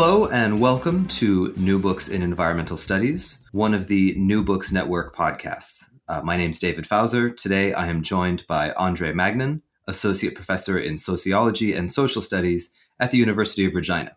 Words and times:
Hello 0.00 0.28
and 0.28 0.60
welcome 0.60 1.08
to 1.08 1.52
New 1.56 1.76
Books 1.76 2.08
in 2.08 2.22
Environmental 2.22 2.76
Studies, 2.76 3.42
one 3.50 3.74
of 3.74 3.88
the 3.88 4.14
New 4.16 4.44
Books 4.44 4.70
Network 4.70 5.12
podcasts. 5.12 5.90
Uh, 6.06 6.22
my 6.22 6.36
name 6.36 6.52
is 6.52 6.60
David 6.60 6.86
Fauser. 6.86 7.30
Today 7.36 7.72
I 7.72 7.88
am 7.88 8.04
joined 8.04 8.46
by 8.46 8.70
Andre 8.74 9.12
Magnan, 9.12 9.60
Associate 9.88 10.32
Professor 10.36 10.78
in 10.78 10.98
Sociology 10.98 11.72
and 11.72 11.92
Social 11.92 12.22
Studies 12.22 12.72
at 13.00 13.10
the 13.10 13.18
University 13.18 13.64
of 13.64 13.74
Regina. 13.74 14.16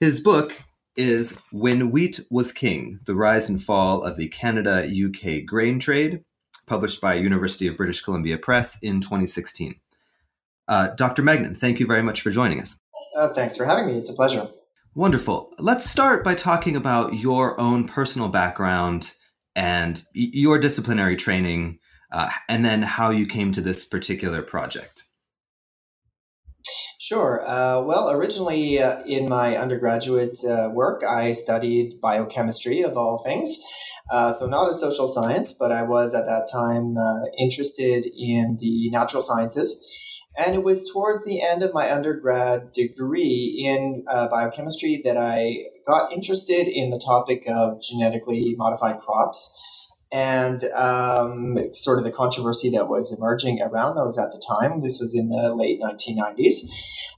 His 0.00 0.18
book 0.18 0.64
is 0.96 1.38
When 1.52 1.92
Wheat 1.92 2.18
Was 2.28 2.50
King 2.50 2.98
The 3.06 3.14
Rise 3.14 3.48
and 3.48 3.62
Fall 3.62 4.02
of 4.02 4.16
the 4.16 4.30
Canada 4.30 4.84
UK 4.84 5.46
Grain 5.46 5.78
Trade, 5.78 6.24
published 6.66 7.00
by 7.00 7.14
University 7.14 7.68
of 7.68 7.76
British 7.76 8.00
Columbia 8.00 8.36
Press 8.36 8.80
in 8.82 9.00
2016. 9.00 9.76
Uh, 10.66 10.88
Dr. 10.88 11.22
Magnan, 11.22 11.54
thank 11.54 11.78
you 11.78 11.86
very 11.86 12.02
much 12.02 12.20
for 12.20 12.32
joining 12.32 12.60
us. 12.60 12.80
Uh, 13.16 13.32
thanks 13.32 13.56
for 13.56 13.64
having 13.64 13.86
me. 13.86 13.92
It's 13.96 14.10
a 14.10 14.14
pleasure. 14.14 14.48
Wonderful. 14.94 15.54
Let's 15.58 15.90
start 15.90 16.22
by 16.22 16.34
talking 16.34 16.76
about 16.76 17.14
your 17.14 17.58
own 17.58 17.88
personal 17.88 18.28
background 18.28 19.12
and 19.56 20.02
your 20.12 20.58
disciplinary 20.58 21.16
training, 21.16 21.78
uh, 22.12 22.28
and 22.46 22.62
then 22.62 22.82
how 22.82 23.08
you 23.08 23.26
came 23.26 23.52
to 23.52 23.62
this 23.62 23.86
particular 23.86 24.42
project. 24.42 25.04
Sure. 26.98 27.42
Uh, 27.46 27.80
well, 27.82 28.10
originally 28.10 28.80
uh, 28.82 29.02
in 29.04 29.30
my 29.30 29.56
undergraduate 29.56 30.44
uh, 30.44 30.70
work, 30.72 31.02
I 31.02 31.32
studied 31.32 31.94
biochemistry 32.02 32.82
of 32.82 32.98
all 32.98 33.22
things. 33.24 33.58
Uh, 34.10 34.30
so, 34.30 34.46
not 34.46 34.68
a 34.68 34.74
social 34.74 35.06
science, 35.06 35.54
but 35.54 35.72
I 35.72 35.82
was 35.82 36.14
at 36.14 36.26
that 36.26 36.48
time 36.52 36.98
uh, 36.98 37.24
interested 37.38 38.04
in 38.14 38.58
the 38.60 38.90
natural 38.90 39.22
sciences. 39.22 40.11
And 40.36 40.54
it 40.54 40.62
was 40.62 40.90
towards 40.90 41.24
the 41.24 41.42
end 41.42 41.62
of 41.62 41.74
my 41.74 41.92
undergrad 41.92 42.72
degree 42.72 43.64
in 43.66 44.04
uh, 44.08 44.28
biochemistry 44.28 45.02
that 45.04 45.16
I 45.18 45.66
got 45.86 46.12
interested 46.12 46.68
in 46.68 46.90
the 46.90 46.98
topic 46.98 47.44
of 47.46 47.82
genetically 47.82 48.54
modified 48.56 49.00
crops 49.00 49.58
and 50.12 50.64
um, 50.74 51.56
sort 51.72 51.98
of 51.98 52.04
the 52.04 52.12
controversy 52.12 52.68
that 52.68 52.88
was 52.88 53.10
emerging 53.16 53.62
around 53.62 53.96
those 53.96 54.18
at 54.18 54.30
the 54.30 54.42
time. 54.46 54.82
This 54.82 55.00
was 55.00 55.14
in 55.14 55.30
the 55.30 55.54
late 55.54 55.80
1990s. 55.80 56.68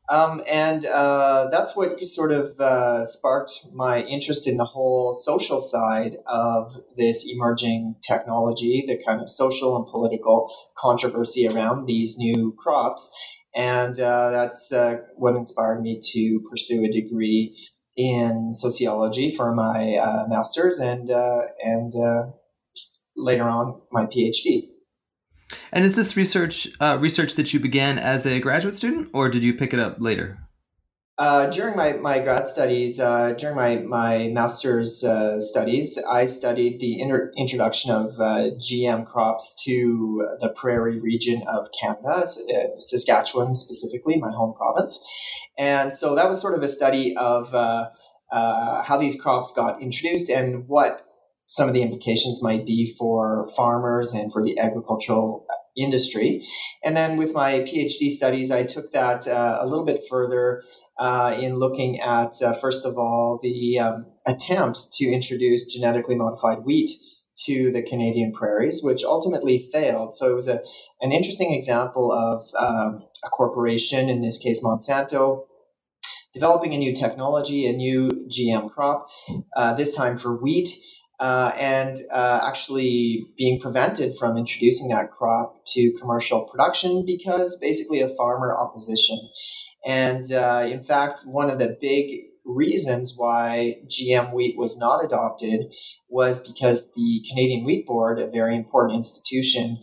Um, 0.09 0.42
and 0.48 0.84
uh, 0.87 1.48
that's 1.50 1.77
what 1.77 2.00
sort 2.00 2.31
of 2.31 2.59
uh, 2.61 3.05
sparked 3.05 3.67
my 3.72 4.03
interest 4.03 4.47
in 4.47 4.59
the 4.59 4.65
whole 4.65 5.12
social 5.15 5.59
side 5.61 6.19
of 6.27 6.72
this 6.97 7.27
emerging 7.28 7.97
technology, 8.06 8.84
the 8.87 9.03
kind 9.03 9.20
of 9.20 9.28
social 9.28 9.77
and 9.77 9.87
political 9.87 10.53
controversy 10.77 11.48
around 11.48 11.87
these 11.87 12.17
new 12.17 12.55
crops. 12.59 13.12
And 13.56 13.98
uh, 13.98 14.31
that's 14.31 14.72
uh, 14.72 14.98
what 15.17 15.34
inspired 15.34 15.81
me 15.81 15.98
to 16.12 16.41
pursue 16.48 16.84
a 16.84 16.89
degree 16.89 17.56
in 17.97 18.53
sociology 18.53 19.34
for 19.34 19.53
my 19.55 19.97
uh, 19.97 20.27
master's 20.28 20.78
and, 20.78 21.10
uh, 21.10 21.43
and 21.65 21.93
later 23.16 23.44
on 23.44 23.80
my 23.92 24.06
PhD. 24.06 24.69
And 25.72 25.84
is 25.84 25.97
this 25.97 26.16
research 26.16 26.69
uh, 26.80 26.98
research 27.00 27.34
that 27.34 27.52
you 27.52 27.60
began 27.60 27.98
as 27.98 28.26
a 28.26 28.41
graduate 28.41 28.75
student, 28.75 29.10
or 29.12 29.28
did 29.28 29.44
you 29.44 29.54
pick 29.54 29.75
it 29.75 29.80
up 29.80 29.97
later? 30.00 30.38
Uh, 31.16 31.47
during 31.47 31.76
my, 31.76 31.92
my 31.92 32.19
grad 32.19 32.44
studies, 32.44 32.98
uh, 32.98 33.32
during 33.38 33.54
my, 33.54 33.76
my 33.76 34.26
master's 34.28 35.04
uh, 35.04 35.38
studies, 35.38 35.97
I 36.10 36.26
studied 36.26 36.80
the 36.80 37.00
inter- 37.00 37.30
introduction 37.36 37.92
of 37.92 38.19
uh, 38.19 38.50
GM 38.58 39.06
crops 39.06 39.54
to 39.64 40.26
the 40.41 40.48
prairie 40.48 40.98
region 40.98 41.44
of 41.47 41.69
Canada, 41.80 42.24
uh, 42.24 42.24
Saskatchewan 42.78 43.54
specifically, 43.54 44.16
my 44.16 44.32
home 44.32 44.54
province. 44.54 44.98
And 45.56 45.94
so 45.94 46.16
that 46.16 46.28
was 46.28 46.41
sort 46.41 46.54
of 46.54 46.64
a 46.64 46.69
study 46.69 47.16
of 47.16 47.54
uh, 47.54 47.91
how 48.82 48.97
these 48.97 49.20
crops 49.20 49.53
got 49.53 49.80
introduced 49.80 50.28
and 50.30 50.66
what 50.66 51.00
some 51.47 51.69
of 51.69 51.75
the 51.75 51.82
implications 51.82 52.43
might 52.43 52.65
be 52.65 52.93
for 52.99 53.47
farmers 53.56 54.12
and 54.12 54.32
for 54.32 54.43
the 54.43 54.59
agricultural 54.59 55.47
industry. 55.77 56.43
And 56.84 56.97
then 56.97 57.16
with 57.16 57.34
my 57.34 57.60
PhD 57.60 58.09
studies, 58.09 58.50
I 58.50 58.62
took 58.62 58.93
that 58.93 59.27
uh, 59.27 59.59
a 59.60 59.66
little 59.66 59.84
bit 59.84 60.03
further 60.09 60.62
uh, 60.99 61.37
in 61.38 61.56
looking 61.59 62.00
at, 62.00 62.41
uh, 62.41 62.54
first 62.54 62.87
of 62.87 62.97
all, 62.97 63.41
the 63.43 63.78
um, 63.78 64.06
attempt 64.27 64.93
to 64.94 65.06
introduce 65.06 65.65
genetically 65.65 66.15
modified 66.15 66.65
wheat 66.65 66.91
to 67.47 67.72
the 67.72 67.83
Canadian 67.83 68.33
prairies, 68.33 68.81
which 68.83 69.03
ultimately 69.03 69.59
failed. 69.72 70.15
So 70.15 70.31
it 70.31 70.34
was 70.34 70.49
a, 70.49 70.62
an 71.00 71.10
interesting 71.10 71.53
example 71.53 72.12
of 72.12 72.47
um, 72.56 73.03
a 73.25 73.28
corporation, 73.28 74.09
in 74.09 74.22
this 74.22 74.38
case 74.38 74.62
Monsanto, 74.62 75.47
developing 76.33 76.75
a 76.75 76.78
new 76.78 76.94
technology, 76.94 77.66
a 77.66 77.72
new 77.72 78.09
GM 78.28 78.71
crop, 78.71 79.09
uh, 79.56 79.75
this 79.75 79.94
time 79.94 80.16
for 80.16 80.37
wheat 80.37 80.69
uh, 81.24 81.52
and 81.56 81.96
uh, 82.12 82.46
actually 82.46 83.26
being 83.38 83.58
prevented 83.58 84.14
from 84.18 84.36
introducing 84.36 84.88
that 84.88 85.10
crop 85.10 85.56
to 85.64 85.90
commercial 85.98 86.42
production 86.44 87.02
because 87.06 87.56
basically 87.56 88.00
of 88.00 88.14
farmer 88.14 88.54
opposition. 88.54 89.18
And 89.86 90.30
uh, 90.30 90.66
in 90.68 90.82
fact, 90.82 91.22
one 91.24 91.48
of 91.48 91.58
the 91.58 91.78
big 91.80 92.26
reasons 92.44 93.14
why 93.16 93.76
GM 93.86 94.34
wheat 94.34 94.58
was 94.58 94.76
not 94.76 95.02
adopted 95.02 95.72
was 96.10 96.40
because 96.40 96.92
the 96.92 97.24
Canadian 97.30 97.64
Wheat 97.64 97.86
Board, 97.86 98.20
a 98.20 98.30
very 98.30 98.54
important 98.54 98.96
institution, 98.96 99.78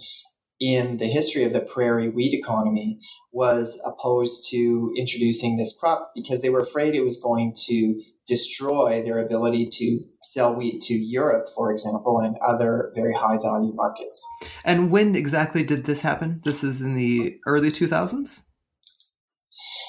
in 0.62 0.98
the 0.98 1.08
history 1.08 1.44
of 1.44 1.54
the 1.54 1.60
prairie 1.60 2.08
wheat 2.08 2.36
economy 2.36 3.00
was 3.32 3.82
opposed 3.84 4.48
to 4.52 4.94
introducing 4.96 5.58
this 5.58 5.76
crop 5.76 6.12
because 6.16 6.44
they 6.44 6.52
were 6.52 6.60
afraid 6.60 6.94
it 6.94 7.02
was 7.02 7.18
going 7.18 7.52
to 7.66 8.00
destroy 8.28 9.02
their 9.04 9.20
ability 9.20 9.68
to 9.72 10.00
sell 10.22 10.56
wheat 10.56 10.80
to 10.80 10.94
Europe, 10.94 11.48
for 11.56 11.72
example, 11.72 12.20
and 12.20 12.38
other 12.48 12.92
very 12.94 13.14
high 13.14 13.38
value 13.42 13.74
markets. 13.74 14.24
And 14.64 14.92
when 14.92 15.16
exactly 15.16 15.64
did 15.64 15.86
this 15.86 16.04
happen? 16.04 16.42
This 16.46 16.64
is 16.64 16.80
in 16.80 16.96
the 16.96 17.40
early 17.48 17.72
2000s? 17.72 18.44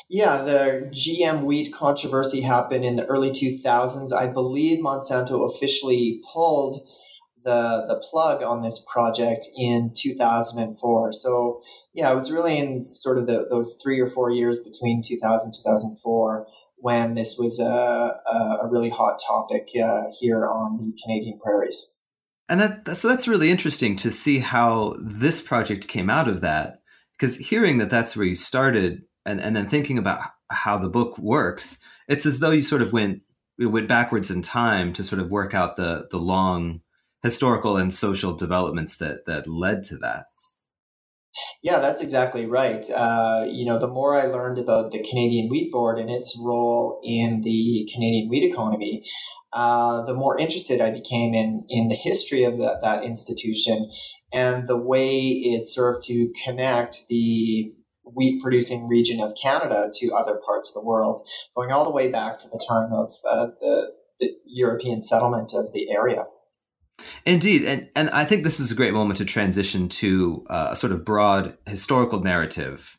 Yeah, 0.09 0.43
the 0.43 0.91
GM 0.93 1.44
wheat 1.44 1.72
controversy 1.72 2.41
happened 2.41 2.84
in 2.84 2.97
the 2.97 3.06
early 3.06 3.31
2000s. 3.31 4.12
I 4.12 4.27
believe 4.27 4.82
Monsanto 4.82 5.49
officially 5.49 6.22
pulled 6.32 6.81
the 7.44 7.84
the 7.88 8.03
plug 8.10 8.42
on 8.42 8.62
this 8.62 8.84
project 8.91 9.47
in 9.56 9.92
2004. 9.97 11.12
So 11.12 11.62
yeah, 11.94 12.10
it 12.10 12.14
was 12.14 12.32
really 12.32 12.58
in 12.58 12.82
sort 12.82 13.19
of 13.19 13.26
the, 13.26 13.47
those 13.50 13.78
three 13.82 14.00
or 14.00 14.08
four 14.08 14.30
years 14.30 14.60
between 14.60 15.03
2000 15.03 15.52
2004 15.52 16.47
when 16.76 17.14
this 17.14 17.38
was 17.38 17.60
a, 17.60 17.64
a, 17.64 18.58
a 18.62 18.69
really 18.69 18.91
hot 18.91 19.20
topic 19.25 19.69
uh, 19.81 20.02
here 20.19 20.47
on 20.47 20.76
the 20.76 20.92
Canadian 21.04 21.38
prairies. 21.38 21.97
And 22.48 22.60
that 22.60 22.97
so 22.97 23.08
that's 23.08 23.28
really 23.28 23.50
interesting 23.50 23.97
to 23.97 24.10
see 24.10 24.41
how 24.41 24.97
this 25.00 25.41
project 25.41 25.88
came 25.88 26.10
out 26.10 26.28
of 26.28 26.41
that. 26.41 26.78
Because 27.12 27.36
hearing 27.36 27.78
that 27.78 27.88
that's 27.88 28.16
where 28.16 28.26
you 28.26 28.34
started, 28.34 29.02
and, 29.25 29.40
and 29.40 29.55
then 29.55 29.69
thinking 29.69 29.96
about 29.96 30.20
how 30.50 30.76
the 30.76 30.88
book 30.88 31.17
works, 31.19 31.78
it's 32.08 32.26
as 32.26 32.40
though 32.40 32.50
you 32.50 32.62
sort 32.62 32.82
of 32.82 32.93
went 32.93 33.22
went 33.58 33.87
backwards 33.87 34.31
in 34.31 34.43
time 34.43 34.93
to 34.94 35.05
sort 35.05 35.20
of 35.20 35.31
work 35.31 35.55
out 35.55 35.76
the 35.76 36.08
the 36.11 36.19
long 36.19 36.81
historical 37.22 37.76
and 37.76 37.92
social 37.92 38.34
developments 38.34 38.96
that 38.96 39.26
that 39.26 39.46
led 39.46 39.84
to 39.84 39.96
that. 39.98 40.26
Yeah, 41.62 41.78
that's 41.78 42.02
exactly 42.02 42.44
right. 42.44 42.84
Uh, 42.90 43.46
you 43.48 43.64
know, 43.64 43.78
the 43.78 43.88
more 43.88 44.14
I 44.14 44.26
learned 44.26 44.58
about 44.58 44.90
the 44.90 45.02
Canadian 45.02 45.48
Wheat 45.48 45.72
Board 45.72 45.98
and 45.98 46.10
its 46.10 46.38
role 46.38 47.00
in 47.02 47.40
the 47.40 47.88
Canadian 47.92 48.28
wheat 48.28 48.44
economy, 48.44 49.02
uh, 49.52 50.02
the 50.04 50.14
more 50.14 50.38
interested 50.38 50.80
I 50.80 50.90
became 50.90 51.32
in 51.32 51.64
in 51.69 51.88
the 51.88 51.94
history 51.94 52.44
of 52.44 52.58
that, 52.58 52.80
that 52.82 53.04
institution 53.04 53.88
and 54.32 54.66
the 54.66 54.76
way 54.76 55.20
it 55.20 55.66
served 55.66 56.02
to 56.02 56.32
connect 56.44 57.04
the 57.08 57.72
wheat 58.04 58.42
producing 58.42 58.88
region 58.88 59.20
of 59.20 59.34
Canada 59.40 59.90
to 59.92 60.12
other 60.12 60.40
parts 60.44 60.70
of 60.70 60.74
the 60.74 60.86
world, 60.86 61.26
going 61.56 61.70
all 61.70 61.84
the 61.84 61.90
way 61.90 62.10
back 62.10 62.38
to 62.38 62.48
the 62.48 62.64
time 62.69 62.92
of 62.92 63.10
uh, 63.28 63.46
the, 63.60 63.92
the 64.19 64.30
European 64.46 65.00
settlement 65.02 65.52
of 65.54 65.72
the 65.72 65.90
area. 65.90 66.24
Indeed, 67.25 67.64
and 67.64 67.88
and 67.94 68.10
I 68.10 68.25
think 68.25 68.44
this 68.44 68.60
is 68.60 68.72
a 68.72 68.75
great 68.75 68.94
moment 68.94 69.19
to 69.19 69.25
transition 69.25 69.88
to 69.88 70.44
uh, 70.49 70.69
a 70.72 70.76
sort 70.76 70.93
of 70.93 71.04
broad 71.04 71.56
historical 71.66 72.20
narrative. 72.20 72.99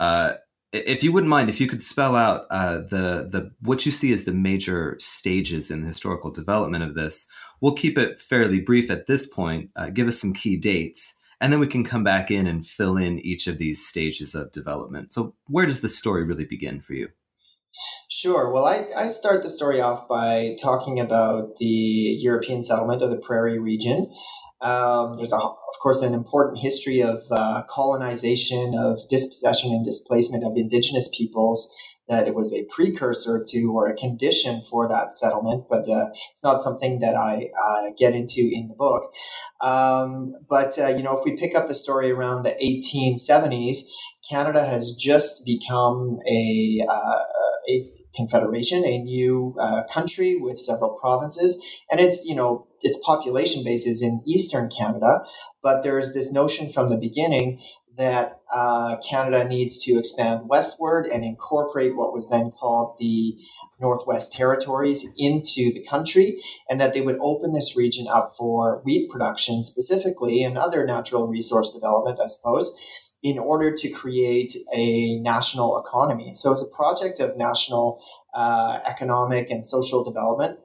Uh, 0.00 0.34
if 0.72 1.02
you 1.02 1.12
wouldn't 1.12 1.30
mind, 1.30 1.48
if 1.48 1.60
you 1.60 1.66
could 1.66 1.82
spell 1.82 2.14
out 2.14 2.46
uh, 2.50 2.78
the 2.78 3.28
the 3.30 3.52
what 3.60 3.86
you 3.86 3.92
see 3.92 4.12
as 4.12 4.24
the 4.24 4.32
major 4.32 4.96
stages 5.00 5.70
in 5.70 5.82
the 5.82 5.88
historical 5.88 6.32
development 6.32 6.84
of 6.84 6.94
this, 6.94 7.26
we'll 7.60 7.74
keep 7.74 7.96
it 7.96 8.18
fairly 8.18 8.60
brief 8.60 8.90
at 8.90 9.06
this 9.06 9.26
point. 9.26 9.70
Uh, 9.76 9.88
give 9.88 10.08
us 10.08 10.20
some 10.20 10.32
key 10.34 10.56
dates, 10.56 11.18
and 11.40 11.52
then 11.52 11.60
we 11.60 11.66
can 11.66 11.84
come 11.84 12.04
back 12.04 12.30
in 12.30 12.46
and 12.46 12.66
fill 12.66 12.96
in 12.96 13.18
each 13.20 13.46
of 13.46 13.58
these 13.58 13.86
stages 13.86 14.34
of 14.34 14.52
development. 14.52 15.14
So, 15.14 15.34
where 15.46 15.66
does 15.66 15.80
the 15.80 15.88
story 15.88 16.24
really 16.24 16.44
begin 16.44 16.80
for 16.80 16.94
you? 16.94 17.08
Sure. 18.10 18.50
Well, 18.50 18.64
I, 18.64 18.86
I 18.96 19.06
start 19.08 19.42
the 19.42 19.48
story 19.48 19.80
off 19.80 20.08
by 20.08 20.56
talking 20.60 20.98
about 20.98 21.56
the 21.56 21.66
European 21.66 22.64
settlement 22.64 23.02
of 23.02 23.10
the 23.10 23.18
prairie 23.18 23.58
region. 23.58 24.10
Um, 24.60 25.16
there's, 25.16 25.32
a, 25.32 25.36
of 25.36 25.78
course, 25.80 26.02
an 26.02 26.14
important 26.14 26.58
history 26.58 27.02
of 27.02 27.22
uh, 27.30 27.62
colonization, 27.68 28.74
of 28.76 28.98
dispossession 29.08 29.72
and 29.72 29.84
displacement 29.84 30.44
of 30.44 30.56
indigenous 30.56 31.08
peoples 31.16 31.96
that 32.08 32.26
it 32.26 32.34
was 32.34 32.54
a 32.54 32.64
precursor 32.64 33.44
to 33.46 33.72
or 33.74 33.86
a 33.86 33.94
condition 33.94 34.62
for 34.62 34.88
that 34.88 35.12
settlement, 35.12 35.64
but 35.68 35.88
uh, 35.88 36.06
it's 36.30 36.42
not 36.42 36.62
something 36.62 37.00
that 37.00 37.14
I 37.14 37.50
uh, 37.62 37.90
get 37.96 38.14
into 38.14 38.40
in 38.40 38.68
the 38.68 38.74
book. 38.74 39.12
Um, 39.60 40.32
but, 40.48 40.78
uh, 40.78 40.88
you 40.88 41.02
know, 41.02 41.16
if 41.16 41.24
we 41.24 41.36
pick 41.36 41.54
up 41.54 41.68
the 41.68 41.74
story 41.74 42.10
around 42.10 42.44
the 42.44 42.56
1870s, 42.62 43.90
Canada 44.28 44.64
has 44.64 44.92
just 44.92 45.44
become 45.44 46.18
a, 46.26 46.84
uh, 46.88 47.22
a 47.68 47.90
confederation, 48.14 48.84
a 48.84 48.98
new 48.98 49.54
uh, 49.60 49.82
country 49.92 50.36
with 50.40 50.58
several 50.58 50.90
provinces, 50.98 51.82
and 51.90 52.00
it's 52.00 52.24
you 52.24 52.34
know 52.34 52.66
its 52.80 52.98
population 53.04 53.64
base 53.64 53.86
is 53.86 54.02
in 54.02 54.20
eastern 54.26 54.68
Canada, 54.68 55.20
but 55.62 55.82
there's 55.82 56.14
this 56.14 56.32
notion 56.32 56.70
from 56.70 56.88
the 56.88 56.96
beginning 56.96 57.58
that 57.98 58.40
uh, 58.54 58.96
Canada 58.98 59.44
needs 59.44 59.76
to 59.84 59.98
expand 59.98 60.48
westward 60.48 61.06
and 61.06 61.24
incorporate 61.24 61.96
what 61.96 62.12
was 62.12 62.30
then 62.30 62.52
called 62.52 62.96
the 62.98 63.36
Northwest 63.80 64.32
Territories 64.32 65.04
into 65.18 65.72
the 65.72 65.84
country, 65.84 66.38
and 66.70 66.80
that 66.80 66.94
they 66.94 67.00
would 67.00 67.18
open 67.20 67.52
this 67.52 67.76
region 67.76 68.06
up 68.08 68.32
for 68.38 68.80
wheat 68.84 69.10
production 69.10 69.62
specifically 69.62 70.44
and 70.44 70.56
other 70.56 70.86
natural 70.86 71.26
resource 71.26 71.72
development, 71.72 72.20
I 72.22 72.26
suppose, 72.26 72.72
in 73.22 73.36
order 73.36 73.74
to 73.76 73.90
create 73.90 74.52
a 74.72 75.18
national 75.18 75.84
economy. 75.84 76.30
So 76.34 76.52
it's 76.52 76.62
a 76.62 76.76
project 76.76 77.18
of 77.18 77.36
national 77.36 78.00
uh, 78.32 78.78
economic 78.86 79.50
and 79.50 79.66
social 79.66 80.04
development. 80.04 80.60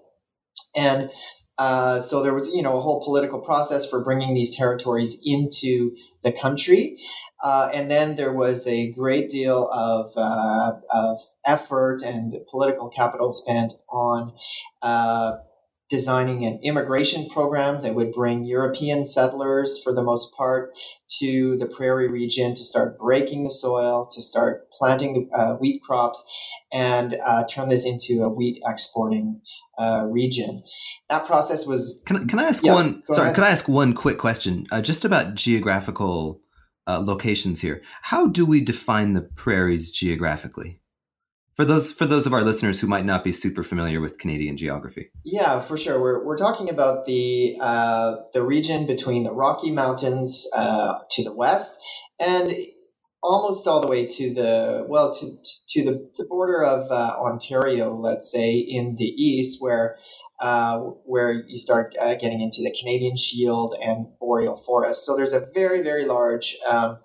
And 0.76 1.10
uh, 1.58 2.00
so 2.00 2.24
there 2.24 2.34
was, 2.34 2.50
you 2.50 2.64
know, 2.64 2.78
a 2.78 2.82
whole 2.82 3.04
political 3.04 3.40
process 3.40 3.86
for 3.86 4.04
bringing 4.04 4.34
these 4.34 4.56
territories 4.56 5.22
into 5.24 5.96
the 6.24 6.32
country, 6.32 6.98
uh, 7.44 7.70
and 7.74 7.92
then 7.92 8.16
there 8.16 8.34
was 8.34 8.66
a 8.66 8.92
great 8.92 9.30
deal 9.30 9.70
of, 9.72 10.12
uh, 10.18 10.72
of 10.92 11.20
effort 11.46 12.02
and 12.04 12.36
political 12.50 12.90
capital 12.90 13.32
spent 13.32 13.74
on 13.90 14.34
uh, 14.82 15.34
designing 15.90 16.44
an 16.44 16.60
immigration 16.64 17.30
program 17.30 17.84
that 17.84 17.94
would 17.94 18.12
bring 18.12 18.44
European 18.44 19.06
settlers, 19.06 19.80
for 19.84 19.94
the 19.94 20.02
most 20.02 20.36
part, 20.36 20.74
to 21.08 21.56
the 21.58 21.68
prairie 21.68 22.10
region 22.10 22.56
to 22.56 22.64
start 22.64 22.98
breaking 22.98 23.44
the 23.44 23.52
soil, 23.52 24.08
to 24.12 24.20
start 24.20 24.72
planting 24.72 25.30
uh, 25.36 25.54
wheat 25.58 25.84
crops, 25.84 26.50
and 26.72 27.16
uh, 27.24 27.44
turn 27.44 27.70
this 27.70 27.86
into 27.86 28.24
a 28.24 28.30
wheat 28.30 28.60
exporting 28.66 29.40
uh, 29.78 30.08
region. 30.10 30.64
That 31.10 31.26
process 31.26 31.66
was. 31.66 32.02
Can, 32.06 32.28
can 32.28 32.40
I 32.40 32.44
ask 32.44 32.64
yeah, 32.64 32.74
one? 32.74 33.04
Sorry, 33.12 33.28
ahead. 33.28 33.36
can 33.36 33.44
I 33.44 33.50
ask 33.50 33.68
one 33.68 33.94
quick 33.94 34.18
question 34.18 34.66
uh, 34.72 34.82
just 34.82 35.06
about 35.06 35.36
geographical 35.36 36.42
uh, 36.88 37.00
locations 37.00 37.62
here? 37.62 37.82
How 38.04 38.28
do 38.28 38.46
we 38.46 38.62
define 38.62 39.14
the 39.14 39.22
prairies 39.22 39.92
geographically? 39.92 40.80
for 41.56 41.66
those 41.66 41.92
for 41.92 42.06
those 42.06 42.26
of 42.26 42.34
our 42.34 42.42
listeners 42.42 42.80
who 42.80 42.88
might 42.88 43.06
not 43.06 43.24
be 43.24 43.32
super 43.32 43.64
familiar 43.64 44.02
with 44.02 44.18
Canadian 44.18 44.58
geography. 44.58 45.12
Yeah, 45.24 45.60
for 45.60 45.78
sure. 45.78 46.02
We're, 46.02 46.26
we're 46.26 46.38
talking 46.38 46.70
about 46.70 47.06
the 47.06 47.58
uh, 47.60 48.16
the 48.34 48.44
region 48.44 48.88
between 48.88 49.24
the 49.24 49.34
Rocky 49.34 49.72
Mountains 49.72 50.48
uh, 50.56 50.96
to 51.12 51.24
the 51.24 51.34
west 51.34 51.76
and 52.20 52.52
almost 53.24 53.66
all 53.68 53.80
the 53.80 53.88
way 53.88 54.06
to 54.06 54.34
the 54.34 54.86
well 54.88 55.14
to 55.14 55.26
to 55.70 55.84
the, 55.84 56.12
the 56.18 56.26
border 56.26 56.64
of 56.64 56.92
uh, 56.92 57.16
Ontario, 57.20 57.96
let's 57.96 58.30
say 58.30 58.54
in 58.56 58.96
the 58.98 59.06
east, 59.06 59.62
where 59.62 59.98
uh, 60.40 60.80
where 61.06 61.32
you 61.48 61.58
start 61.58 61.96
uh, 62.00 62.16
getting 62.16 62.42
into 62.42 62.62
the 62.62 62.76
Canadian 62.78 63.16
Shield 63.16 63.76
and 63.82 64.08
boreal 64.20 64.58
forest. 64.58 65.06
So 65.06 65.16
there's 65.16 65.34
a 65.34 65.46
very 65.54 65.82
very 65.82 66.06
large 66.06 66.58
um, 66.68 67.00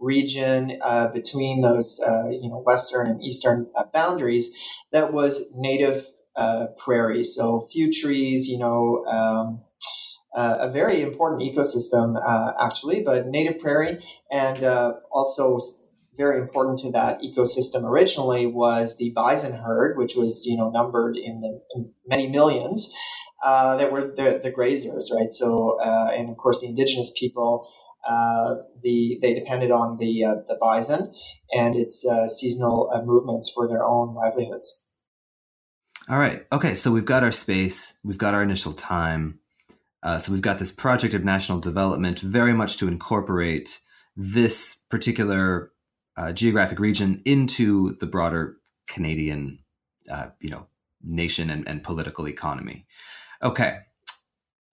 region 0.00 0.78
uh, 0.82 1.08
between 1.08 1.60
those 1.60 2.00
uh, 2.00 2.30
you 2.30 2.48
know 2.48 2.62
western 2.64 3.06
and 3.06 3.22
eastern 3.22 3.68
uh, 3.76 3.84
boundaries 3.92 4.50
that 4.90 5.12
was 5.12 5.44
native 5.54 6.06
prairie. 6.84 7.24
So 7.24 7.66
few 7.70 7.92
trees, 7.92 8.48
you 8.48 8.58
know. 8.58 9.04
Um, 9.04 9.64
uh, 10.34 10.56
a 10.60 10.70
very 10.70 11.02
important 11.02 11.42
ecosystem, 11.42 12.16
uh, 12.16 12.52
actually, 12.60 13.02
but 13.02 13.26
native 13.26 13.58
prairie, 13.58 13.98
and 14.30 14.62
also 15.10 15.58
very 16.16 16.40
important 16.40 16.78
to 16.80 16.90
that 16.90 17.20
ecosystem 17.22 17.84
originally 17.84 18.44
was 18.44 18.96
the 18.96 19.10
bison 19.10 19.52
herd, 19.52 19.96
which 19.96 20.16
was 20.16 20.44
you 20.46 20.56
know 20.56 20.70
numbered 20.70 21.16
in 21.16 21.40
the 21.40 21.60
in 21.74 21.92
many 22.06 22.26
millions. 22.26 22.94
that 23.44 23.92
were 23.92 24.02
the, 24.02 24.40
the 24.42 24.50
grazers, 24.50 25.12
right? 25.14 25.32
So, 25.32 25.78
and 25.80 26.28
of 26.28 26.36
course, 26.36 26.60
the 26.60 26.66
indigenous 26.66 27.12
people 27.16 27.68
uh, 28.08 28.56
the 28.82 29.18
they 29.20 29.34
depended 29.34 29.70
on 29.70 29.96
the 29.98 30.24
uh, 30.24 30.34
the 30.46 30.56
bison 30.60 31.12
and 31.52 31.76
its 31.76 32.06
uh, 32.06 32.28
seasonal 32.28 32.90
uh, 32.92 33.02
movements 33.02 33.50
for 33.50 33.68
their 33.68 33.84
own 33.84 34.14
livelihoods. 34.14 34.84
All 36.08 36.18
right. 36.18 36.46
Okay. 36.50 36.74
So 36.74 36.90
we've 36.90 37.04
got 37.04 37.22
our 37.22 37.32
space. 37.32 37.98
We've 38.02 38.18
got 38.18 38.34
our 38.34 38.42
initial 38.42 38.72
time. 38.72 39.40
Uh, 40.02 40.18
so 40.18 40.32
we've 40.32 40.42
got 40.42 40.58
this 40.58 40.72
project 40.72 41.14
of 41.14 41.24
national 41.24 41.58
development, 41.58 42.20
very 42.20 42.52
much 42.52 42.76
to 42.76 42.88
incorporate 42.88 43.80
this 44.16 44.76
particular 44.90 45.72
geographic 46.34 46.80
region 46.80 47.22
into 47.24 47.96
the 48.00 48.06
broader 48.06 48.56
Canadian, 48.88 49.60
you 50.40 50.50
know, 50.50 50.66
nation 51.02 51.50
and, 51.50 51.66
and 51.68 51.82
political 51.82 52.26
economy. 52.28 52.86
Okay. 53.42 53.78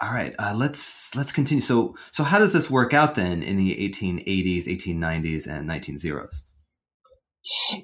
All 0.02 0.12
right, 0.12 0.36
uh, 0.38 0.54
let's 0.56 1.16
let's 1.16 1.32
continue. 1.32 1.62
So, 1.62 1.96
so 2.12 2.24
how 2.26 2.38
does 2.38 2.52
this 2.52 2.70
work 2.70 2.94
out 2.94 3.16
then 3.16 3.42
in 3.42 3.56
the 3.56 3.74
1880s, 3.76 4.68
1890s, 4.68 5.48
and 5.48 5.70
1900s? 5.70 6.42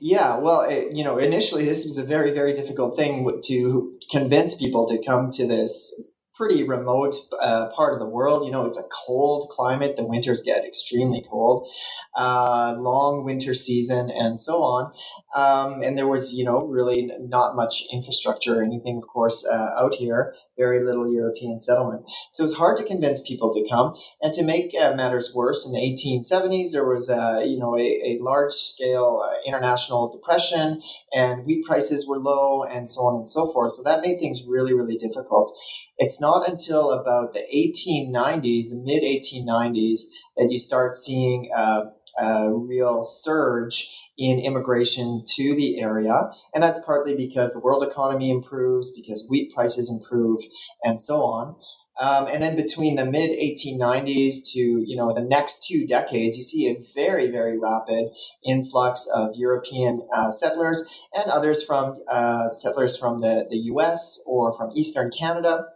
Yeah, 0.02 0.38
well, 0.38 0.62
it, 0.62 0.92
you 0.92 1.06
know, 1.06 1.18
initially 1.18 1.64
this 1.64 1.86
was 1.86 1.98
a 1.98 2.04
very, 2.04 2.32
very 2.32 2.52
difficult 2.52 2.98
thing 2.98 3.40
to 3.46 3.94
convince 4.12 4.56
people 4.56 4.86
to 4.88 5.02
come 5.02 5.30
to 5.32 5.48
this 5.48 6.04
pretty 6.42 6.64
remote 6.64 7.14
uh, 7.40 7.70
part 7.70 7.94
of 7.94 8.00
the 8.00 8.10
world. 8.10 8.44
You 8.44 8.52
know, 8.52 8.66
it's 8.66 8.76
a 8.78 8.84
cold 9.06 9.50
climate. 9.52 9.96
The 9.96 10.04
winters 10.04 10.42
get 10.42 10.66
extremely 10.66 11.24
cold, 11.30 11.68
uh, 12.16 12.74
long 12.80 13.24
winter 13.24 13.54
season, 13.54 14.10
and 14.10 14.40
so 14.40 14.64
on. 14.64 14.92
Um, 15.36 15.84
and 15.84 15.96
there 15.96 16.08
was, 16.08 16.34
you 16.34 16.44
know, 16.44 16.62
really 16.62 17.12
not 17.20 17.56
much 17.56 17.84
infrastructure 17.94 18.60
or 18.60 18.64
anything, 18.64 18.98
of 18.98 19.08
course, 19.08 19.46
uh, 19.46 19.70
out 19.78 19.94
here. 19.94 20.34
Very 20.58 20.84
little 20.84 21.14
European 21.14 21.60
settlement. 21.60 22.10
So 22.32 22.42
it 22.42 22.46
was 22.46 22.56
hard 22.56 22.76
to 22.78 22.86
convince 22.86 23.22
people 23.22 23.54
to 23.54 23.70
come. 23.70 23.94
And 24.24 24.34
to 24.34 24.44
make 24.44 24.74
uh, 24.74 24.96
matters 24.96 25.32
worse, 25.36 25.64
in 25.68 25.74
the 25.74 25.80
1870s, 25.80 26.72
there 26.72 26.88
was, 26.88 27.08
a, 27.08 27.44
you 27.46 27.60
know, 27.60 27.78
a, 27.78 27.82
a 27.82 28.18
large 28.20 28.54
scale 28.54 29.22
uh, 29.24 29.36
international 29.46 30.10
depression, 30.12 30.82
and 31.14 31.46
wheat 31.46 31.66
prices 31.66 32.08
were 32.08 32.18
low, 32.18 32.64
and 32.64 32.90
so 32.90 33.02
on 33.02 33.18
and 33.18 33.30
so 33.30 33.46
forth. 33.46 33.74
So 33.74 33.84
that 33.84 34.02
made 34.02 34.20
things 34.20 34.48
really, 34.48 34.74
really 34.74 34.96
difficult. 34.96 35.56
It's 36.02 36.20
not 36.20 36.50
until 36.50 36.90
about 36.90 37.34
the 37.34 37.42
1890s, 37.42 38.70
the 38.70 38.76
mid 38.76 39.04
1890s, 39.04 40.00
that 40.36 40.48
you 40.50 40.58
start 40.58 40.98
seeing 40.98 41.52
a 41.54 42.52
real 42.52 43.04
surge 43.04 43.88
in 44.18 44.40
immigration 44.40 45.24
to 45.36 45.56
the 45.56 45.80
area. 45.80 46.32
And 46.56 46.64
that's 46.64 46.84
partly 46.84 47.16
because 47.16 47.54
the 47.54 47.60
world 47.60 47.84
economy 47.84 48.32
improves, 48.32 48.92
because 48.96 49.28
wheat 49.30 49.54
prices 49.54 49.92
improve, 49.92 50.40
and 50.84 51.00
so 51.00 51.18
on. 51.18 51.56
Um, 52.00 52.26
and 52.26 52.42
then 52.42 52.56
between 52.56 52.96
the 52.96 53.06
mid 53.06 53.38
1890s 53.38 54.52
to 54.54 54.60
you 54.60 54.96
know 54.96 55.14
the 55.14 55.22
next 55.22 55.68
two 55.68 55.86
decades, 55.86 56.36
you 56.36 56.42
see 56.42 56.68
a 56.68 56.82
very 56.96 57.30
very 57.30 57.60
rapid 57.60 58.10
influx 58.44 59.08
of 59.14 59.36
European 59.36 60.02
uh, 60.16 60.32
settlers 60.32 60.84
and 61.14 61.30
others 61.30 61.64
from 61.64 61.94
uh, 62.08 62.52
settlers 62.54 62.98
from 62.98 63.20
the, 63.20 63.46
the 63.52 63.58
U.S. 63.74 64.20
or 64.26 64.52
from 64.52 64.72
Eastern 64.74 65.12
Canada 65.12 65.68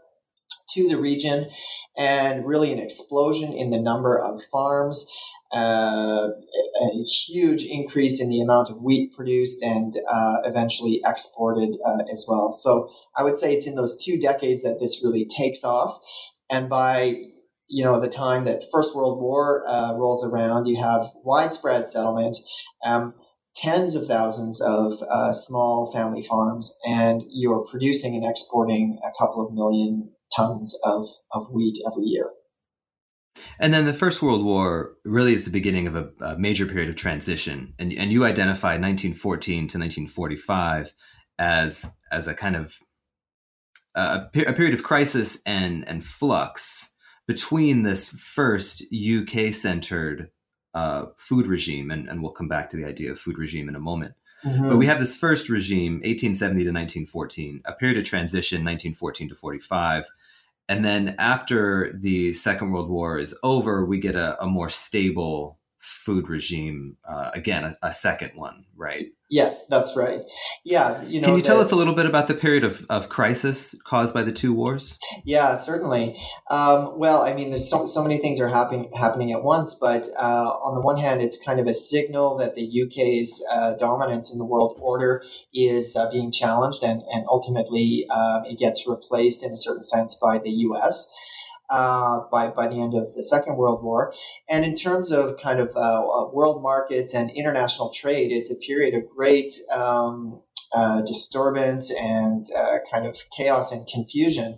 to 0.75 0.87
the 0.87 0.97
region 0.97 1.49
and 1.97 2.45
really 2.45 2.71
an 2.71 2.79
explosion 2.79 3.53
in 3.53 3.69
the 3.69 3.81
number 3.81 4.17
of 4.17 4.41
farms, 4.51 5.07
uh, 5.53 6.27
a 6.29 7.03
huge 7.27 7.63
increase 7.63 8.21
in 8.21 8.29
the 8.29 8.41
amount 8.41 8.69
of 8.69 8.81
wheat 8.81 9.13
produced 9.13 9.63
and 9.63 9.95
uh, 10.11 10.37
eventually 10.43 11.01
exported 11.05 11.77
uh, 11.85 12.03
as 12.11 12.25
well. 12.29 12.51
So 12.51 12.89
I 13.17 13.23
would 13.23 13.37
say 13.37 13.53
it's 13.53 13.67
in 13.67 13.75
those 13.75 14.03
two 14.03 14.19
decades 14.19 14.63
that 14.63 14.79
this 14.79 15.01
really 15.03 15.25
takes 15.25 15.63
off. 15.63 15.99
and 16.49 16.69
by 16.69 17.15
you 17.67 17.83
know 17.83 17.99
the 17.99 18.07
time 18.07 18.45
that 18.45 18.63
First 18.71 18.95
World 18.95 19.19
War 19.19 19.63
uh, 19.67 19.93
rolls 19.95 20.23
around, 20.23 20.67
you 20.67 20.77
have 20.77 21.03
widespread 21.23 21.87
settlement. 21.87 22.37
Um, 22.83 23.15
tens 23.55 23.95
of 23.95 24.05
thousands 24.05 24.61
of 24.61 24.91
uh, 25.09 25.31
small 25.31 25.91
family 25.91 26.21
farms, 26.21 26.77
and 26.85 27.23
you're 27.29 27.63
producing 27.71 28.15
and 28.15 28.25
exporting 28.25 28.99
a 29.03 29.11
couple 29.17 29.45
of 29.45 29.53
million 29.53 30.11
tons 30.35 30.77
of, 30.83 31.07
of 31.31 31.49
wheat 31.51 31.77
every 31.87 32.03
year. 32.03 32.29
And 33.59 33.73
then 33.73 33.85
the 33.85 33.93
First 33.93 34.21
World 34.21 34.43
War 34.43 34.95
really 35.03 35.33
is 35.33 35.45
the 35.45 35.51
beginning 35.51 35.87
of 35.87 35.95
a, 35.95 36.09
a, 36.21 36.37
major 36.37 36.65
period 36.65 36.89
of 36.89 36.95
transition. 36.95 37.73
And, 37.77 37.93
and 37.93 38.11
you 38.11 38.23
identify 38.23 38.77
1914 38.77 39.55
to 39.55 39.77
1945 39.77 40.93
as, 41.37 41.91
as 42.11 42.27
a 42.27 42.33
kind 42.33 42.55
of 42.55 42.79
a, 43.93 44.27
a 44.47 44.53
period 44.53 44.73
of 44.73 44.83
crisis 44.83 45.41
and, 45.45 45.87
and 45.87 46.03
flux 46.03 46.93
between 47.27 47.83
this 47.83 48.09
first 48.09 48.83
UK 48.93 49.53
centered 49.53 50.29
uh, 50.73 51.05
food 51.17 51.47
regime, 51.47 51.89
and, 51.89 52.07
and 52.07 52.21
we'll 52.21 52.31
come 52.31 52.49
back 52.49 52.69
to 52.69 52.77
the 52.77 52.85
idea 52.85 53.11
of 53.11 53.19
food 53.19 53.37
regime 53.37 53.69
in 53.69 53.75
a 53.75 53.79
moment. 53.79 54.13
Mm-hmm. 54.43 54.69
But 54.69 54.77
we 54.77 54.85
have 54.85 54.99
this 54.99 55.17
first 55.17 55.49
regime, 55.49 55.93
1870 56.03 56.65
to 56.65 56.69
1914, 56.69 57.61
a 57.65 57.73
period 57.73 57.97
of 57.97 58.03
transition, 58.03 58.57
1914 58.57 59.29
to 59.29 59.35
45. 59.35 60.11
And 60.67 60.83
then 60.83 61.15
after 61.19 61.93
the 61.93 62.33
Second 62.33 62.71
World 62.71 62.89
War 62.89 63.17
is 63.17 63.37
over, 63.43 63.85
we 63.85 63.99
get 63.99 64.15
a, 64.15 64.41
a 64.41 64.47
more 64.47 64.69
stable 64.69 65.59
food 65.85 66.29
regime 66.29 66.97
uh, 67.07 67.29
again 67.33 67.63
a, 67.63 67.77
a, 67.83 67.93
second 67.93 68.31
one 68.33 68.65
right? 68.75 69.05
Yes 69.29 69.65
that's 69.67 69.95
right. 69.95 70.21
Yeah 70.63 71.01
you 71.03 71.21
know 71.21 71.27
can 71.27 71.35
you 71.35 71.41
the, 71.41 71.47
tell 71.47 71.59
us 71.59 71.71
a 71.71 71.75
little 71.75 71.93
bit 71.93 72.07
about 72.07 72.27
the 72.27 72.33
period 72.33 72.63
of, 72.63 72.85
of 72.89 73.07
crisis 73.07 73.75
caused 73.83 74.13
by 74.13 74.23
the 74.23 74.31
two 74.31 74.51
wars? 74.51 74.97
Yeah 75.23 75.53
certainly. 75.53 76.15
Um, 76.49 76.97
well 76.97 77.21
i 77.21 77.33
mean 77.33 77.51
there's 77.51 77.69
so, 77.69 77.85
so 77.85 78.01
many 78.01 78.17
things 78.17 78.39
are 78.39 78.47
happening 78.47 78.89
happening 78.97 79.31
at 79.31 79.43
once 79.43 79.75
but 79.75 80.07
uh, 80.17 80.49
on 80.63 80.73
the 80.73 80.81
one 80.81 80.97
hand 80.97 81.21
it's 81.21 81.41
kind 81.43 81.59
of 81.59 81.67
a 81.67 81.73
signal 81.73 82.37
that 82.37 82.55
the 82.55 82.81
uk's 82.81 83.41
uh, 83.51 83.73
dominance 83.73 84.31
in 84.33 84.39
the 84.39 84.45
world 84.45 84.77
order 84.81 85.23
is 85.53 85.95
uh, 85.95 86.09
being 86.09 86.31
challenged 86.31 86.83
and, 86.83 87.03
and 87.13 87.25
ultimately 87.29 88.07
um, 88.09 88.43
it 88.45 88.57
gets 88.57 88.87
replaced 88.87 89.43
in 89.43 89.51
a 89.51 89.57
certain 89.57 89.83
sense 89.83 90.15
by 90.15 90.39
the 90.39 90.49
us 90.49 91.07
uh, 91.69 92.21
by, 92.31 92.47
by 92.47 92.67
the 92.67 92.81
end 92.81 92.93
of 92.93 93.13
the 93.13 93.23
Second 93.23 93.57
World 93.57 93.83
War. 93.83 94.13
And 94.49 94.65
in 94.65 94.75
terms 94.75 95.11
of 95.11 95.37
kind 95.37 95.59
of 95.59 95.71
uh, 95.75 96.03
uh, 96.03 96.29
world 96.31 96.61
markets 96.61 97.13
and 97.13 97.29
international 97.31 97.89
trade, 97.89 98.31
it's 98.31 98.51
a 98.51 98.55
period 98.55 98.93
of 98.93 99.09
great 99.09 99.53
um, 99.71 100.41
uh, 100.75 101.01
disturbance 101.03 101.89
and 101.91 102.43
uh, 102.57 102.79
kind 102.91 103.05
of 103.05 103.17
chaos 103.35 103.71
and 103.71 103.87
confusion. 103.87 104.57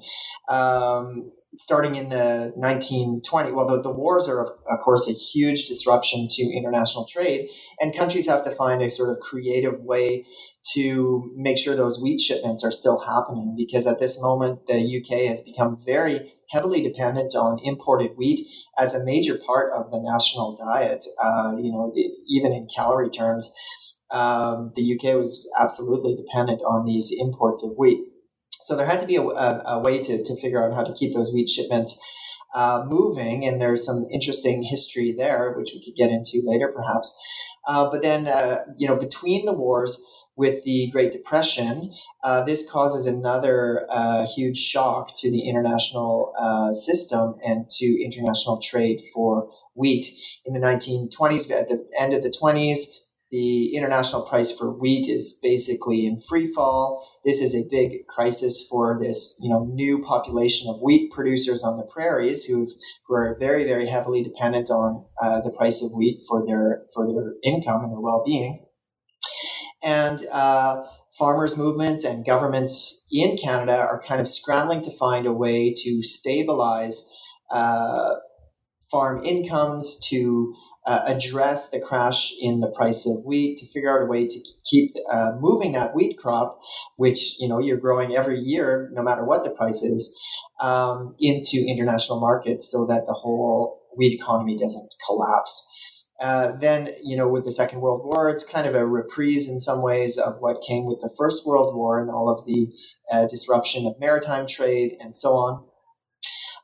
Um, 0.49 1.31
starting 1.55 1.95
in 1.95 2.09
the 2.09 2.51
1920, 2.55 3.51
well, 3.51 3.67
the, 3.67 3.81
the 3.81 3.91
wars 3.91 4.27
are, 4.27 4.43
of, 4.43 4.49
of, 4.69 4.79
course, 4.79 5.07
a 5.07 5.13
huge 5.13 5.65
disruption 5.65 6.27
to 6.27 6.43
international 6.43 7.05
trade, 7.05 7.49
and 7.79 7.95
countries 7.95 8.27
have 8.27 8.41
to 8.43 8.51
find 8.51 8.81
a 8.81 8.89
sort 8.89 9.09
of 9.09 9.19
creative 9.19 9.79
way 9.81 10.25
to 10.73 11.31
make 11.35 11.57
sure 11.57 11.75
those 11.75 12.01
wheat 12.01 12.19
shipments 12.19 12.63
are 12.63 12.71
still 12.71 12.99
happening 12.99 13.55
because 13.55 13.85
at 13.85 13.99
this 13.99 14.19
moment, 14.21 14.65
the 14.67 14.75
UK 14.75 15.27
has 15.27 15.41
become 15.41 15.77
very 15.85 16.31
heavily 16.49 16.81
dependent 16.81 17.35
on 17.35 17.59
imported 17.63 18.11
wheat 18.17 18.47
as 18.77 18.93
a 18.93 19.03
major 19.03 19.39
part 19.45 19.71
of 19.71 19.91
the 19.91 19.99
national 19.99 20.57
diet, 20.57 21.05
uh, 21.23 21.55
you 21.57 21.71
know, 21.71 21.91
even 22.27 22.51
in 22.53 22.67
calorie 22.73 23.09
terms. 23.09 23.53
Um, 24.11 24.71
the 24.75 24.93
UK 24.93 25.15
was 25.15 25.49
absolutely 25.59 26.15
dependent 26.15 26.61
on 26.61 26.85
these 26.85 27.13
imports 27.17 27.63
of 27.63 27.71
wheat. 27.77 27.99
So 28.51 28.75
there 28.75 28.85
had 28.85 28.99
to 29.01 29.07
be 29.07 29.15
a, 29.15 29.21
a, 29.21 29.63
a 29.65 29.79
way 29.79 30.01
to, 30.01 30.23
to 30.23 30.41
figure 30.41 30.63
out 30.63 30.73
how 30.73 30.83
to 30.83 30.93
keep 30.93 31.13
those 31.13 31.33
wheat 31.33 31.49
shipments 31.49 31.97
uh, 32.55 32.85
moving, 32.87 33.45
and 33.45 33.61
there's 33.61 33.85
some 33.85 34.05
interesting 34.11 34.63
history 34.63 35.11
there, 35.11 35.53
which 35.57 35.71
we 35.73 35.83
could 35.83 35.95
get 35.95 36.09
into 36.09 36.41
later, 36.45 36.71
perhaps. 36.73 37.15
Uh, 37.67 37.89
but 37.89 38.01
then, 38.01 38.27
uh, 38.27 38.59
you 38.77 38.87
know, 38.87 38.95
between 38.95 39.45
the 39.45 39.53
wars 39.53 40.01
with 40.37 40.63
the 40.63 40.89
Great 40.91 41.11
Depression, 41.11 41.91
uh, 42.23 42.43
this 42.43 42.69
causes 42.69 43.05
another 43.05 43.85
uh, 43.89 44.25
huge 44.27 44.57
shock 44.57 45.11
to 45.17 45.29
the 45.29 45.49
international 45.49 46.33
uh, 46.39 46.71
system 46.71 47.35
and 47.45 47.67
to 47.69 48.03
international 48.03 48.59
trade 48.61 49.01
for 49.13 49.49
wheat. 49.75 50.05
In 50.45 50.53
the 50.53 50.59
1920s, 50.59 51.51
at 51.51 51.67
the 51.67 51.85
end 51.99 52.13
of 52.13 52.23
the 52.23 52.29
20s, 52.29 52.85
the 53.31 53.75
international 53.75 54.21
price 54.21 54.57
for 54.57 54.71
wheat 54.71 55.07
is 55.07 55.37
basically 55.41 56.05
in 56.05 56.19
free 56.19 56.51
fall. 56.53 57.05
This 57.25 57.41
is 57.41 57.53
a 57.53 57.67
big 57.69 58.07
crisis 58.07 58.65
for 58.69 58.97
this, 58.99 59.37
you 59.41 59.49
know, 59.49 59.65
new 59.65 59.99
population 59.99 60.69
of 60.69 60.81
wheat 60.81 61.11
producers 61.11 61.63
on 61.63 61.77
the 61.77 61.83
prairies 61.91 62.45
who 62.45 62.67
who 63.05 63.15
are 63.15 63.35
very, 63.39 63.65
very 63.65 63.87
heavily 63.87 64.23
dependent 64.23 64.69
on 64.69 65.05
uh, 65.21 65.41
the 65.41 65.51
price 65.51 65.81
of 65.83 65.91
wheat 65.93 66.23
for 66.27 66.45
their 66.45 66.83
for 66.93 67.05
their 67.05 67.33
income 67.43 67.83
and 67.83 67.91
their 67.91 67.99
well 67.99 68.23
being. 68.25 68.65
And 69.83 70.25
uh, 70.31 70.83
farmers' 71.17 71.57
movements 71.57 72.03
and 72.03 72.25
governments 72.25 73.03
in 73.11 73.37
Canada 73.37 73.77
are 73.77 74.01
kind 74.01 74.21
of 74.21 74.27
scrambling 74.27 74.81
to 74.81 74.97
find 74.97 75.25
a 75.25 75.33
way 75.33 75.73
to 75.75 76.01
stabilize 76.01 77.05
uh, 77.51 78.15
farm 78.89 79.23
incomes, 79.23 79.99
to 80.09 80.53
uh, 80.87 81.03
address 81.05 81.69
the 81.69 81.79
crash 81.79 82.33
in 82.41 82.61
the 82.61 82.71
price 82.71 83.05
of 83.05 83.23
wheat, 83.25 83.57
to 83.57 83.67
figure 83.67 83.93
out 83.93 84.01
a 84.01 84.05
way 84.05 84.25
to 84.25 84.39
keep 84.63 84.91
uh, 85.11 85.33
moving 85.39 85.73
that 85.73 85.93
wheat 85.93 86.17
crop, 86.17 86.59
which 86.95 87.39
you 87.39 87.47
know 87.47 87.59
you're 87.59 87.77
growing 87.77 88.15
every 88.15 88.39
year, 88.39 88.89
no 88.93 89.03
matter 89.03 89.25
what 89.25 89.43
the 89.43 89.51
price 89.51 89.83
is, 89.83 90.17
um, 90.61 91.13
into 91.19 91.63
international 91.67 92.19
markets, 92.19 92.71
so 92.71 92.85
that 92.85 93.05
the 93.05 93.13
whole 93.13 93.81
wheat 93.97 94.13
economy 94.13 94.55
doesn't 94.57 94.95
collapse. 95.05 95.65
Uh, 96.19 96.51
then, 96.53 96.89
you 97.03 97.15
know, 97.15 97.27
with 97.27 97.43
the 97.43 97.51
Second 97.51 97.81
World 97.81 98.01
War, 98.03 98.27
it's 98.29 98.43
kind 98.43 98.65
of 98.65 98.73
a 98.73 98.87
reprise 98.87 99.47
in 99.47 99.59
some 99.59 99.83
ways 99.83 100.17
of 100.17 100.37
what 100.39 100.63
came 100.67 100.85
with 100.85 100.99
the 100.99 101.13
First 101.15 101.45
World 101.45 101.75
War 101.75 102.01
and 102.01 102.09
all 102.09 102.27
of 102.27 102.43
the 102.45 102.73
uh, 103.11 103.27
disruption 103.27 103.85
of 103.85 103.99
maritime 103.99 104.47
trade 104.47 104.97
and 104.99 105.15
so 105.15 105.33
on. 105.33 105.63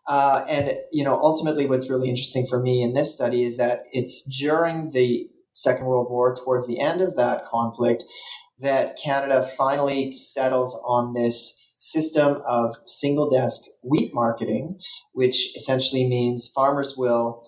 Uh, 0.08 0.44
and 0.50 0.72
you 0.92 1.04
know, 1.04 1.14
ultimately, 1.14 1.66
what's 1.66 1.90
really 1.90 2.10
interesting 2.10 2.46
for 2.50 2.62
me 2.62 2.82
in 2.84 2.94
this 2.94 3.14
study 3.14 3.44
is 3.44 3.58
that 3.58 3.84
it's 3.92 4.24
during 4.40 4.92
the 4.92 5.30
Second 5.54 5.86
World 5.86 6.08
War, 6.10 6.34
towards 6.34 6.68
the 6.68 6.80
end 6.80 7.02
of 7.02 7.16
that 7.16 7.46
conflict, 7.46 8.04
that 8.60 8.98
Canada 9.02 9.48
finally 9.58 10.12
settles 10.14 10.80
on 10.86 11.14
this 11.14 11.76
system 11.80 12.42
of 12.48 12.76
single 12.86 13.30
desk 13.30 13.62
wheat 13.84 14.14
marketing, 14.14 14.80
which 15.14 15.56
essentially 15.56 16.08
means 16.08 16.50
farmers 16.56 16.96
will 16.98 17.46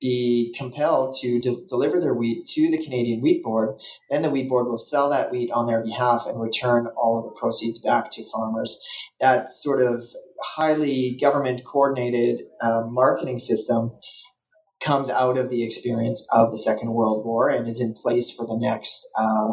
be 0.00 0.54
compelled 0.56 1.16
to 1.20 1.40
de- 1.40 1.64
deliver 1.66 2.00
their 2.00 2.14
wheat 2.14 2.44
to 2.46 2.70
the 2.70 2.82
Canadian 2.82 3.20
Wheat 3.20 3.42
Board. 3.42 3.76
Then 4.10 4.22
the 4.22 4.30
Wheat 4.30 4.48
Board 4.48 4.66
will 4.66 4.78
sell 4.78 5.08
that 5.10 5.32
wheat 5.32 5.50
on 5.50 5.66
their 5.66 5.82
behalf 5.82 6.24
and 6.26 6.40
return 6.40 6.88
all 6.96 7.18
of 7.18 7.24
the 7.24 7.38
proceeds 7.38 7.78
back 7.78 8.10
to 8.10 8.30
farmers. 8.30 8.80
That 9.20 9.52
sort 9.52 9.82
of 9.82 10.02
highly 10.42 11.16
government 11.20 11.62
coordinated 11.64 12.46
uh, 12.60 12.82
marketing 12.86 13.38
system 13.38 13.92
comes 14.80 15.08
out 15.08 15.38
of 15.38 15.48
the 15.48 15.64
experience 15.64 16.26
of 16.32 16.50
the 16.50 16.58
Second 16.58 16.92
World 16.92 17.24
War 17.24 17.48
and 17.48 17.66
is 17.66 17.80
in 17.80 17.94
place 17.94 18.30
for 18.30 18.46
the 18.46 18.58
next 18.58 19.06
uh, 19.18 19.52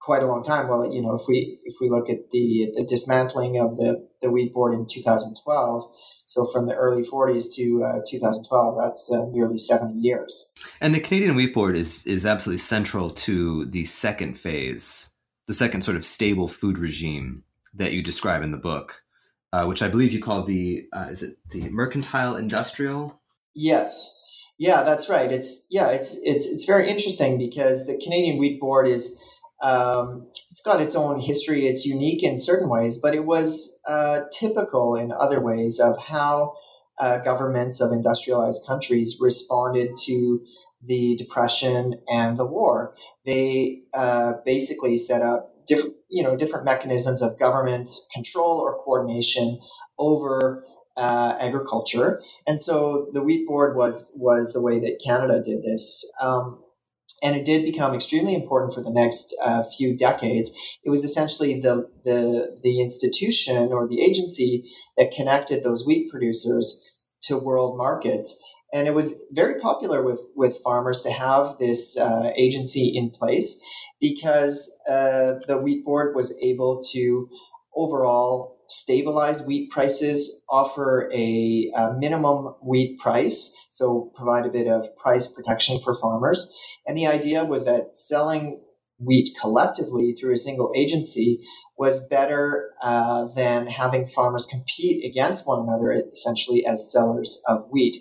quite 0.00 0.22
a 0.22 0.26
long 0.26 0.42
time. 0.42 0.68
Well, 0.68 0.92
you 0.92 1.00
know, 1.00 1.14
if 1.14 1.22
we 1.26 1.58
if 1.64 1.76
we 1.80 1.88
look 1.88 2.10
at 2.10 2.30
the 2.30 2.70
the 2.74 2.84
dismantling 2.84 3.58
of 3.58 3.76
the 3.76 4.06
the 4.20 4.30
wheat 4.30 4.52
board 4.52 4.74
in 4.74 4.86
2012, 4.86 5.84
so 6.26 6.46
from 6.52 6.66
the 6.66 6.74
early 6.74 7.02
40s 7.02 7.54
to 7.56 7.82
uh, 7.84 8.00
2012, 8.08 8.76
that's 8.78 9.10
uh, 9.12 9.26
nearly 9.30 9.58
70 9.58 9.94
years. 9.98 10.52
And 10.80 10.94
the 10.94 11.00
Canadian 11.00 11.36
wheat 11.36 11.54
board 11.54 11.74
is 11.74 12.06
is 12.06 12.26
absolutely 12.26 12.58
central 12.58 13.10
to 13.10 13.64
the 13.64 13.84
second 13.84 14.34
phase, 14.34 15.14
the 15.46 15.54
second 15.54 15.82
sort 15.82 15.96
of 15.96 16.04
stable 16.04 16.48
food 16.48 16.78
regime 16.78 17.44
that 17.72 17.92
you 17.92 18.02
describe 18.02 18.42
in 18.42 18.52
the 18.52 18.58
book 18.58 19.03
uh, 19.54 19.66
which 19.66 19.82
I 19.82 19.88
believe 19.88 20.12
you 20.12 20.20
call 20.20 20.42
the 20.42 20.84
uh, 20.92 21.06
is 21.10 21.22
it 21.22 21.36
the 21.50 21.68
mercantile 21.70 22.34
industrial? 22.34 23.20
Yes, 23.54 24.12
yeah, 24.58 24.82
that's 24.82 25.08
right. 25.08 25.30
It's 25.30 25.64
yeah, 25.70 25.90
it's 25.90 26.18
it's 26.24 26.46
it's 26.46 26.64
very 26.64 26.88
interesting 26.88 27.38
because 27.38 27.86
the 27.86 27.96
Canadian 27.96 28.38
Wheat 28.38 28.58
Board 28.58 28.88
is 28.88 29.16
um, 29.62 30.26
it's 30.32 30.60
got 30.64 30.80
its 30.80 30.96
own 30.96 31.20
history. 31.20 31.68
It's 31.68 31.86
unique 31.86 32.24
in 32.24 32.36
certain 32.36 32.68
ways, 32.68 32.98
but 32.98 33.14
it 33.14 33.26
was 33.26 33.78
uh, 33.86 34.22
typical 34.32 34.96
in 34.96 35.12
other 35.12 35.40
ways 35.40 35.78
of 35.78 35.96
how 35.98 36.54
uh, 36.98 37.18
governments 37.18 37.80
of 37.80 37.92
industrialized 37.92 38.66
countries 38.66 39.18
responded 39.20 39.90
to 40.06 40.44
the 40.84 41.14
depression 41.14 42.00
and 42.08 42.36
the 42.36 42.44
war. 42.44 42.96
They 43.24 43.82
uh, 43.94 44.32
basically 44.44 44.98
set 44.98 45.22
up 45.22 45.52
different 45.68 45.94
you 46.14 46.22
know 46.22 46.36
different 46.36 46.64
mechanisms 46.64 47.22
of 47.22 47.38
government 47.38 47.90
control 48.12 48.60
or 48.60 48.78
coordination 48.78 49.58
over 49.98 50.64
uh, 50.96 51.36
agriculture, 51.40 52.22
and 52.46 52.60
so 52.60 53.08
the 53.12 53.22
wheat 53.22 53.46
board 53.46 53.76
was 53.76 54.12
was 54.16 54.52
the 54.54 54.62
way 54.62 54.78
that 54.80 55.02
Canada 55.04 55.42
did 55.44 55.62
this. 55.62 56.10
Um, 56.20 56.60
and 57.22 57.36
it 57.36 57.46
did 57.46 57.64
become 57.64 57.94
extremely 57.94 58.34
important 58.34 58.74
for 58.74 58.82
the 58.82 58.90
next 58.90 59.34
uh, 59.42 59.62
few 59.76 59.96
decades. 59.96 60.78
It 60.84 60.90
was 60.90 61.04
essentially 61.04 61.58
the, 61.58 61.90
the, 62.04 62.58
the 62.62 62.82
institution 62.82 63.72
or 63.72 63.88
the 63.88 64.02
agency 64.02 64.64
that 64.98 65.10
connected 65.10 65.62
those 65.64 65.86
wheat 65.86 66.10
producers 66.10 66.82
to 67.22 67.38
world 67.38 67.78
markets. 67.78 68.38
And 68.74 68.88
it 68.88 68.94
was 68.94 69.24
very 69.30 69.60
popular 69.60 70.02
with, 70.02 70.20
with 70.34 70.58
farmers 70.64 71.00
to 71.02 71.10
have 71.12 71.58
this 71.58 71.96
uh, 71.96 72.32
agency 72.34 72.92
in 72.94 73.10
place 73.10 73.62
because 74.00 74.76
uh, 74.88 75.34
the 75.46 75.58
wheat 75.62 75.84
board 75.84 76.16
was 76.16 76.36
able 76.42 76.82
to 76.92 77.28
overall 77.76 78.58
stabilize 78.68 79.46
wheat 79.46 79.70
prices, 79.70 80.42
offer 80.50 81.08
a, 81.14 81.70
a, 81.76 81.92
minimum 81.98 82.54
wheat 82.62 82.98
price, 82.98 83.66
so 83.70 84.10
provide 84.16 84.46
a 84.46 84.50
bit 84.50 84.66
of 84.66 84.86
price 84.96 85.28
protection 85.28 85.78
for 85.78 85.94
farmers. 85.94 86.52
And 86.86 86.96
the 86.96 87.06
idea 87.06 87.44
was 87.44 87.66
that 87.66 87.96
selling 87.96 88.60
wheat 88.98 89.30
collectively 89.40 90.12
through 90.12 90.32
a 90.32 90.36
single 90.36 90.72
agency 90.74 91.40
was 91.78 92.06
better 92.08 92.72
uh, 92.82 93.26
than 93.36 93.66
having 93.66 94.06
farmers 94.06 94.46
compete 94.46 95.04
against 95.04 95.46
one 95.46 95.60
another, 95.60 95.92
essentially 95.92 96.64
as 96.64 96.90
sellers 96.90 97.42
of 97.48 97.66
wheat. 97.70 97.96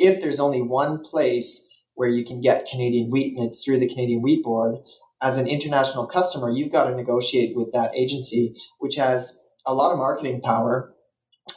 If 0.00 0.20
there's 0.22 0.40
only 0.40 0.62
one 0.62 1.00
place 1.00 1.68
where 1.94 2.08
you 2.08 2.24
can 2.24 2.40
get 2.40 2.66
Canadian 2.66 3.10
wheat 3.10 3.36
and 3.36 3.46
it's 3.46 3.62
through 3.62 3.78
the 3.78 3.88
Canadian 3.88 4.22
Wheat 4.22 4.42
Board, 4.42 4.78
as 5.22 5.36
an 5.36 5.46
international 5.46 6.06
customer, 6.06 6.50
you've 6.50 6.72
got 6.72 6.84
to 6.84 6.96
negotiate 6.96 7.54
with 7.54 7.72
that 7.72 7.94
agency, 7.94 8.54
which 8.78 8.96
has 8.96 9.38
a 9.66 9.74
lot 9.74 9.92
of 9.92 9.98
marketing 9.98 10.40
power, 10.40 10.94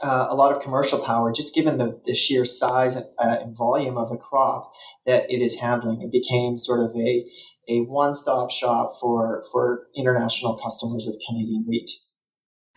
uh, 0.02 0.28
a 0.30 0.36
lot 0.36 0.54
of 0.54 0.62
commercial 0.62 1.00
power, 1.00 1.32
just 1.32 1.56
given 1.56 1.78
the, 1.78 2.02
the 2.04 2.14
sheer 2.14 2.44
size 2.44 2.98
and, 2.98 3.06
uh, 3.18 3.38
and 3.40 3.56
volume 3.56 3.98
of 3.98 4.10
the 4.10 4.18
crop 4.18 4.72
that 5.06 5.32
it 5.32 5.42
is 5.42 5.56
handling. 5.56 6.02
It 6.02 6.12
became 6.12 6.58
sort 6.58 6.82
of 6.82 6.94
a, 6.98 7.26
a 7.70 7.80
one 7.86 8.14
stop 8.14 8.52
shop 8.52 8.92
for, 9.00 9.44
for 9.54 9.88
international 9.96 10.60
customers 10.62 11.08
of 11.08 11.16
Canadian 11.26 11.64
wheat. 11.66 11.90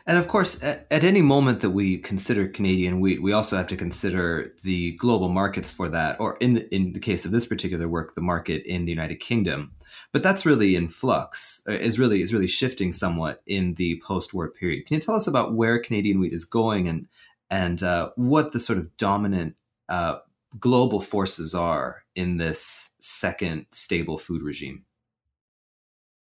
And 0.09 0.19
of 0.19 0.29
course, 0.29 0.63
at, 0.63 0.87
at, 0.89 1.03
any 1.03 1.21
moment 1.21 1.63
that 1.63 1.71
we 1.71 1.99
consider 1.99 2.47
Canadian 2.47 3.01
wheat, 3.01 3.21
we 3.21 3.33
also 3.33 3.57
have 3.57 3.67
to 3.67 3.77
consider 3.77 4.55
the 4.63 4.93
global 4.93 5.29
markets 5.29 5.73
for 5.73 5.89
that, 5.89 6.21
or 6.21 6.37
in 6.37 6.55
the, 6.55 6.75
in 6.75 6.93
the 6.93 7.01
case 7.01 7.25
of 7.25 7.33
this 7.33 7.47
particular 7.47 7.89
work, 7.89 8.15
the 8.15 8.21
market 8.21 8.65
in 8.67 8.85
the 8.85 8.93
United 8.93 9.17
Kingdom. 9.17 9.73
But 10.13 10.23
that's 10.23 10.47
really 10.47 10.77
in 10.77 10.87
flux. 10.87 11.63
Uh, 11.69 11.73
is 11.73 11.99
really 11.99 12.23
is 12.23 12.33
really 12.33 12.47
shifting 12.47 12.93
somewhat 12.93 13.43
in 13.47 13.75
the 13.75 14.01
post-war 14.07 14.49
period. 14.49 14.87
Can 14.87 14.95
you 14.95 15.01
tell 15.01 15.17
us 15.17 15.27
about 15.27 15.55
where 15.55 15.81
Canadian 15.81 16.21
wheat 16.21 16.33
is 16.33 16.45
going 16.45 16.87
and 16.87 17.09
and 17.51 17.83
uh, 17.83 18.11
what 18.15 18.53
the 18.53 18.61
sort 18.61 18.79
of 18.79 18.97
dominant 18.97 19.57
uh, 19.89 20.19
global 20.59 21.01
forces 21.01 21.55
are 21.55 22.05
in 22.15 22.37
this 22.37 22.91
second 23.01 23.67
stable 23.73 24.19
food 24.19 24.43
regime? 24.43 24.85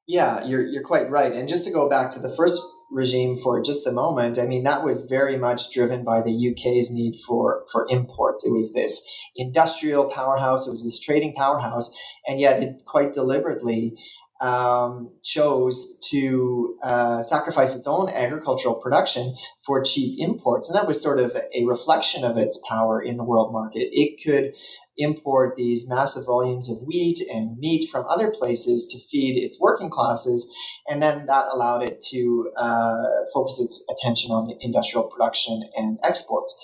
Yeah, 0.07 0.43
you're 0.45 0.65
you're 0.65 0.83
quite 0.83 1.11
right. 1.11 1.31
And 1.31 1.47
just 1.47 1.63
to 1.65 1.71
go 1.71 1.87
back 1.87 2.09
to 2.11 2.19
the 2.19 2.35
first 2.35 2.59
regime 2.91 3.37
for 3.37 3.61
just 3.61 3.85
a 3.87 3.91
moment, 3.91 4.39
I 4.39 4.45
mean, 4.45 4.63
that 4.63 4.83
was 4.83 5.03
very 5.03 5.37
much 5.37 5.71
driven 5.71 6.03
by 6.03 6.21
the 6.21 6.51
UK's 6.51 6.91
need 6.91 7.15
for, 7.15 7.63
for 7.71 7.85
imports. 7.89 8.45
It 8.45 8.51
was 8.51 8.73
this 8.73 9.05
industrial 9.35 10.05
powerhouse, 10.05 10.67
it 10.67 10.71
was 10.71 10.83
this 10.83 10.99
trading 10.99 11.33
powerhouse, 11.33 11.93
and 12.27 12.39
yet 12.39 12.61
it 12.63 12.85
quite 12.85 13.13
deliberately 13.13 13.97
um, 14.39 15.09
chose 15.23 15.97
to 16.11 16.77
uh, 16.83 17.21
sacrifice 17.23 17.75
its 17.75 17.87
own 17.87 18.09
agricultural 18.09 18.75
production 18.75 19.35
for 19.65 19.83
cheap 19.83 20.19
imports. 20.19 20.69
And 20.69 20.77
that 20.77 20.87
was 20.87 21.01
sort 21.01 21.19
of 21.19 21.35
a 21.53 21.65
reflection 21.65 22.23
of 22.23 22.37
its 22.37 22.61
power 22.69 23.01
in 23.01 23.17
the 23.17 23.23
world 23.23 23.51
market. 23.51 23.89
It 23.91 24.21
could 24.23 24.53
import 24.97 25.55
these 25.55 25.87
massive 25.87 26.25
volumes 26.25 26.69
of 26.69 26.77
wheat 26.85 27.19
and 27.33 27.57
meat 27.57 27.89
from 27.89 28.05
other 28.07 28.31
places 28.31 28.87
to 28.87 28.99
feed 28.99 29.37
its 29.41 29.59
working 29.59 29.89
classes. 29.89 30.53
And 30.89 31.01
then 31.01 31.25
that 31.27 31.45
allowed 31.51 31.83
it 31.83 32.01
to 32.09 32.51
uh, 32.57 33.03
focus 33.33 33.59
its 33.59 33.85
attention 33.89 34.31
on 34.31 34.51
industrial 34.61 35.07
production 35.07 35.63
and 35.77 35.99
exports. 36.03 36.55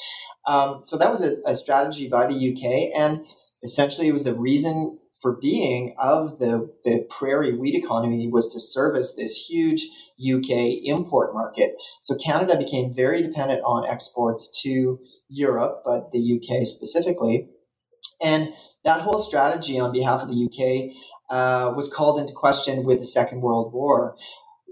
Um, 0.47 0.81
so 0.83 0.97
that 0.97 1.09
was 1.09 1.21
a, 1.21 1.37
a 1.45 1.55
strategy 1.55 2.07
by 2.07 2.27
the 2.27 2.33
UK. 2.33 2.97
And 2.99 3.25
essentially, 3.63 4.07
it 4.07 4.13
was 4.13 4.23
the 4.23 4.35
reason 4.35 4.99
for 5.23 5.37
being 5.39 5.95
of 5.97 6.37
the, 6.37 6.69
the 6.83 7.07
prairie 7.09 7.57
wheat 7.57 7.75
economy 7.75 8.27
was 8.27 8.51
to 8.53 8.59
service 8.59 9.15
this 9.15 9.45
huge 9.49 9.85
UK 10.19 10.83
import 10.83 11.33
market. 11.33 11.75
So 12.01 12.15
Canada 12.15 12.57
became 12.57 12.93
very 12.93 13.23
dependent 13.23 13.61
on 13.63 13.87
exports 13.87 14.61
to 14.63 14.99
Europe, 15.29 15.81
but 15.85 16.11
the 16.11 16.19
UK 16.19 16.65
specifically. 16.65 17.47
And 18.21 18.53
that 18.83 19.01
whole 19.01 19.19
strategy 19.19 19.79
on 19.79 19.91
behalf 19.91 20.21
of 20.21 20.29
the 20.29 20.45
UK 20.45 20.95
uh, 21.29 21.73
was 21.73 21.91
called 21.91 22.19
into 22.19 22.33
question 22.33 22.83
with 22.83 22.99
the 22.99 23.05
Second 23.05 23.41
World 23.41 23.73
War. 23.73 24.15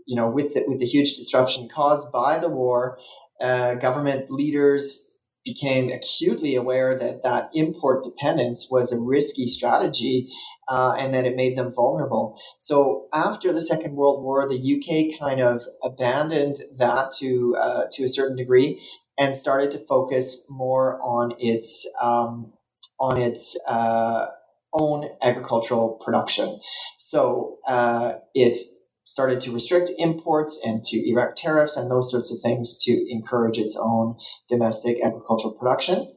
You 0.07 0.15
know, 0.15 0.29
with 0.29 0.53
the, 0.53 0.63
with 0.67 0.79
the 0.79 0.85
huge 0.85 1.13
disruption 1.13 1.69
caused 1.69 2.11
by 2.11 2.37
the 2.37 2.49
war, 2.49 2.97
uh, 3.39 3.75
government 3.75 4.29
leaders 4.29 5.07
became 5.43 5.89
acutely 5.89 6.55
aware 6.55 6.97
that 6.97 7.23
that 7.23 7.49
import 7.53 8.03
dependence 8.03 8.69
was 8.69 8.91
a 8.91 8.99
risky 8.99 9.47
strategy 9.47 10.27
uh, 10.67 10.95
and 10.99 11.13
that 11.13 11.25
it 11.25 11.35
made 11.35 11.57
them 11.57 11.73
vulnerable. 11.73 12.39
So 12.59 13.07
after 13.13 13.51
the 13.51 13.61
Second 13.61 13.95
World 13.95 14.23
War, 14.23 14.47
the 14.47 14.55
UK 14.55 15.19
kind 15.19 15.41
of 15.41 15.63
abandoned 15.83 16.57
that 16.77 17.11
to 17.19 17.55
uh, 17.59 17.85
to 17.91 18.03
a 18.03 18.07
certain 18.07 18.37
degree 18.37 18.79
and 19.17 19.35
started 19.35 19.71
to 19.71 19.85
focus 19.85 20.45
more 20.49 20.99
on 21.01 21.33
its 21.39 21.89
um, 22.01 22.53
on 23.01 23.19
its 23.19 23.59
uh, 23.67 24.27
own 24.73 25.09
agricultural 25.21 25.99
production. 26.05 26.59
So 26.97 27.57
uh, 27.67 28.13
it 28.35 28.57
started 29.03 29.41
to 29.41 29.51
restrict 29.51 29.91
imports 29.97 30.61
and 30.63 30.83
to 30.83 31.09
erect 31.09 31.37
tariffs 31.37 31.75
and 31.75 31.89
those 31.89 32.11
sorts 32.11 32.33
of 32.33 32.39
things 32.41 32.77
to 32.83 33.11
encourage 33.11 33.57
its 33.57 33.75
own 33.75 34.15
domestic 34.47 35.03
agricultural 35.03 35.53
production. 35.53 36.15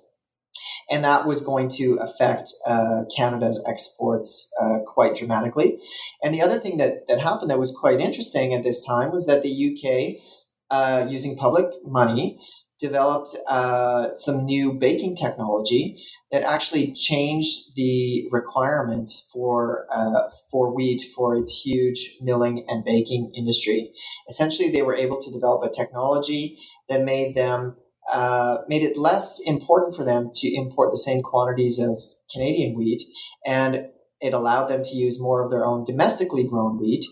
And 0.90 1.02
that 1.02 1.26
was 1.26 1.40
going 1.40 1.70
to 1.70 1.94
affect 1.94 2.52
uh, 2.66 3.04
Canada's 3.16 3.64
exports 3.66 4.52
uh, 4.60 4.80
quite 4.86 5.14
dramatically. 5.14 5.78
And 6.22 6.34
the 6.34 6.42
other 6.42 6.60
thing 6.60 6.76
that, 6.76 7.08
that 7.08 7.22
happened 7.22 7.50
that 7.50 7.58
was 7.58 7.74
quite 7.74 8.00
interesting 8.00 8.52
at 8.52 8.62
this 8.62 8.84
time 8.84 9.10
was 9.10 9.26
that 9.26 9.42
the 9.42 9.72
UK, 9.72 10.22
uh, 10.70 11.06
using 11.08 11.36
public 11.36 11.72
money, 11.84 12.38
developed 12.78 13.36
uh, 13.48 14.12
some 14.14 14.44
new 14.44 14.72
baking 14.72 15.16
technology 15.16 15.96
that 16.32 16.42
actually 16.42 16.92
changed 16.92 17.74
the 17.76 18.26
requirements 18.32 19.30
for 19.32 19.86
uh, 19.92 20.22
for 20.50 20.74
wheat 20.74 21.02
for 21.16 21.36
its 21.36 21.62
huge 21.64 22.16
milling 22.20 22.64
and 22.68 22.84
baking 22.84 23.32
industry. 23.36 23.90
Essentially, 24.28 24.70
they 24.70 24.82
were 24.82 24.94
able 24.96 25.20
to 25.20 25.30
develop 25.30 25.62
a 25.64 25.70
technology 25.70 26.58
that 26.88 27.04
made 27.04 27.34
them 27.34 27.76
uh, 28.12 28.58
made 28.68 28.82
it 28.82 28.96
less 28.98 29.40
important 29.46 29.96
for 29.96 30.04
them 30.04 30.30
to 30.34 30.48
import 30.54 30.90
the 30.90 30.98
same 30.98 31.22
quantities 31.22 31.78
of 31.78 31.98
Canadian 32.32 32.76
wheat, 32.76 33.02
and 33.46 33.88
it 34.20 34.34
allowed 34.34 34.66
them 34.68 34.82
to 34.82 34.96
use 34.96 35.20
more 35.20 35.44
of 35.44 35.50
their 35.50 35.64
own 35.64 35.84
domestically 35.84 36.44
grown 36.44 36.78
wheat, 36.80 37.04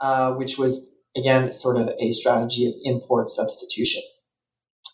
uh, 0.00 0.32
which 0.34 0.58
was 0.58 0.90
again 1.16 1.52
sort 1.52 1.76
of 1.76 1.90
a 2.00 2.12
strategy 2.12 2.66
of 2.66 2.74
import 2.84 3.28
substitution. 3.28 4.02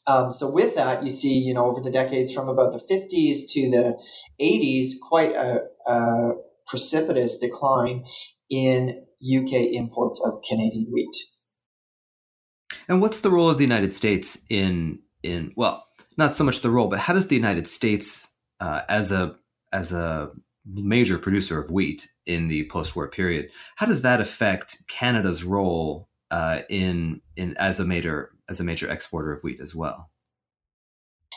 Um, 0.06 0.30
so 0.30 0.50
with 0.50 0.74
that, 0.74 1.02
you 1.02 1.10
see, 1.10 1.34
you 1.34 1.54
know, 1.54 1.66
over 1.66 1.80
the 1.80 1.90
decades 1.90 2.32
from 2.32 2.48
about 2.48 2.72
the 2.72 2.78
50s 2.78 3.50
to 3.52 3.70
the 3.70 4.02
80s, 4.40 4.98
quite 5.00 5.32
a, 5.32 5.60
a 5.86 6.32
precipitous 6.66 7.38
decline 7.38 8.04
in 8.50 9.04
UK 9.22 9.72
imports 9.72 10.22
of 10.24 10.40
Canadian 10.48 10.90
wheat. 10.92 11.16
And 12.88 13.00
what's 13.00 13.20
the 13.20 13.30
role 13.30 13.48
of 13.48 13.58
the 13.58 13.64
United 13.64 13.92
States 13.92 14.42
in 14.50 15.00
in 15.22 15.52
well, 15.56 15.86
not 16.18 16.34
so 16.34 16.42
much 16.42 16.62
the 16.62 16.70
role, 16.70 16.88
but 16.88 16.98
how 16.98 17.12
does 17.12 17.28
the 17.28 17.36
United 17.36 17.68
States 17.68 18.34
uh, 18.60 18.82
as 18.88 19.12
a 19.12 19.36
as 19.72 19.92
a 19.92 20.30
major 20.66 21.18
producer 21.18 21.58
of 21.58 21.70
wheat 21.70 22.08
in 22.26 22.48
the 22.48 22.68
post-war 22.68 23.08
period, 23.08 23.48
how 23.76 23.86
does 23.86 24.02
that 24.02 24.20
affect 24.20 24.78
Canada's 24.88 25.44
role 25.44 26.08
uh, 26.32 26.62
in 26.70 27.20
in 27.36 27.54
as 27.58 27.78
a 27.78 27.84
major 27.84 28.30
as 28.48 28.58
a 28.58 28.64
major 28.64 28.90
exporter 28.90 29.32
of 29.32 29.44
wheat 29.44 29.60
as 29.60 29.74
well. 29.74 30.10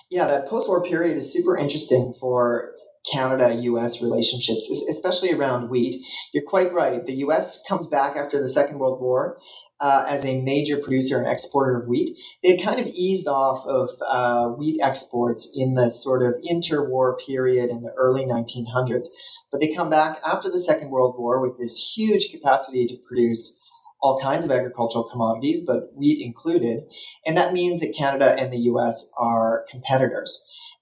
Yeah, 0.09 0.25
that 0.25 0.47
post-war 0.47 0.83
period 0.83 1.17
is 1.17 1.31
super 1.31 1.57
interesting 1.57 2.13
for 2.19 2.71
Canada-U.S. 3.11 4.01
relationships, 4.01 4.69
especially 4.89 5.33
around 5.33 5.69
wheat. 5.69 6.05
You're 6.33 6.43
quite 6.43 6.73
right. 6.73 7.05
The 7.05 7.15
U.S. 7.27 7.63
comes 7.67 7.87
back 7.87 8.15
after 8.15 8.41
the 8.41 8.47
Second 8.47 8.79
World 8.79 9.01
War 9.01 9.37
uh, 9.79 10.05
as 10.07 10.25
a 10.25 10.41
major 10.41 10.77
producer 10.77 11.17
and 11.19 11.27
exporter 11.27 11.81
of 11.81 11.87
wheat. 11.87 12.17
They 12.41 12.55
had 12.55 12.63
kind 12.63 12.79
of 12.79 12.87
eased 12.87 13.27
off 13.27 13.65
of 13.65 13.89
uh, 14.07 14.47
wheat 14.49 14.79
exports 14.81 15.51
in 15.55 15.73
the 15.73 15.89
sort 15.89 16.23
of 16.23 16.35
interwar 16.49 17.19
period 17.19 17.69
in 17.69 17.81
the 17.81 17.93
early 17.97 18.25
1900s, 18.25 19.07
but 19.51 19.59
they 19.59 19.73
come 19.73 19.89
back 19.89 20.19
after 20.25 20.49
the 20.49 20.59
Second 20.59 20.89
World 20.89 21.15
War 21.17 21.41
with 21.41 21.57
this 21.59 21.93
huge 21.95 22.31
capacity 22.31 22.87
to 22.87 22.97
produce 23.07 23.61
all 24.05 24.19
kinds 24.19 24.45
of 24.45 24.51
agricultural 24.51 25.09
commodities, 25.09 25.65
but 25.65 25.89
wheat 25.95 26.23
included. 26.23 26.83
And 27.25 27.35
that 27.35 27.53
means 27.53 27.79
that 27.79 27.95
Canada 27.97 28.35
and 28.39 28.53
the 28.53 28.69
US 28.71 29.09
are 29.17 29.65
competitors. 29.67 30.29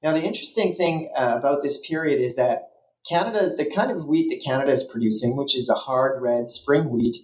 Now, 0.03 0.12
the 0.12 0.21
interesting 0.21 0.73
thing 0.73 1.09
uh, 1.15 1.36
about 1.38 1.63
this 1.63 1.79
period 1.88 2.19
is 2.19 2.36
that 2.36 2.69
Canada, 3.07 3.53
the 3.55 3.69
kind 3.69 3.91
of 3.91 4.05
wheat 4.05 4.29
that 4.29 4.43
Canada 4.43 4.71
is 4.71 4.83
producing, 4.83 5.38
which 5.38 5.55
is 5.55 5.69
a 5.69 5.73
hard 5.73 6.21
red 6.21 6.49
spring 6.49 6.89
wheat, 6.89 7.15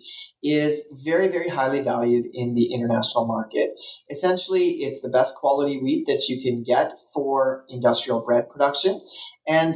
is 0.42 0.82
very, 1.04 1.28
very 1.28 1.50
highly 1.50 1.82
valued 1.82 2.26
in 2.34 2.54
the 2.54 2.74
international 2.74 3.26
market. 3.26 3.78
Essentially, 4.10 4.70
it's 4.86 5.02
the 5.02 5.10
best 5.10 5.36
quality 5.36 5.82
wheat 5.82 6.06
that 6.08 6.30
you 6.30 6.42
can 6.42 6.64
get 6.64 6.94
for 7.14 7.66
industrial 7.68 8.22
bread 8.22 8.50
production, 8.50 9.02
and 9.48 9.76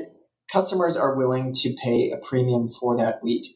customers 0.52 0.96
are 0.96 1.16
willing 1.16 1.54
to 1.54 1.74
pay 1.84 2.12
a 2.12 2.18
premium 2.18 2.70
for 2.70 2.96
that 2.96 3.22
wheat. 3.24 3.48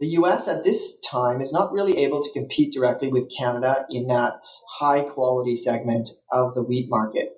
The 0.00 0.08
US 0.08 0.48
at 0.48 0.64
this 0.64 0.98
time 1.00 1.40
is 1.40 1.52
not 1.52 1.72
really 1.72 1.98
able 1.98 2.22
to 2.22 2.32
compete 2.32 2.72
directly 2.72 3.08
with 3.08 3.30
Canada 3.36 3.84
in 3.90 4.06
that 4.06 4.40
high 4.78 5.02
quality 5.02 5.54
segment 5.54 6.08
of 6.32 6.54
the 6.54 6.62
wheat 6.62 6.88
market. 6.88 7.34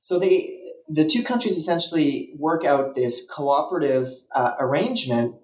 So 0.00 0.18
they, 0.18 0.48
the 0.88 1.06
two 1.06 1.22
countries 1.22 1.56
essentially 1.56 2.32
work 2.38 2.64
out 2.64 2.94
this 2.94 3.30
cooperative 3.30 4.08
uh, 4.34 4.52
arrangement 4.58 5.36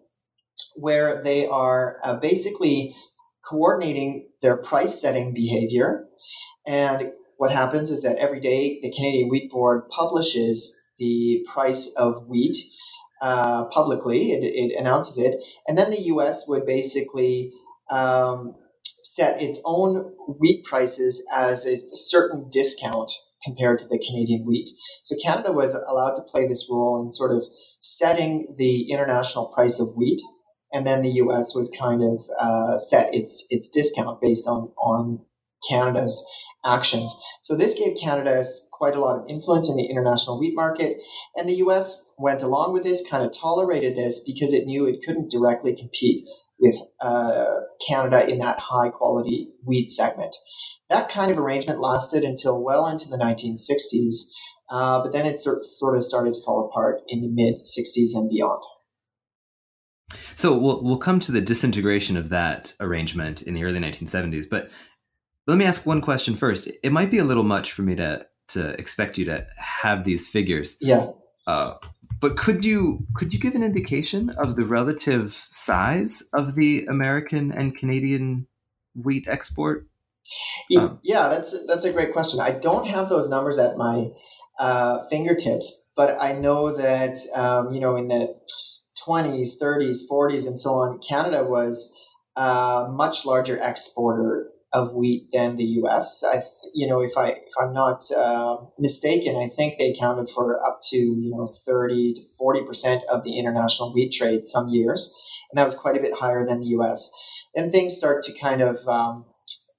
where 0.77 1.23
they 1.23 1.47
are 1.47 1.97
uh, 2.03 2.15
basically 2.17 2.97
coordinating 3.45 4.29
their 4.43 4.57
price 4.57 5.01
setting 5.01 5.35
behavior. 5.35 6.07
And 6.67 7.13
what 7.37 7.53
happens 7.53 7.91
is 7.91 8.03
that 8.03 8.17
every 8.17 8.41
day 8.41 8.81
the 8.83 8.91
Canadian 8.91 9.29
Wheat 9.29 9.51
Board 9.51 9.89
publishes 9.91 10.75
the 10.99 11.47
price 11.47 11.93
of 11.97 12.27
wheat 12.27 12.57
uh, 13.21 13.65
publicly, 13.67 14.33
it, 14.33 14.45
it, 14.45 14.79
announces 14.79 15.19
it, 15.19 15.43
and 15.67 15.77
then 15.77 15.91
the 15.91 16.03
US 16.03 16.47
would 16.49 16.67
basically 16.67 17.53
um, 17.91 18.55
set 19.03 19.41
its 19.41 19.61
own 19.65 20.13
wheat 20.39 20.65
prices 20.65 21.25
as 21.35 21.67
a 21.67 21.77
certain 21.93 22.49
discount 22.51 23.11
compared 23.43 23.79
to 23.79 23.87
the 23.87 23.99
Canadian 23.99 24.45
wheat. 24.45 24.69
So 25.03 25.17
Canada 25.23 25.53
was 25.53 25.75
allowed 25.75 26.15
to 26.15 26.23
play 26.23 26.47
this 26.47 26.69
role 26.71 27.01
in 27.03 27.11
sort 27.11 27.33
of 27.33 27.45
setting 27.81 28.55
the 28.59 28.91
international 28.91 29.47
price 29.47 29.81
of 29.81 29.97
wheat, 29.97 30.21
and 30.73 30.87
then 30.87 31.03
the 31.03 31.13
U.S. 31.25 31.55
would 31.55 31.69
kind 31.79 32.03
of 32.03 32.21
uh, 32.39 32.79
set 32.79 33.15
its 33.15 33.47
its 33.51 33.69
discount 33.69 34.21
based 34.21 34.49
on 34.49 34.73
on 34.77 35.25
Canada's 35.69 36.25
actions. 36.65 37.15
So 37.43 37.57
this 37.57 37.75
gave 37.75 37.97
Canada 37.97 38.43
quite 38.73 38.97
a 38.97 39.01
lot 39.01 39.19
of 39.19 39.25
influence 39.29 39.71
in 39.71 39.77
the 39.77 39.87
international 39.87 40.39
wheat 40.39 40.55
market, 40.55 40.97
and 41.37 41.49
the 41.49 41.57
U.S. 41.57 42.11
went 42.19 42.43
along 42.43 42.73
with 42.73 42.83
this, 42.83 43.07
kind 43.09 43.25
of 43.25 43.33
tolerated 43.33 43.97
this 43.97 44.23
because 44.25 44.53
it 44.53 44.67
knew 44.67 44.87
it 44.87 45.03
couldn't 45.05 45.31
directly 45.31 45.75
compete 45.75 46.29
with 46.59 46.77
uh, 47.01 47.61
Canada 47.87 48.29
in 48.29 48.39
that 48.39 48.59
high 48.59 48.89
quality 48.89 49.53
wheat 49.65 49.91
segment. 49.91 50.35
That 50.89 51.09
kind 51.09 51.31
of 51.31 51.39
arrangement 51.39 51.81
lasted 51.81 52.25
until 52.25 52.65
well 52.65 52.87
into 52.87 53.09
the 53.09 53.19
1960s, 53.19 54.15
uh, 54.71 55.03
but 55.03 55.13
then 55.13 55.27
it 55.27 55.39
sort 55.39 55.97
of 55.97 56.05
started 56.05 56.35
to 56.35 56.41
fall 56.45 56.69
apart 56.71 57.01
in 57.09 57.23
the 57.23 57.29
mid 57.29 57.65
60s 57.65 58.15
and 58.15 58.29
beyond. 58.29 58.63
So 60.37 60.57
we'll 60.57 60.83
we'll 60.85 60.99
come 60.99 61.19
to 61.21 61.33
the 61.33 61.41
disintegration 61.41 62.17
of 62.17 62.29
that 62.29 62.75
arrangement 62.81 63.43
in 63.43 63.55
the 63.55 63.65
early 63.65 63.81
1970s, 63.81 64.45
but 64.49 64.71
let 65.47 65.59
me 65.59 65.65
ask 65.65 65.87
one 65.87 66.01
question 66.01 66.35
first. 66.35 66.69
It 66.83 66.93
might 66.93 67.11
be 67.11 67.19
a 67.19 67.25
little 67.25 67.45
much 67.45 67.73
for 67.73 67.83
me 67.83 67.95
to 67.97 68.27
to 68.49 68.71
expect 68.79 69.19
you 69.19 69.25
to 69.25 69.47
have 69.59 70.05
these 70.05 70.29
figures. 70.29 70.77
Yeah. 70.81 71.09
Uh, 71.47 71.73
but 72.21 72.37
could 72.37 72.65
you 72.65 73.07
could 73.15 73.33
you 73.33 73.39
give 73.39 73.55
an 73.55 73.63
indication 73.63 74.31
of 74.31 74.57
the 74.57 74.65
relative 74.65 75.33
size 75.51 76.23
of 76.33 76.55
the 76.55 76.87
American 76.87 77.53
and 77.53 77.77
Canadian 77.77 78.47
wheat 78.95 79.27
export? 79.29 79.87
Yeah, 80.69 80.81
um, 80.81 80.99
yeah, 81.03 81.29
that's 81.29 81.55
that's 81.67 81.85
a 81.85 81.93
great 81.93 82.13
question. 82.13 82.41
I 82.41 82.53
don't 82.53 82.87
have 82.89 83.09
those 83.09 83.29
numbers 83.29 83.59
at 83.59 83.77
my 83.77 84.09
uh, 84.59 85.07
fingertips, 85.09 85.89
but 85.95 86.17
I 86.21 86.33
know 86.33 86.75
that 86.77 87.17
um, 87.35 87.71
you 87.73 87.81
know 87.81 87.97
in 87.97 88.09
the 88.09 88.35
20s, 89.07 89.51
30s, 89.63 89.99
40s, 90.11 90.49
and 90.49 90.59
so 90.59 90.71
on, 90.75 90.99
Canada 90.99 91.45
was 91.45 91.95
a 92.35 92.89
much 92.91 93.25
larger 93.25 93.57
exporter 93.59 94.51
of 94.73 94.95
wheat 94.95 95.29
than 95.33 95.57
the 95.57 95.65
U.S. 95.65 96.23
I, 96.25 96.43
you 96.75 96.87
know, 96.89 97.01
if 97.01 97.17
I 97.17 97.29
if 97.31 97.53
I'm 97.61 97.73
not 97.73 98.03
uh, 98.17 98.57
mistaken, 98.79 99.37
I 99.37 99.49
think 99.49 99.79
they 99.79 99.91
accounted 99.91 100.29
for 100.29 100.59
up 100.67 100.81
to 100.91 100.97
you 100.97 101.31
know 101.31 101.47
30 101.67 102.15
to 102.15 102.21
40 102.39 102.65
percent 102.65 103.03
of 103.11 103.25
the 103.25 103.39
international 103.39 103.95
wheat 103.95 104.13
trade 104.13 104.47
some 104.47 104.69
years, 104.69 105.15
and 105.51 105.59
that 105.59 105.65
was 105.65 105.75
quite 105.75 105.97
a 105.97 106.01
bit 106.01 106.15
higher 106.15 106.47
than 106.47 106.61
the 106.61 106.67
U.S. 106.69 107.11
Then 107.55 107.71
things 107.71 107.97
start 107.97 108.23
to 108.25 108.39
kind 108.39 108.61
of 108.61 108.87
um, 108.89 109.25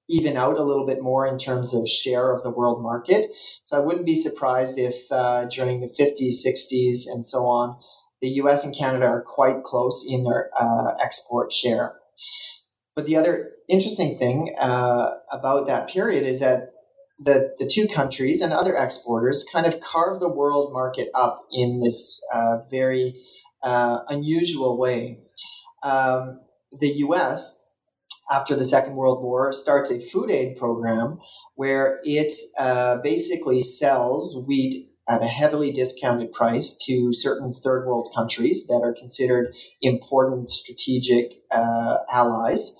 even 0.09 0.37
out 0.37 0.57
a 0.57 0.63
little 0.63 0.85
bit 0.85 1.01
more 1.01 1.27
in 1.27 1.37
terms 1.37 1.73
of 1.73 1.87
share 1.87 2.33
of 2.33 2.43
the 2.43 2.49
world 2.49 2.81
market. 2.81 3.29
So 3.63 3.77
I 3.77 3.85
wouldn't 3.85 4.05
be 4.05 4.15
surprised 4.15 4.77
if 4.77 4.95
uh, 5.11 5.45
during 5.45 5.81
the 5.81 5.87
50s, 5.87 6.45
60s, 6.45 7.03
and 7.07 7.25
so 7.25 7.39
on, 7.39 7.77
the 8.21 8.29
U.S. 8.29 8.63
and 8.63 8.75
Canada 8.75 9.05
are 9.05 9.21
quite 9.21 9.63
close 9.63 10.05
in 10.07 10.23
their 10.23 10.49
uh, 10.59 10.93
export 11.03 11.51
share. 11.51 11.95
But 12.95 13.05
the 13.05 13.17
other 13.17 13.51
interesting 13.67 14.17
thing 14.17 14.55
uh, 14.59 15.11
about 15.31 15.67
that 15.67 15.89
period 15.89 16.23
is 16.23 16.39
that 16.39 16.71
the, 17.19 17.53
the 17.57 17.65
two 17.65 17.87
countries 17.87 18.41
and 18.41 18.53
other 18.53 18.75
exporters 18.75 19.45
kind 19.51 19.65
of 19.65 19.79
carve 19.79 20.19
the 20.19 20.29
world 20.29 20.71
market 20.71 21.09
up 21.15 21.39
in 21.51 21.79
this 21.79 22.21
uh, 22.33 22.57
very 22.69 23.15
uh, 23.63 23.99
unusual 24.07 24.77
way. 24.77 25.19
Um, 25.83 26.41
the 26.79 26.89
US, 26.89 27.65
after 28.31 28.55
the 28.55 28.65
Second 28.65 28.95
World 28.95 29.23
War, 29.23 29.51
starts 29.51 29.89
a 29.89 29.99
food 29.99 30.29
aid 30.29 30.57
program 30.57 31.17
where 31.55 31.99
it 32.03 32.33
uh, 32.59 32.97
basically 32.97 33.61
sells 33.61 34.43
wheat 34.47 34.89
at 35.09 35.21
a 35.21 35.27
heavily 35.27 35.71
discounted 35.71 36.31
price 36.33 36.75
to 36.85 37.13
certain 37.13 37.53
third 37.53 37.87
world 37.87 38.09
countries 38.13 38.67
that 38.67 38.81
are 38.83 38.93
considered 38.93 39.53
important 39.81 40.49
strategic 40.49 41.33
uh, 41.49 41.97
allies. 42.11 42.75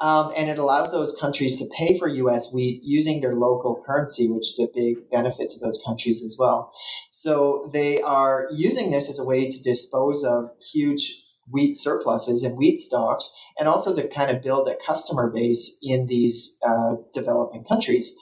Um, 0.00 0.30
and 0.36 0.50
it 0.50 0.58
allows 0.58 0.92
those 0.92 1.16
countries 1.18 1.56
to 1.56 1.66
pay 1.74 1.98
for 1.98 2.06
U.S. 2.06 2.52
wheat 2.52 2.80
using 2.82 3.20
their 3.20 3.34
local 3.34 3.82
currency, 3.86 4.28
which 4.30 4.48
is 4.48 4.60
a 4.60 4.72
big 4.74 5.10
benefit 5.10 5.48
to 5.50 5.58
those 5.58 5.82
countries 5.84 6.22
as 6.22 6.36
well. 6.38 6.70
So 7.10 7.70
they 7.72 8.02
are 8.02 8.46
using 8.52 8.90
this 8.90 9.08
as 9.08 9.18
a 9.18 9.24
way 9.24 9.48
to 9.48 9.62
dispose 9.62 10.22
of 10.22 10.50
huge 10.72 11.22
wheat 11.50 11.76
surpluses 11.76 12.42
and 12.42 12.58
wheat 12.58 12.80
stocks, 12.80 13.34
and 13.58 13.68
also 13.68 13.94
to 13.94 14.08
kind 14.08 14.30
of 14.30 14.42
build 14.42 14.68
a 14.68 14.76
customer 14.76 15.30
base 15.32 15.78
in 15.82 16.06
these 16.06 16.58
uh, 16.66 16.96
developing 17.14 17.64
countries. 17.64 18.14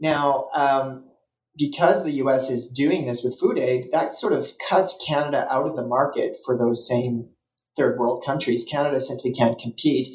Now, 0.00 0.46
um, 0.54 1.04
because 1.56 2.04
the 2.04 2.12
US 2.12 2.50
is 2.50 2.68
doing 2.68 3.06
this 3.06 3.22
with 3.24 3.38
food 3.40 3.58
aid, 3.58 3.88
that 3.92 4.14
sort 4.14 4.32
of 4.32 4.48
cuts 4.68 5.02
Canada 5.06 5.46
out 5.50 5.66
of 5.66 5.76
the 5.76 5.86
market 5.86 6.36
for 6.44 6.56
those 6.58 6.86
same 6.86 7.30
third 7.76 7.98
world 7.98 8.22
countries. 8.24 8.64
Canada 8.64 9.00
simply 9.00 9.32
can't 9.32 9.58
compete 9.58 10.08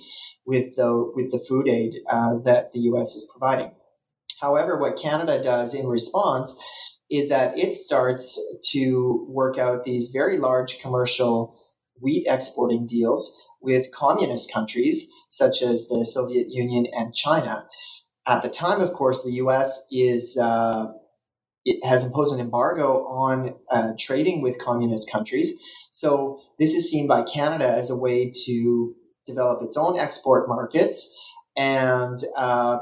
with 0.51 0.75
the 0.75 1.09
with 1.15 1.31
the 1.31 1.39
food 1.39 1.69
aid 1.69 1.95
uh, 2.11 2.37
that 2.43 2.73
the 2.73 2.79
U.S. 2.91 3.15
is 3.15 3.31
providing. 3.31 3.71
However, 4.41 4.77
what 4.77 4.97
Canada 4.97 5.41
does 5.41 5.73
in 5.73 5.87
response 5.87 6.53
is 7.09 7.29
that 7.29 7.57
it 7.57 7.73
starts 7.73 8.25
to 8.71 9.25
work 9.29 9.57
out 9.57 9.85
these 9.85 10.09
very 10.09 10.37
large 10.37 10.81
commercial 10.81 11.55
wheat 12.01 12.25
exporting 12.27 12.85
deals 12.85 13.23
with 13.61 13.93
communist 13.93 14.51
countries 14.51 15.09
such 15.29 15.61
as 15.61 15.87
the 15.87 16.03
Soviet 16.03 16.47
Union 16.49 16.85
and 16.91 17.13
China. 17.13 17.65
At 18.27 18.41
the 18.41 18.49
time, 18.49 18.81
of 18.81 18.91
course, 18.91 19.23
the 19.23 19.31
U.S. 19.43 19.85
is 19.89 20.37
uh, 20.37 20.87
it 21.63 21.85
has 21.85 22.03
imposed 22.03 22.33
an 22.33 22.41
embargo 22.41 22.87
on 23.05 23.55
uh, 23.71 23.93
trading 23.97 24.41
with 24.41 24.59
communist 24.59 25.09
countries. 25.09 25.57
So 25.91 26.41
this 26.59 26.73
is 26.73 26.91
seen 26.91 27.07
by 27.07 27.21
Canada 27.23 27.69
as 27.69 27.89
a 27.89 27.95
way 27.95 28.31
to 28.45 28.95
develop 29.25 29.61
its 29.61 29.77
own 29.77 29.97
export 29.99 30.47
markets 30.47 31.17
and 31.55 32.19
uh, 32.37 32.79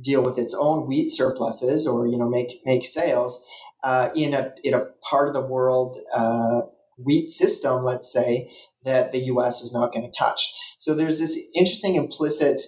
deal 0.00 0.22
with 0.22 0.38
its 0.38 0.54
own 0.54 0.86
wheat 0.86 1.10
surpluses, 1.10 1.86
or 1.86 2.06
you 2.06 2.18
know 2.18 2.28
make 2.28 2.60
make 2.64 2.84
sales 2.84 3.44
uh, 3.84 4.10
in 4.14 4.34
a 4.34 4.52
in 4.64 4.74
a 4.74 4.86
part 5.08 5.28
of 5.28 5.34
the 5.34 5.40
world 5.40 5.98
uh, 6.14 6.62
wheat 6.96 7.30
system, 7.30 7.82
let's 7.82 8.12
say 8.12 8.50
that 8.84 9.12
the 9.12 9.18
U.S. 9.18 9.60
is 9.60 9.72
not 9.72 9.92
going 9.92 10.04
to 10.04 10.18
touch. 10.18 10.52
So 10.78 10.94
there's 10.94 11.18
this 11.18 11.38
interesting 11.54 11.94
implicit. 11.96 12.62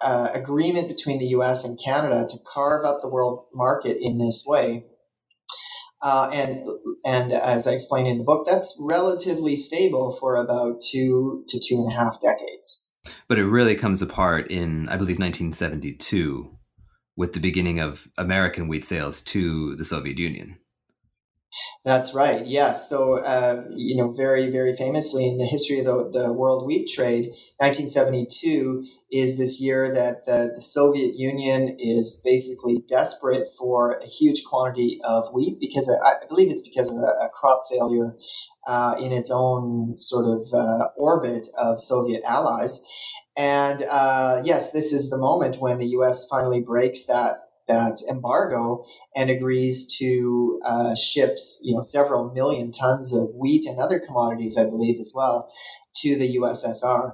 Uh, 0.00 0.30
agreement 0.32 0.86
between 0.86 1.18
the 1.18 1.26
U.S. 1.26 1.64
and 1.64 1.76
Canada 1.84 2.24
to 2.28 2.38
carve 2.46 2.84
up 2.84 3.00
the 3.02 3.08
world 3.08 3.46
market 3.52 3.98
in 4.00 4.18
this 4.18 4.44
way, 4.46 4.84
uh, 6.02 6.30
and 6.32 6.62
and 7.04 7.32
as 7.32 7.66
I 7.66 7.72
explained 7.72 8.08
in 8.08 8.18
the 8.18 8.24
book, 8.24 8.46
that's 8.46 8.76
relatively 8.80 9.56
stable 9.56 10.12
for 10.12 10.36
about 10.36 10.80
two 10.80 11.44
to 11.48 11.60
two 11.60 11.76
and 11.76 11.90
a 11.90 11.94
half 11.94 12.20
decades. 12.20 12.86
But 13.28 13.38
it 13.38 13.46
really 13.46 13.74
comes 13.74 14.02
apart 14.02 14.50
in, 14.50 14.88
I 14.88 14.96
believe, 14.96 15.18
1972, 15.18 16.56
with 17.16 17.32
the 17.32 17.40
beginning 17.40 17.80
of 17.80 18.08
American 18.18 18.68
wheat 18.68 18.84
sales 18.84 19.22
to 19.22 19.74
the 19.76 19.84
Soviet 19.84 20.18
Union. 20.18 20.58
That's 21.84 22.12
right. 22.12 22.46
Yes. 22.46 22.88
So, 22.88 23.18
uh, 23.18 23.64
you 23.74 23.96
know, 23.96 24.12
very, 24.12 24.50
very 24.50 24.76
famously 24.76 25.26
in 25.26 25.38
the 25.38 25.46
history 25.46 25.78
of 25.78 25.86
the, 25.86 26.10
the 26.10 26.32
world 26.32 26.66
wheat 26.66 26.88
trade, 26.88 27.28
1972 27.58 28.84
is 29.10 29.38
this 29.38 29.60
year 29.60 29.92
that 29.94 30.26
the, 30.26 30.52
the, 30.54 30.62
Soviet 30.62 31.14
Union 31.14 31.76
is 31.78 32.20
basically 32.22 32.82
desperate 32.88 33.46
for 33.58 33.92
a 33.92 34.06
huge 34.06 34.44
quantity 34.44 34.98
of 35.02 35.32
wheat 35.32 35.58
because 35.60 35.88
I, 35.88 36.10
I 36.10 36.14
believe 36.28 36.50
it's 36.50 36.62
because 36.62 36.90
of 36.90 36.96
a, 36.96 37.26
a 37.26 37.30
crop 37.32 37.62
failure 37.70 38.14
uh, 38.66 38.96
in 38.98 39.12
its 39.12 39.30
own 39.30 39.96
sort 39.96 40.26
of 40.26 40.46
uh, 40.52 40.88
orbit 40.96 41.48
of 41.56 41.80
Soviet 41.80 42.22
allies. 42.24 42.84
And 43.36 43.82
uh, 43.82 44.42
yes, 44.44 44.72
this 44.72 44.92
is 44.92 45.08
the 45.08 45.16
moment 45.16 45.60
when 45.60 45.78
the 45.78 45.86
U.S. 45.86 46.26
finally 46.28 46.60
breaks 46.60 47.06
that 47.06 47.47
that 47.68 48.00
embargo 48.10 48.84
and 49.14 49.30
agrees 49.30 49.96
to 49.98 50.60
uh, 50.64 50.94
ships, 50.94 51.60
you 51.62 51.74
know, 51.74 51.82
several 51.82 52.32
million 52.32 52.72
tons 52.72 53.14
of 53.14 53.28
wheat 53.34 53.66
and 53.66 53.78
other 53.78 54.00
commodities, 54.00 54.58
I 54.58 54.64
believe, 54.64 54.98
as 54.98 55.12
well, 55.14 55.50
to 55.96 56.16
the 56.16 56.36
USSR. 56.36 57.12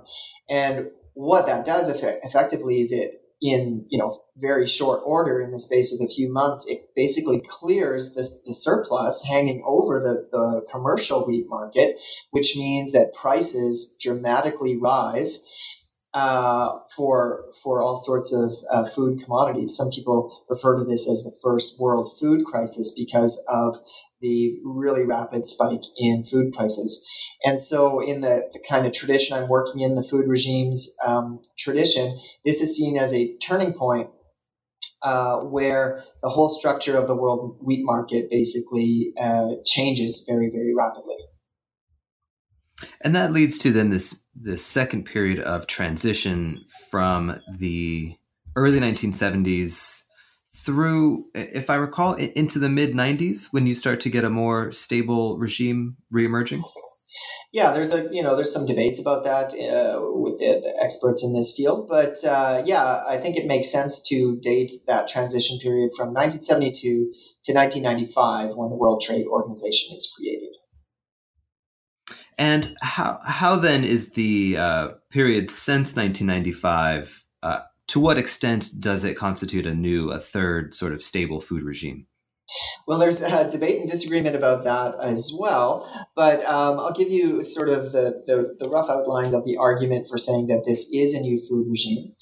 And 0.49 0.91
what 1.15 1.47
that 1.47 1.65
does 1.65 1.89
effect- 1.89 2.25
effectively 2.25 2.81
is 2.81 2.93
it 2.93 3.21
in 3.43 3.85
you 3.89 3.99
know 3.99 4.19
very 4.37 4.67
short 4.67 5.03
order 5.05 5.41
in 5.41 5.51
the 5.51 5.59
space 5.59 5.93
of 5.93 6.05
a 6.05 6.09
few 6.09 6.33
months 6.33 6.67
it 6.67 6.89
basically 6.97 7.43
clears 7.47 8.15
the, 8.15 8.27
the 8.47 8.55
surplus 8.55 9.23
hanging 9.23 9.63
over 9.67 10.01
the, 10.01 10.27
the 10.31 10.65
commercial 10.71 11.27
wheat 11.27 11.47
market 11.49 11.99
which 12.31 12.57
means 12.57 12.93
that 12.93 13.13
prices 13.13 13.95
dramatically 14.01 14.77
rise 14.77 15.47
uh, 16.15 16.79
for 16.97 17.47
for 17.63 17.83
all 17.83 17.97
sorts 17.97 18.33
of 18.33 18.53
uh, 18.71 18.87
food 18.87 19.21
commodities. 19.23 19.77
Some 19.77 19.91
people 19.91 20.45
refer 20.49 20.79
to 20.79 20.85
this 20.85 21.09
as 21.11 21.25
the 21.25 21.37
first 21.43 21.79
world 21.81 22.17
food 22.21 22.45
crisis 22.45 22.95
because 22.97 23.43
of 23.49 23.77
the 24.21 24.57
really 24.65 25.05
rapid 25.05 25.47
spike 25.47 25.83
in 25.99 26.25
food 26.25 26.53
prices. 26.53 27.05
And 27.45 27.61
so, 27.61 28.01
in 28.01 28.21
the, 28.21 28.49
the 28.53 28.61
kind 28.61 28.87
of 28.87 28.93
tradition 28.93 29.37
I'm 29.37 29.49
working 29.49 29.81
in, 29.81 29.97
the 29.97 30.05
food 30.05 30.29
regimes 30.29 30.95
um, 31.05 31.41
tradition, 31.59 32.17
this 32.45 32.61
is 32.61 32.77
seen 32.77 32.97
as 32.97 33.13
a 33.13 33.37
turning 33.39 33.73
point 33.73 34.09
uh, 35.03 35.41
where 35.41 36.03
the 36.23 36.29
whole 36.29 36.49
structure 36.49 36.97
of 36.97 37.09
the 37.09 37.17
world 37.17 37.59
wheat 37.61 37.85
market 37.85 38.31
basically 38.31 39.13
uh, 39.21 39.55
changes 39.67 40.25
very, 40.27 40.49
very 40.49 40.73
rapidly. 40.75 41.17
And 43.01 43.15
that 43.15 43.33
leads 43.33 43.59
to 43.59 43.71
then 43.71 43.91
this 43.91 44.23
this 44.35 44.65
second 44.65 45.05
period 45.05 45.39
of 45.41 45.67
transition 45.67 46.65
from 46.91 47.41
the 47.59 48.17
early 48.57 48.81
1970s 48.81 50.03
through, 50.65 51.27
if 51.35 51.69
I 51.69 51.75
recall, 51.75 52.15
into 52.15 52.59
the 52.59 52.69
mid 52.69 52.95
90s 52.95 53.49
when 53.53 53.67
you 53.67 53.75
start 53.75 54.01
to 54.01 54.11
get 54.11 54.25
a 54.25 54.31
more 54.31 54.73
stable 54.73 55.39
regime 55.39 55.97
reemerging. 56.13 56.63
Yeah, 57.53 57.73
there's 57.73 57.93
a 57.93 58.09
you 58.11 58.21
know 58.21 58.35
there's 58.35 58.53
some 58.53 58.67
debates 58.67 58.99
about 58.99 59.23
that 59.23 59.53
uh, 59.53 60.01
with 60.03 60.39
the, 60.41 60.61
the, 60.61 60.77
experts 60.83 61.23
in 61.23 61.33
this 61.33 61.55
field, 61.57 61.87
but 61.89 62.17
uh, 62.25 62.63
yeah, 62.65 63.03
I 63.09 63.19
think 63.19 63.37
it 63.37 63.47
makes 63.47 63.71
sense 63.71 64.03
to 64.09 64.37
date 64.43 64.73
that 64.89 65.07
transition 65.07 65.61
period 65.61 65.93
from 65.97 66.09
1972 66.09 67.13
to 67.45 67.53
1995 67.53 68.57
when 68.57 68.71
the 68.71 68.77
World 68.77 69.03
Trade 69.03 69.27
Organization 69.27 69.95
is 69.97 70.13
created. 70.17 70.51
And 72.39 72.75
how 72.83 73.21
how 73.25 73.57
then 73.57 73.85
is 73.85 74.11
the 74.11 74.57
uh, 74.57 74.89
period 75.11 75.51
since 75.51 75.97
1995? 75.97 77.25
Uh, 77.43 77.61
to 77.89 78.01
what 78.01 78.19
extent 78.19 78.71
does 78.81 79.05
it 79.05 79.17
constitute 79.17 79.67
a 79.67 79.75
new, 79.75 80.11
a 80.11 80.19
third 80.19 80.75
sort 80.75 80.93
of 80.93 81.03
stable 81.03 81.41
food 81.41 81.63
regime? 81.63 82.07
Well, 82.87 82.99
there's 82.99 83.23
a 83.23 83.51
debate 83.51 83.81
and 83.81 83.91
disagreement 83.91 84.37
about 84.37 84.65
that 84.65 84.95
as 85.01 85.33
well, 85.39 85.89
but 86.15 86.45
um, 86.45 86.79
I'll 86.79 86.93
give 86.93 87.09
you 87.09 87.43
sort 87.43 87.71
of 87.71 87.93
the, 87.93 88.23
the, 88.27 88.57
the, 88.59 88.69
rough 88.69 88.91
outline 88.91 89.35
of 89.35 89.45
the 89.45 89.57
argument 89.57 90.09
for 90.09 90.19
saying 90.19 90.49
that 90.49 90.65
this 90.67 90.87
is 90.93 91.15
a 91.15 91.21
new 91.21 91.39
food 91.39 91.67
regime. 91.69 92.13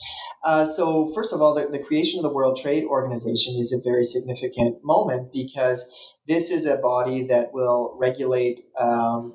Uh, 0.45 0.65
so, 0.65 1.13
first 1.13 1.33
of 1.33 1.43
all, 1.43 1.55
the, 1.55 1.67
the, 1.67 1.79
creation 1.81 2.21
of 2.21 2.23
the 2.23 2.33
World 2.33 2.57
Trade 2.57 2.85
Organization 2.85 3.57
is 3.59 3.73
a 3.73 3.83
very 3.83 4.05
significant 4.05 4.79
moment 4.85 5.33
because 5.33 5.85
this 6.29 6.51
is 6.51 6.67
a 6.67 6.77
body 6.77 7.25
that 7.25 7.53
will 7.53 7.97
regulate 8.01 8.61
um, 8.79 9.35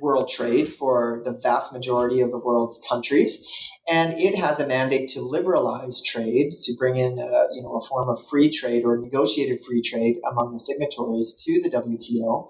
world 0.00 0.28
trade 0.28 0.72
for 0.72 1.22
the 1.24 1.32
vast 1.32 1.72
majority 1.72 2.20
of 2.20 2.30
the 2.30 2.38
world's 2.38 2.80
countries, 2.88 3.46
and 3.88 4.18
it 4.18 4.34
has 4.36 4.60
a 4.60 4.66
mandate 4.66 5.08
to 5.08 5.20
liberalize 5.20 6.02
trade, 6.02 6.52
to 6.52 6.74
bring 6.76 6.96
in 6.96 7.18
a, 7.18 7.54
you 7.54 7.62
know 7.62 7.74
a 7.74 7.84
form 7.86 8.08
of 8.08 8.24
free 8.28 8.50
trade 8.50 8.84
or 8.84 8.98
negotiated 8.98 9.64
free 9.64 9.80
trade 9.80 10.16
among 10.30 10.52
the 10.52 10.58
signatories 10.58 11.34
to 11.44 11.60
the 11.62 11.70
WTO. 11.70 12.48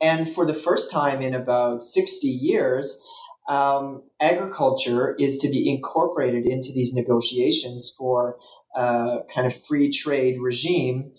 And 0.00 0.28
for 0.28 0.44
the 0.44 0.54
first 0.54 0.90
time 0.90 1.22
in 1.22 1.34
about 1.34 1.82
60 1.82 2.26
years, 2.26 3.00
um, 3.48 4.02
agriculture 4.20 5.14
is 5.18 5.38
to 5.38 5.48
be 5.48 5.68
incorporated 5.70 6.46
into 6.46 6.72
these 6.72 6.94
negotiations 6.94 7.94
for 7.96 8.36
a 8.74 8.78
uh, 8.78 9.22
kind 9.32 9.46
of 9.46 9.54
free 9.66 9.90
trade 9.90 10.40
regime 10.40 11.12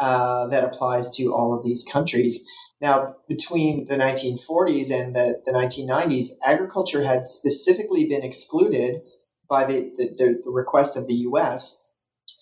uh, 0.00 0.46
that 0.46 0.64
applies 0.64 1.14
to 1.16 1.26
all 1.26 1.54
of 1.54 1.62
these 1.62 1.84
countries. 1.84 2.42
Now, 2.80 3.16
between 3.28 3.84
the 3.84 3.96
1940s 3.96 4.90
and 4.90 5.14
the, 5.14 5.42
the 5.44 5.52
1990s, 5.52 6.30
agriculture 6.44 7.04
had 7.04 7.26
specifically 7.26 8.06
been 8.06 8.22
excluded 8.22 9.02
by 9.48 9.64
the, 9.64 9.92
the, 9.96 10.40
the 10.42 10.50
request 10.50 10.96
of 10.96 11.06
the 11.06 11.14
US 11.14 11.86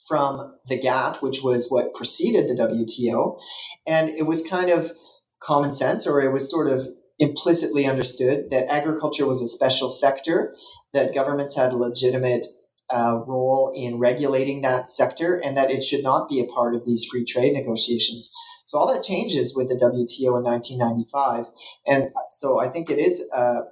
from 0.06 0.54
the 0.66 0.78
GATT, 0.78 1.20
which 1.20 1.42
was 1.42 1.68
what 1.68 1.94
preceded 1.94 2.48
the 2.48 2.54
WTO. 2.54 3.40
And 3.86 4.08
it 4.08 4.26
was 4.26 4.40
kind 4.42 4.70
of 4.70 4.92
common 5.40 5.72
sense, 5.72 6.06
or 6.06 6.20
it 6.20 6.32
was 6.32 6.48
sort 6.48 6.68
of 6.68 6.86
implicitly 7.18 7.86
understood 7.86 8.50
that 8.50 8.72
agriculture 8.72 9.26
was 9.26 9.42
a 9.42 9.48
special 9.48 9.88
sector, 9.88 10.54
that 10.92 11.12
governments 11.12 11.56
had 11.56 11.72
legitimate 11.72 12.46
uh, 12.90 13.20
role 13.26 13.72
in 13.76 13.98
regulating 13.98 14.62
that 14.62 14.88
sector 14.88 15.36
and 15.44 15.56
that 15.56 15.70
it 15.70 15.82
should 15.82 16.02
not 16.02 16.28
be 16.28 16.40
a 16.40 16.46
part 16.46 16.74
of 16.74 16.84
these 16.84 17.04
free 17.10 17.24
trade 17.24 17.54
negotiations. 17.54 18.30
So 18.66 18.78
all 18.78 18.92
that 18.94 19.02
changes 19.02 19.54
with 19.56 19.68
the 19.68 19.74
WTO 19.76 20.38
in 20.38 20.44
1995. 20.44 21.46
And 21.86 22.10
so 22.30 22.60
I 22.60 22.68
think 22.68 22.90
it 22.90 22.98
is 22.98 23.24
a, 23.32 23.62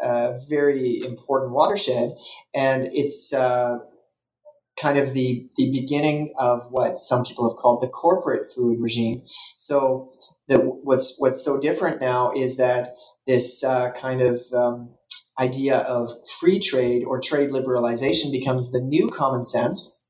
a 0.00 0.38
very 0.48 1.02
important 1.04 1.52
watershed 1.52 2.14
and 2.54 2.88
it's 2.92 3.32
uh, 3.32 3.78
kind 4.80 4.98
of 4.98 5.12
the, 5.14 5.48
the 5.56 5.70
beginning 5.70 6.32
of 6.38 6.66
what 6.70 6.98
some 6.98 7.24
people 7.24 7.48
have 7.48 7.56
called 7.58 7.82
the 7.82 7.88
corporate 7.88 8.52
food 8.52 8.80
regime. 8.80 9.22
So 9.56 10.08
the, 10.48 10.58
what's 10.58 11.16
what's 11.18 11.44
so 11.44 11.60
different 11.60 12.00
now 12.00 12.32
is 12.32 12.56
that 12.58 12.96
this 13.26 13.64
uh, 13.64 13.92
kind 13.92 14.20
of 14.22 14.40
um, 14.52 14.94
idea 15.38 15.78
of 15.78 16.10
free 16.40 16.60
trade 16.60 17.04
or 17.04 17.20
trade 17.20 17.50
liberalization 17.50 18.32
becomes 18.32 18.72
the 18.72 18.80
new 18.80 19.08
common 19.08 19.44
sense. 19.44 20.00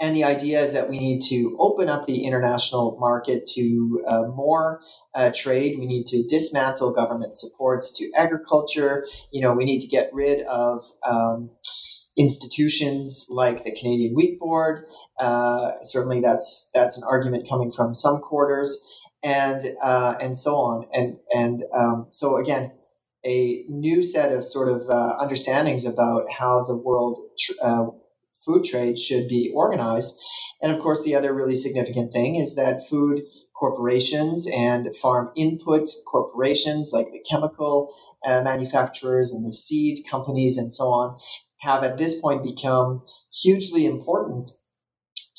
And 0.00 0.16
the 0.16 0.24
idea 0.24 0.62
is 0.62 0.72
that 0.72 0.88
we 0.90 0.98
need 0.98 1.20
to 1.28 1.56
open 1.58 1.88
up 1.88 2.06
the 2.06 2.24
international 2.24 2.96
market 3.00 3.46
to 3.54 4.02
uh, 4.06 4.22
more 4.34 4.80
uh, 5.14 5.30
trade. 5.34 5.78
We 5.78 5.86
need 5.86 6.06
to 6.06 6.24
dismantle 6.26 6.92
government 6.92 7.36
supports 7.36 7.92
to 7.98 8.10
agriculture. 8.16 9.06
You 9.30 9.42
know, 9.42 9.52
we 9.54 9.64
need 9.64 9.80
to 9.80 9.88
get 9.88 10.10
rid 10.12 10.42
of 10.42 10.84
um, 11.06 11.50
institutions 12.16 13.26
like 13.30 13.64
the 13.64 13.72
Canadian 13.72 14.14
Wheat 14.14 14.38
Board. 14.38 14.86
Uh, 15.18 15.72
certainly, 15.82 16.20
that's 16.20 16.70
that's 16.74 16.96
an 16.96 17.04
argument 17.08 17.48
coming 17.48 17.70
from 17.70 17.94
some 17.94 18.20
quarters, 18.20 18.78
and 19.22 19.62
uh, 19.82 20.14
and 20.20 20.36
so 20.36 20.56
on. 20.56 20.86
And 20.94 21.18
and 21.34 21.64
um, 21.74 22.06
so 22.10 22.36
again, 22.36 22.72
a 23.24 23.64
new 23.68 24.02
set 24.02 24.32
of 24.32 24.44
sort 24.44 24.68
of 24.68 24.88
uh, 24.88 25.16
understandings 25.18 25.84
about 25.84 26.30
how 26.30 26.64
the 26.64 26.76
world 26.76 27.20
tr- 27.38 27.52
uh, 27.62 27.86
food 28.44 28.64
trade 28.64 28.98
should 28.98 29.28
be 29.28 29.52
organized. 29.54 30.18
And 30.62 30.72
of 30.72 30.80
course, 30.80 31.04
the 31.04 31.14
other 31.14 31.34
really 31.34 31.54
significant 31.54 32.12
thing 32.12 32.36
is 32.36 32.54
that 32.54 32.88
food 32.88 33.22
corporations 33.54 34.48
and 34.54 34.94
farm 34.96 35.30
input 35.36 35.88
corporations, 36.06 36.92
like 36.92 37.10
the 37.12 37.22
chemical 37.28 37.94
uh, 38.24 38.42
manufacturers 38.42 39.30
and 39.32 39.44
the 39.46 39.52
seed 39.52 40.06
companies 40.10 40.56
and 40.56 40.72
so 40.72 40.84
on, 40.84 41.18
have 41.58 41.84
at 41.84 41.98
this 41.98 42.18
point 42.18 42.42
become 42.42 43.02
hugely 43.42 43.84
important 43.84 44.50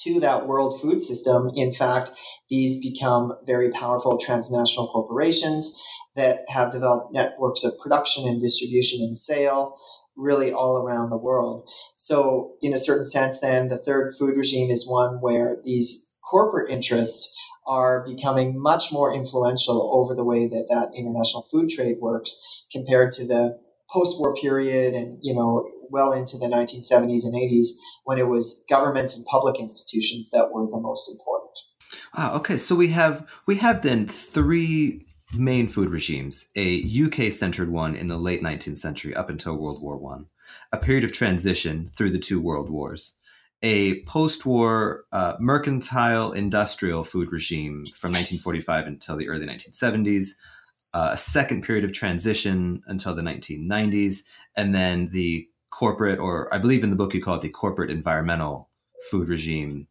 to 0.04 0.20
that 0.20 0.48
world 0.48 0.82
food 0.82 1.02
system. 1.02 1.50
In 1.56 1.72
fact, 1.72 2.12
these 2.50 2.80
become 2.80 3.34
very 3.46 3.70
powerful 3.72 4.18
transnational 4.18 4.88
corporations 4.88 5.74
that 6.16 6.40
have 6.48 6.72
developed 6.72 7.14
networks 7.14 7.64
of 7.64 7.74
production 7.82 8.28
and 8.28 8.42
distribution 8.42 9.02
and 9.02 9.18
sale 9.18 9.76
really 10.16 10.52
all 10.52 10.78
around 10.78 11.10
the 11.10 11.18
world. 11.18 11.68
So, 11.96 12.54
in 12.62 12.74
a 12.74 12.78
certain 12.78 13.06
sense, 13.06 13.40
then 13.40 13.70
the 13.70 13.78
third 13.78 14.16
food 14.18 14.38
regime 14.38 14.70
is 14.70 14.88
one 14.88 15.22
where 15.22 15.58
these 15.64 16.10
corporate 16.30 16.72
interests 16.72 17.38
are 17.68 18.06
becoming 18.06 18.60
much 18.60 18.92
more 18.92 19.14
influential 19.14 19.92
over 19.94 20.16
the 20.16 20.24
way 20.24 20.48
that 20.48 20.68
that 20.70 20.92
international 20.98 21.44
food 21.52 21.70
trade 21.70 21.98
works 22.00 22.66
compared 22.72 23.12
to 23.14 23.26
the 23.26 23.60
post-war 23.91 24.34
period 24.36 24.93
and 24.93 25.17
you 25.21 25.34
know 25.34 25.67
well 25.89 26.13
into 26.13 26.38
the 26.38 26.45
1970s 26.45 27.25
and 27.25 27.34
80s 27.34 27.67
when 28.06 28.17
it 28.17 28.27
was 28.27 28.63
governments 28.69 29.17
and 29.17 29.25
public 29.25 29.60
institutions 29.60 30.30
that 30.30 30.51
were 30.51 30.65
the 30.65 30.80
most 30.80 31.12
important 31.12 31.41
Ah, 32.13 32.36
okay. 32.36 32.58
So 32.58 32.75
we 32.75 32.89
have 32.89 33.30
we 33.45 33.56
have 33.58 33.82
then 33.82 34.06
three 34.06 35.06
main 35.34 35.67
food 35.67 35.89
regimes: 35.89 36.49
a 36.56 36.84
UK-centered 36.84 37.71
one 37.71 37.95
in 37.95 38.08
the 38.08 38.17
late 38.17 38.43
19th 38.43 38.77
century 38.77 39.15
up 39.15 39.30
until 39.30 39.58
World 39.58 39.80
War 39.82 39.97
One, 39.97 40.25
a 40.71 40.77
period 40.77 41.04
of 41.04 41.13
transition 41.13 41.89
through 41.95 42.10
the 42.10 42.19
two 42.19 42.41
world 42.41 42.69
wars, 42.69 43.17
a 43.62 44.04
post-war 44.04 45.06
uh, 45.12 45.36
mercantile 45.39 46.32
industrial 46.34 47.04
food 47.04 47.32
regime 47.32 47.86
from 47.93 48.12
1945 48.12 48.88
until 48.88 49.15
the 49.15 49.30
early 49.30 49.45
1970s, 49.45 50.32
uh, 50.93 51.10
a 51.13 51.17
second 51.17 51.63
period 51.63 51.84
of 51.84 51.93
transition 51.93 52.84
until 52.88 53.15
the 53.15 53.21
1990s, 53.21 54.23
and 54.56 54.75
then 54.75 55.10
the 55.10 55.47
corporate, 55.69 56.19
or 56.19 56.54
I 56.54 56.58
believe 56.58 56.84
in 56.84 56.89
the 56.89 56.95
book 56.95 57.13
you 57.13 57.21
call 57.21 57.36
it 57.36 57.41
the 57.41 57.49
corporate 57.49 57.89
environmental 57.89 58.69
food 59.10 59.30
regime 59.30 59.88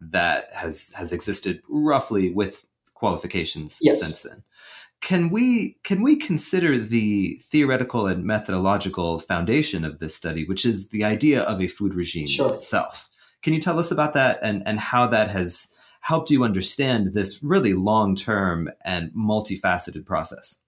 that 0.00 0.52
has 0.52 0.92
has 0.92 1.12
existed 1.12 1.62
roughly 1.68 2.30
with 2.30 2.64
qualifications 2.94 3.78
yes. 3.80 4.00
since 4.00 4.22
then. 4.22 4.44
Can 5.00 5.30
we 5.30 5.78
can 5.82 6.02
we 6.02 6.16
consider 6.16 6.78
the 6.78 7.38
theoretical 7.42 8.06
and 8.06 8.24
methodological 8.24 9.18
foundation 9.18 9.84
of 9.84 9.98
this 9.98 10.14
study, 10.14 10.44
which 10.44 10.64
is 10.64 10.90
the 10.90 11.04
idea 11.04 11.42
of 11.42 11.60
a 11.60 11.66
food 11.66 11.94
regime 11.94 12.28
sure. 12.28 12.54
itself? 12.54 13.10
Can 13.42 13.52
you 13.54 13.60
tell 13.60 13.80
us 13.80 13.90
about 13.90 14.14
that 14.14 14.38
and, 14.42 14.62
and 14.66 14.78
how 14.78 15.08
that 15.08 15.28
has 15.30 15.66
helped 16.02 16.30
you 16.30 16.44
understand 16.44 17.14
this 17.14 17.42
really 17.42 17.74
long 17.74 18.14
term 18.14 18.68
and 18.84 19.10
multifaceted 19.12 20.04
process? 20.04 20.58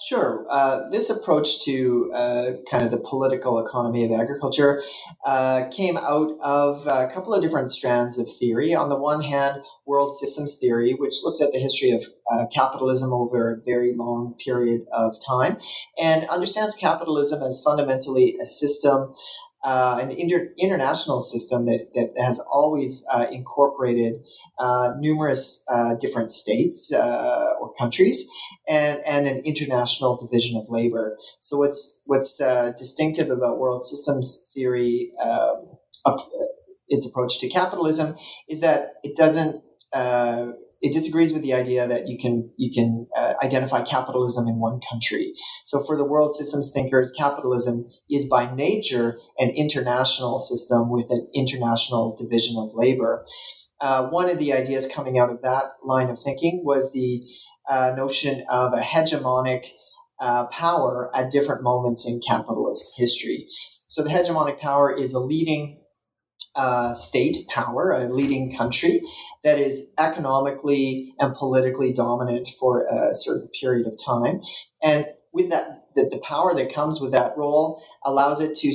Sure. 0.00 0.44
Uh, 0.50 0.88
this 0.90 1.10
approach 1.10 1.64
to 1.64 2.10
uh, 2.12 2.52
kind 2.68 2.82
of 2.82 2.90
the 2.90 2.98
political 2.98 3.64
economy 3.64 4.04
of 4.04 4.10
agriculture 4.10 4.82
uh, 5.24 5.66
came 5.70 5.96
out 5.96 6.32
of 6.40 6.86
a 6.86 7.06
couple 7.06 7.32
of 7.32 7.40
different 7.40 7.70
strands 7.70 8.18
of 8.18 8.28
theory. 8.38 8.74
On 8.74 8.88
the 8.88 8.98
one 8.98 9.22
hand, 9.22 9.62
world 9.86 10.14
systems 10.18 10.56
theory, 10.56 10.92
which 10.92 11.14
looks 11.22 11.40
at 11.40 11.52
the 11.52 11.58
history 11.58 11.92
of 11.92 12.04
uh, 12.32 12.46
capitalism 12.52 13.12
over 13.12 13.52
a 13.52 13.60
very 13.64 13.94
long 13.94 14.34
period 14.44 14.82
of 14.92 15.14
time 15.24 15.56
and 15.98 16.28
understands 16.28 16.74
capitalism 16.74 17.42
as 17.42 17.62
fundamentally 17.64 18.36
a 18.42 18.46
system 18.46 19.14
uh, 19.64 19.98
an 20.00 20.10
inter- 20.10 20.52
international 20.58 21.20
system 21.20 21.64
that, 21.66 21.88
that 21.94 22.12
has 22.22 22.38
always 22.40 23.04
uh, 23.10 23.26
incorporated 23.30 24.16
uh, 24.58 24.90
numerous 24.98 25.64
uh, 25.68 25.94
different 25.94 26.30
states 26.30 26.92
uh, 26.92 27.52
or 27.60 27.72
countries 27.78 28.28
and, 28.68 29.00
and 29.06 29.26
an 29.26 29.38
international 29.44 30.16
division 30.16 30.60
of 30.60 30.68
labor. 30.68 31.16
So, 31.40 31.58
what's, 31.58 32.00
what's 32.04 32.40
uh, 32.40 32.72
distinctive 32.76 33.30
about 33.30 33.58
world 33.58 33.84
systems 33.84 34.52
theory, 34.54 35.12
um, 35.22 35.78
its 36.88 37.06
approach 37.06 37.40
to 37.40 37.48
capitalism, 37.48 38.14
is 38.48 38.60
that 38.60 38.94
it 39.02 39.16
doesn't 39.16 39.62
it 40.84 40.92
disagrees 40.92 41.32
with 41.32 41.40
the 41.40 41.54
idea 41.54 41.88
that 41.88 42.08
you 42.08 42.18
can 42.18 42.50
you 42.58 42.70
can 42.70 43.06
uh, 43.16 43.32
identify 43.42 43.80
capitalism 43.82 44.46
in 44.46 44.60
one 44.60 44.80
country. 44.90 45.32
So 45.64 45.82
for 45.82 45.96
the 45.96 46.04
world 46.04 46.34
systems 46.34 46.70
thinkers, 46.74 47.10
capitalism 47.16 47.86
is 48.10 48.28
by 48.28 48.54
nature 48.54 49.18
an 49.38 49.48
international 49.48 50.38
system 50.38 50.90
with 50.90 51.10
an 51.10 51.26
international 51.34 52.14
division 52.14 52.56
of 52.58 52.74
labor. 52.74 53.24
Uh, 53.80 54.08
one 54.08 54.28
of 54.28 54.38
the 54.38 54.52
ideas 54.52 54.86
coming 54.86 55.18
out 55.18 55.30
of 55.30 55.40
that 55.40 55.72
line 55.82 56.10
of 56.10 56.20
thinking 56.20 56.62
was 56.66 56.92
the 56.92 57.24
uh, 57.66 57.94
notion 57.96 58.44
of 58.50 58.74
a 58.74 58.82
hegemonic 58.82 59.64
uh, 60.20 60.44
power 60.48 61.10
at 61.16 61.30
different 61.30 61.62
moments 61.62 62.06
in 62.06 62.20
capitalist 62.20 62.92
history. 62.98 63.46
So 63.86 64.02
the 64.02 64.10
hegemonic 64.10 64.58
power 64.58 64.94
is 64.94 65.14
a 65.14 65.18
leading 65.18 65.80
uh, 66.54 66.94
state 66.94 67.38
power, 67.48 67.92
a 67.92 68.08
leading 68.08 68.54
country 68.56 69.02
that 69.42 69.58
is 69.58 69.88
economically 69.98 71.14
and 71.18 71.34
politically 71.34 71.92
dominant 71.92 72.48
for 72.60 72.84
a 72.86 73.14
certain 73.14 73.48
period 73.60 73.86
of 73.86 73.98
time. 74.02 74.40
And 74.82 75.06
with 75.32 75.50
that, 75.50 75.82
the, 75.94 76.04
the 76.04 76.18
power 76.18 76.54
that 76.54 76.72
comes 76.72 77.00
with 77.00 77.12
that 77.12 77.36
role 77.36 77.82
allows 78.04 78.40
it 78.40 78.54
to, 78.58 78.72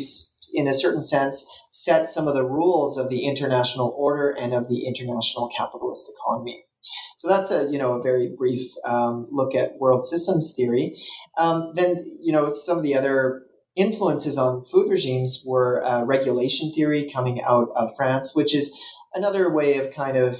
in 0.54 0.68
a 0.68 0.74
certain 0.74 1.04
sense, 1.04 1.46
set 1.72 2.10
some 2.10 2.28
of 2.28 2.36
the 2.36 2.46
rules 2.46 2.98
of 2.98 3.10
the 3.10 3.26
international 3.26 3.94
order 3.98 4.30
and 4.30 4.54
of 4.54 4.68
the 4.68 4.86
international 4.86 5.50
capitalist 5.56 6.12
economy. 6.14 6.66
So 7.18 7.28
that's 7.28 7.52
a 7.52 7.70
you 7.70 7.78
know 7.78 7.94
a 7.94 8.02
very 8.02 8.30
brief 8.30 8.72
um, 8.86 9.28
look 9.32 9.54
at 9.54 9.78
world 9.80 10.06
systems 10.06 10.54
theory. 10.56 10.96
Um, 11.38 11.74
then 11.76 11.98
you 12.22 12.32
know 12.32 12.52
some 12.52 12.78
of 12.78 12.84
the 12.84 12.96
other 12.96 13.44
influences 13.76 14.38
on 14.38 14.64
food 14.64 14.90
regimes 14.90 15.44
were 15.46 15.84
uh, 15.86 16.04
regulation 16.04 16.72
theory 16.74 17.10
coming 17.12 17.42
out 17.42 17.70
of 17.76 17.96
France, 17.96 18.36
which 18.36 18.54
is 18.54 18.72
another 19.14 19.52
way 19.52 19.78
of 19.78 19.92
kind 19.92 20.18
of 20.18 20.40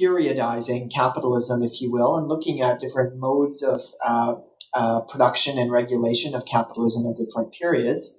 periodizing 0.00 0.92
capitalism, 0.92 1.62
if 1.62 1.80
you 1.80 1.90
will, 1.90 2.16
and 2.16 2.28
looking 2.28 2.60
at 2.60 2.78
different 2.78 3.16
modes 3.16 3.62
of 3.62 3.80
uh, 4.04 4.34
uh, 4.74 5.00
production 5.02 5.58
and 5.58 5.70
regulation 5.70 6.34
of 6.34 6.44
capitalism 6.46 7.10
at 7.10 7.16
different 7.16 7.52
periods. 7.52 8.16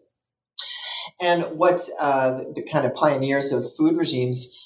And 1.22 1.44
what 1.58 1.88
uh, 2.00 2.32
the, 2.32 2.54
the, 2.56 2.64
kind 2.64 2.86
of 2.86 2.94
pioneers 2.94 3.52
of 3.52 3.64
food 3.76 3.96
regimes 3.96 4.58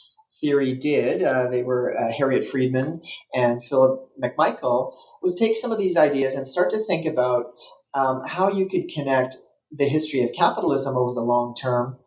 theory 0.41 0.73
did, 0.73 1.21
uh, 1.21 1.47
they 1.49 1.63
were 1.63 1.95
uh, 1.97 2.11
Harriet 2.11 2.45
Friedmann 2.45 3.05
and 3.33 3.63
Philip 3.63 4.09
McMichael, 4.21 4.93
was 5.21 5.37
take 5.37 5.57
some 5.57 5.71
of 5.71 5.77
these 5.77 5.97
ideas 5.97 6.35
and 6.35 6.47
start 6.47 6.69
to 6.71 6.83
think 6.83 7.05
about 7.05 7.53
um, 7.93 8.21
how 8.27 8.49
you 8.49 8.67
could 8.67 8.89
connect 8.93 9.37
the 9.71 9.85
history 9.85 10.23
of 10.23 10.31
capitalism 10.33 10.95
over 10.95 11.13
the 11.13 11.21
long 11.21 11.55
term 11.55 11.97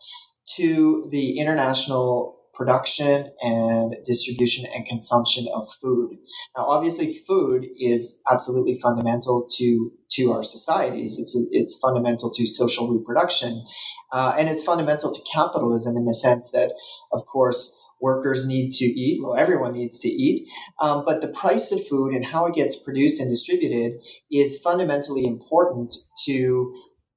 to 0.57 1.07
the 1.11 1.39
international 1.39 2.39
production 2.59 3.33
and 3.41 3.95
distribution 4.05 4.67
and 4.75 4.85
consumption 4.85 5.47
of 5.55 5.69
food. 5.81 6.17
Now, 6.57 6.65
obviously, 6.65 7.15
food 7.15 7.65
is 7.79 8.21
absolutely 8.31 8.79
fundamental 8.83 9.47
to 9.59 9.93
to 10.13 10.33
our 10.33 10.43
societies. 10.43 11.19
It's 11.19 11.37
it's 11.53 11.79
fundamental 11.79 12.33
to 12.33 12.47
social 12.47 12.93
reproduction, 12.93 13.65
uh, 14.13 14.35
and 14.37 14.49
it's 14.49 14.65
fundamental 14.65 15.13
to 15.13 15.21
capitalism 15.33 15.97
in 15.97 16.05
the 16.05 16.15
sense 16.15 16.51
that, 16.51 16.73
of 17.13 17.25
course. 17.27 17.75
Workers 18.01 18.47
need 18.47 18.71
to 18.71 18.85
eat. 18.85 19.21
Well, 19.21 19.35
everyone 19.35 19.73
needs 19.73 19.99
to 19.99 20.09
eat. 20.09 20.49
Um, 20.81 21.05
but 21.05 21.21
the 21.21 21.27
price 21.27 21.73
of 21.73 21.85
food 21.85 22.15
and 22.15 22.25
how 22.25 22.47
it 22.47 22.55
gets 22.55 22.77
produced 22.77 23.21
and 23.21 23.29
distributed 23.29 24.01
is 24.31 24.61
fundamentally 24.61 25.27
important 25.27 25.93
to 26.27 26.73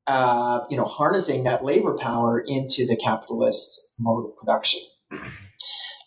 uh, 0.07 0.61
you 0.69 0.77
know, 0.77 0.85
harnessing 0.85 1.43
that 1.43 1.63
labor 1.63 1.95
power 1.97 2.43
into 2.45 2.85
the 2.85 2.97
capitalist 2.97 3.79
mode 3.99 4.25
of 4.25 4.37
production. 4.37 4.81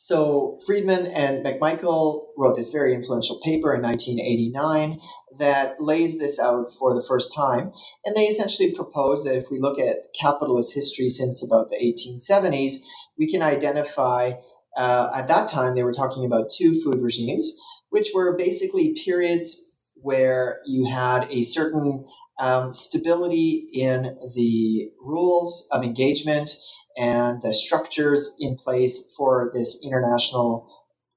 So 0.04 0.59
Friedmann 0.68 1.11
and 1.14 1.42
McMichael 1.42 2.26
wrote 2.37 2.57
this 2.57 2.68
very 2.68 2.92
influential 2.92 3.40
paper 3.42 3.74
in 3.74 3.80
1989 3.80 5.00
that 5.38 5.80
lays 5.80 6.18
this 6.18 6.38
out 6.38 6.66
for 6.78 6.94
the 6.94 7.02
first 7.09 7.35
time. 7.35 7.72
And 8.04 8.14
they 8.14 8.26
essentially 8.26 8.74
propose 8.74 9.24
that 9.24 9.38
if 9.38 9.46
we 9.50 9.61
look 9.61 9.78
at 9.78 10.12
capitalist 10.20 10.74
history 10.74 11.09
since 11.09 11.42
about 11.42 11.70
the 11.70 11.76
1870s, 11.76 12.80
we 13.18 13.26
can 13.26 13.40
identify, 13.40 14.33
uh, 14.76 15.11
at 15.16 15.28
that 15.28 15.48
time, 15.48 15.74
they 15.74 15.85
were 15.85 15.90
talking 15.90 16.26
about 16.26 16.50
two 16.54 16.78
food 16.83 17.00
regimes, 17.00 17.59
which 17.88 18.11
were 18.14 18.37
basically 18.37 18.94
periods 19.07 19.59
where 20.05 20.61
you 20.67 20.85
had 20.85 21.27
a 21.31 21.43
certain 21.43 22.05
um, 22.38 22.75
stability 22.75 23.67
in 23.73 24.17
the 24.35 24.90
rules 25.01 25.67
of 25.73 25.83
engagement 25.83 26.51
and 26.97 27.40
the 27.40 27.55
structures 27.55 28.37
in 28.38 28.55
place 28.55 29.12
for 29.17 29.51
this 29.55 29.81
international 29.83 30.69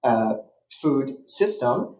uh, 0.04 0.36
food 0.82 1.18
system. 1.28 1.98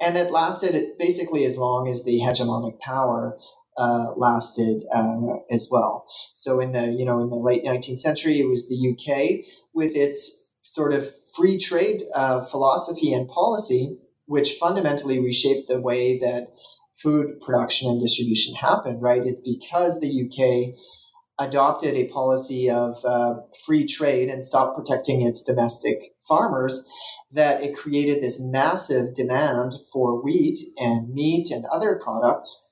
And 0.00 0.16
it 0.16 0.30
lasted 0.30 0.98
basically 0.98 1.44
as 1.44 1.56
long 1.56 1.88
as 1.88 2.04
the 2.04 2.20
hegemonic 2.20 2.78
power 2.80 3.38
uh, 3.78 4.12
lasted 4.16 4.82
uh, 4.92 5.38
as 5.50 5.68
well. 5.72 6.04
So 6.34 6.60
in 6.60 6.72
the 6.72 6.86
you 6.86 7.04
know 7.04 7.20
in 7.20 7.30
the 7.30 7.36
late 7.36 7.64
19th 7.64 7.98
century, 7.98 8.40
it 8.40 8.48
was 8.48 8.68
the 8.68 8.90
UK 8.90 9.44
with 9.74 9.96
its 9.96 10.52
sort 10.62 10.92
of 10.92 11.10
free 11.34 11.58
trade 11.58 12.02
uh, 12.14 12.42
philosophy 12.42 13.12
and 13.12 13.28
policy, 13.28 13.98
which 14.26 14.54
fundamentally 14.54 15.18
reshaped 15.18 15.68
the 15.68 15.80
way 15.80 16.18
that 16.18 16.48
food 17.02 17.40
production 17.40 17.90
and 17.90 18.00
distribution 18.00 18.54
happened, 18.54 19.02
right? 19.02 19.24
It's 19.24 19.40
because 19.40 20.00
the 20.00 20.26
UK 20.26 20.76
adopted 21.38 21.94
a 21.94 22.08
policy 22.08 22.70
of 22.70 22.96
uh, 23.04 23.34
free 23.66 23.86
trade 23.86 24.28
and 24.30 24.44
stopped 24.44 24.76
protecting 24.76 25.20
its 25.20 25.42
domestic 25.42 25.98
farmers 26.26 26.82
that 27.32 27.62
it 27.62 27.76
created 27.76 28.22
this 28.22 28.40
massive 28.40 29.14
demand 29.14 29.74
for 29.92 30.22
wheat 30.22 30.58
and 30.78 31.12
meat 31.12 31.50
and 31.50 31.66
other 31.66 32.00
products. 32.02 32.62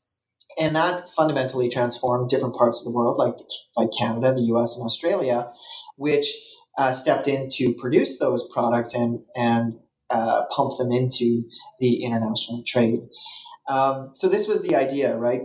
And 0.58 0.74
that 0.76 1.10
fundamentally 1.10 1.68
transformed 1.68 2.30
different 2.30 2.54
parts 2.54 2.80
of 2.80 2.84
the 2.84 2.96
world, 2.96 3.18
like, 3.18 3.36
like 3.76 3.90
Canada, 3.98 4.32
the 4.32 4.54
US, 4.54 4.76
and 4.76 4.84
Australia, 4.84 5.48
which 5.96 6.32
uh, 6.78 6.92
stepped 6.92 7.28
in 7.28 7.48
to 7.50 7.74
produce 7.74 8.18
those 8.18 8.48
products 8.52 8.94
and, 8.94 9.20
and 9.36 9.74
uh, 10.10 10.44
pump 10.50 10.72
them 10.78 10.92
into 10.92 11.42
the 11.78 12.04
international 12.04 12.62
trade. 12.66 13.00
Um, 13.68 14.10
so 14.14 14.28
this 14.28 14.46
was 14.46 14.62
the 14.62 14.76
idea, 14.76 15.16
right, 15.16 15.40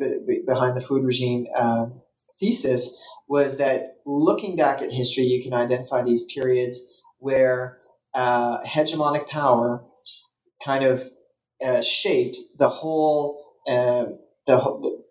behind 0.45 0.76
the 0.76 0.82
food 0.82 1.03
regime 1.05 1.47
um, 1.55 2.01
thesis 2.39 3.01
was 3.28 3.57
that 3.57 3.97
looking 4.05 4.55
back 4.55 4.82
at 4.82 4.91
history, 4.91 5.24
you 5.24 5.41
can 5.41 5.53
identify 5.53 6.01
these 6.01 6.24
periods 6.24 7.03
where 7.20 7.78
uh, 8.14 8.62
hegemonic 8.64 9.28
power 9.28 9.84
kind 10.64 10.84
of 10.84 11.03
uh, 11.64 11.82
shaped 11.82 12.38
the 12.57 12.70
whole 12.70 13.43
uh, 13.68 14.05
the, 14.47 14.57
the, 14.57 15.03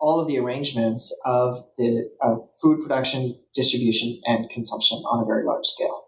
all 0.00 0.20
of 0.20 0.28
the 0.28 0.38
arrangements 0.38 1.14
of 1.24 1.56
the 1.76 2.08
of 2.22 2.48
food 2.62 2.80
production, 2.80 3.38
distribution, 3.54 4.20
and 4.26 4.48
consumption 4.50 4.98
on 4.98 5.22
a 5.22 5.26
very 5.26 5.44
large 5.44 5.66
scale. 5.66 6.07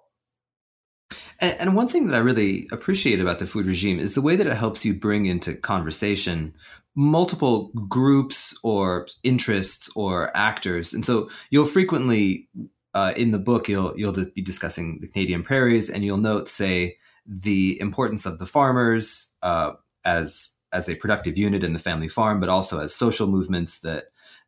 And, 1.41 1.74
one 1.74 1.88
thing 1.88 2.07
that 2.07 2.16
I 2.16 2.18
really 2.18 2.68
appreciate 2.70 3.20
about 3.20 3.38
the 3.38 3.47
food 3.47 3.66
regime 3.66 3.99
is 3.99 4.14
the 4.14 4.20
way 4.20 4.36
that 4.36 4.47
it 4.47 4.57
helps 4.57 4.84
you 4.84 4.93
bring 4.93 5.26
into 5.26 5.55
conversation 5.55 6.55
multiple 6.95 7.70
groups 7.88 8.59
or 8.62 9.07
interests 9.22 9.91
or 9.95 10.36
actors. 10.36 10.93
And 10.93 11.05
so 11.05 11.30
you'll 11.51 11.64
frequently 11.64 12.49
uh, 12.95 13.12
in 13.16 13.30
the 13.30 13.38
book 13.38 13.68
you'll 13.68 13.97
you'll 13.97 14.12
be 14.34 14.43
discussing 14.43 14.99
the 15.01 15.09
Canadian 15.09 15.43
prairies, 15.43 15.88
and 15.88 16.05
you'll 16.05 16.18
note, 16.18 16.49
say, 16.49 16.99
the 17.26 17.80
importance 17.80 18.26
of 18.26 18.38
the 18.38 18.47
farmers 18.47 19.32
uh, 19.43 19.72
as 20.05 20.55
as 20.72 20.88
a 20.88 20.97
productive 20.97 21.36
unit 21.36 21.64
in 21.64 21.72
the 21.72 21.78
family 21.78 22.09
farm, 22.09 22.41
but 22.41 22.49
also 22.49 22.80
as 22.80 22.95
social 22.95 23.26
movements 23.26 23.80
that 23.80 24.05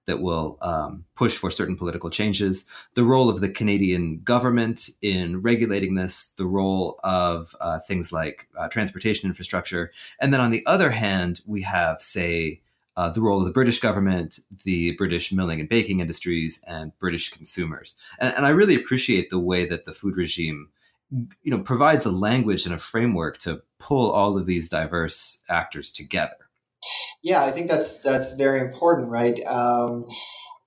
that 0.06 0.20
will 0.20 0.58
um, 0.62 1.04
push 1.14 1.36
for 1.36 1.50
certain 1.50 1.76
political 1.76 2.10
changes, 2.10 2.66
the 2.94 3.04
role 3.04 3.30
of 3.30 3.40
the 3.40 3.48
Canadian 3.48 4.20
government 4.22 4.90
in 5.00 5.40
regulating 5.42 5.94
this, 5.94 6.30
the 6.30 6.46
role 6.46 6.98
of 7.04 7.54
uh, 7.60 7.78
things 7.80 8.12
like 8.12 8.48
uh, 8.58 8.68
transportation 8.68 9.28
infrastructure. 9.28 9.92
And 10.20 10.32
then 10.32 10.40
on 10.40 10.50
the 10.50 10.66
other 10.66 10.90
hand, 10.90 11.40
we 11.46 11.62
have, 11.62 12.02
say, 12.02 12.60
uh, 12.96 13.10
the 13.10 13.22
role 13.22 13.40
of 13.40 13.46
the 13.46 13.52
British 13.52 13.80
government, 13.80 14.38
the 14.64 14.94
British 14.96 15.32
milling 15.32 15.60
and 15.60 15.68
baking 15.68 16.00
industries, 16.00 16.62
and 16.66 16.96
British 16.98 17.30
consumers. 17.30 17.96
And, 18.18 18.34
and 18.36 18.44
I 18.44 18.50
really 18.50 18.74
appreciate 18.74 19.30
the 19.30 19.38
way 19.38 19.64
that 19.66 19.84
the 19.84 19.92
food 19.92 20.16
regime 20.16 20.68
you 21.42 21.50
know 21.50 21.60
provides 21.60 22.06
a 22.06 22.10
language 22.10 22.64
and 22.64 22.74
a 22.74 22.78
framework 22.78 23.36
to 23.38 23.62
pull 23.78 24.10
all 24.10 24.38
of 24.38 24.46
these 24.46 24.70
diverse 24.70 25.42
actors 25.50 25.92
together 25.92 26.41
yeah, 27.22 27.44
I 27.44 27.52
think 27.52 27.68
that's 27.68 28.00
that's 28.00 28.32
very 28.32 28.60
important, 28.60 29.10
right? 29.10 29.38
Um, 29.46 30.06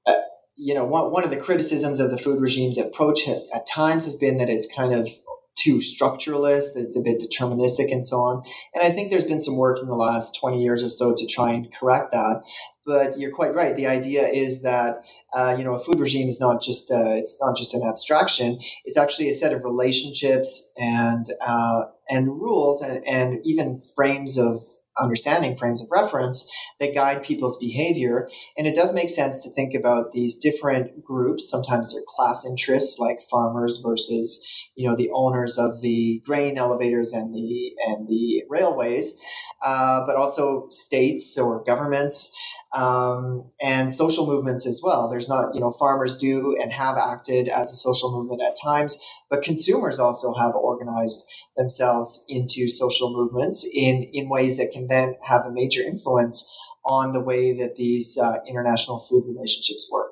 uh, 0.06 0.14
you 0.56 0.74
know, 0.74 0.86
one, 0.86 1.12
one 1.12 1.24
of 1.24 1.30
the 1.30 1.38
criticisms 1.38 1.99
of 1.99 2.12
the 2.12 2.18
food 2.18 2.39
regime's 2.39 2.78
approach 2.78 3.28
at, 3.28 3.41
at 3.53 3.68
times 3.68 4.06
has 4.06 4.16
been 4.16 4.38
that 4.38 4.49
it's 4.49 4.74
kind 4.74 4.93
of 4.93 5.10
too 5.56 5.78
structuralist, 5.78 6.74
that 6.74 6.84
it's 6.84 6.97
a 6.97 7.01
bit 7.01 7.20
deterministic 7.20 7.91
and 7.91 8.06
so 8.06 8.18
on. 8.18 8.43
And 8.74 8.86
I 8.86 8.91
think 8.91 9.10
there's 9.10 9.24
been 9.24 9.39
some 9.39 9.56
work 9.58 9.80
in 9.82 9.88
the 9.88 9.95
last 9.95 10.38
20 10.39 10.62
years 10.62 10.84
or 10.84 10.89
so 10.89 11.14
to 11.16 11.28
try 11.28 11.51
and 11.51 11.74
correct 11.74 12.12
that. 12.12 12.43
But 12.86 13.18
you're 13.18 13.32
quite 13.32 13.56
right. 13.56 13.76
The 13.76 13.88
idea 13.88 14.28
is 14.28 14.62
that 14.62 15.03
uh, 15.34 15.56
you 15.58 15.64
know 15.64 15.74
a 15.74 15.80
food 15.80 15.99
regime 15.99 16.28
is 16.28 16.39
not 16.39 16.62
just 16.62 16.91
uh, 16.91 17.16
it's 17.16 17.38
not 17.41 17.58
just 17.58 17.74
an 17.74 17.84
abstraction. 17.84 18.60
It's 18.86 18.97
actually 18.97 19.28
a 19.28 19.34
set 19.34 19.53
of 19.53 19.64
relationships 19.64 20.72
and 20.78 21.26
uh, 21.41 21.86
and 22.10 22.28
rules 22.28 22.82
and, 22.82 23.03
and 23.08 23.39
even 23.43 23.82
frames 23.95 24.38
of 24.38 24.62
understanding 25.00 25.58
frames 25.58 25.82
of 25.82 25.88
reference 25.91 26.50
that 26.80 26.93
guide 26.93 27.24
people's 27.24 27.58
behavior. 27.58 28.30
And 28.58 28.68
it 28.68 28.76
does 28.76 28.93
make 28.93 29.10
sense 29.10 29.41
to 29.41 29.50
think 29.52 29.74
about 29.74 30.12
these 30.12 30.36
different 30.36 31.04
groups. 31.04 31.50
Sometimes 31.50 31.93
they're 31.93 32.04
class 32.08 32.46
interests 32.46 33.00
like 33.00 33.20
farmers 33.30 33.82
versus, 33.84 34.72
you 34.76 34.88
know, 34.88 34.96
the 34.96 35.10
owners 35.14 35.58
of 35.58 35.82
the 35.82 36.22
grain 36.26 36.58
elevators 36.58 37.14
and 37.14 37.34
the 37.34 37.74
and 37.88 38.08
the 38.08 38.43
railways, 38.50 39.20
uh, 39.64 40.06
but 40.06 40.16
also 40.16 40.68
states 40.70 41.38
or 41.38 41.64
governments 41.64 42.32
um, 42.76 43.50
and 43.62 43.91
social 43.91 44.28
movements 44.28 44.68
as 44.68 44.82
well. 44.84 45.10
There's 45.10 45.30
not, 45.30 45.54
you 45.54 45.62
know, 45.62 45.72
farmers 45.72 46.18
do 46.18 46.56
and 46.62 46.72
have 46.72 46.98
acted 46.98 47.48
as 47.48 47.72
a 47.72 47.76
social 47.76 48.12
movement 48.12 48.41
at 48.41 48.56
times, 48.62 49.00
but 49.30 49.43
consumers 49.43 49.98
also 49.98 50.34
have 50.34 50.56
organized 50.56 51.26
themselves 51.56 52.26
into 52.28 52.68
social 52.68 53.14
movements 53.14 53.66
in, 53.74 54.04
in 54.12 54.30
ways 54.30 54.58
that 54.58 54.72
can 54.72 54.84
then 54.89 55.15
have 55.27 55.45
a 55.45 55.51
major 55.51 55.81
influence 55.81 56.45
on 56.86 57.13
the 57.13 57.19
way 57.19 57.53
that 57.53 57.75
these 57.75 58.17
uh, 58.17 58.38
international 58.47 58.99
food 58.99 59.25
relationships 59.27 59.89
work. 59.91 60.11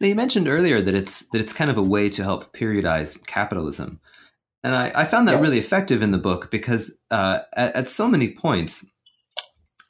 Now, 0.00 0.06
you 0.08 0.14
mentioned 0.14 0.48
earlier 0.48 0.80
that 0.80 0.94
it's 0.94 1.28
that 1.30 1.40
it's 1.40 1.52
kind 1.52 1.70
of 1.70 1.76
a 1.76 1.82
way 1.82 2.08
to 2.10 2.22
help 2.22 2.52
periodize 2.56 3.24
capitalism, 3.26 4.00
and 4.62 4.74
I, 4.74 4.92
I 4.94 5.04
found 5.04 5.28
that 5.28 5.32
yes. 5.32 5.44
really 5.44 5.58
effective 5.58 6.02
in 6.02 6.12
the 6.12 6.18
book 6.18 6.50
because 6.50 6.96
uh, 7.10 7.40
at, 7.54 7.74
at 7.74 7.88
so 7.88 8.08
many 8.08 8.28
points, 8.32 8.86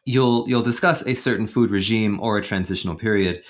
you'll 0.05 0.49
you'll 0.49 0.63
discuss 0.63 1.07
a 1.07 1.15
certain 1.15 1.47
food 1.47 1.71
regime 1.71 2.21
or 2.21 2.39
a 2.39 2.43
transitional 2.43 2.95
period, 2.95 3.43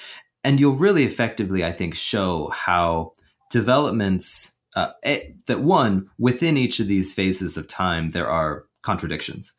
and 0.44 0.58
you'll 0.58 0.76
really 0.76 1.04
effectively, 1.04 1.64
I 1.64 1.72
think, 1.72 1.94
show 1.94 2.48
how 2.48 3.12
developments 3.50 4.58
uh, 4.74 4.92
that 5.46 5.60
one 5.60 6.08
within 6.18 6.56
each 6.56 6.80
of 6.80 6.88
these 6.88 7.14
phases 7.14 7.56
of 7.56 7.68
time 7.68 8.10
there 8.10 8.28
are 8.28 8.64
contradictions, 8.82 9.54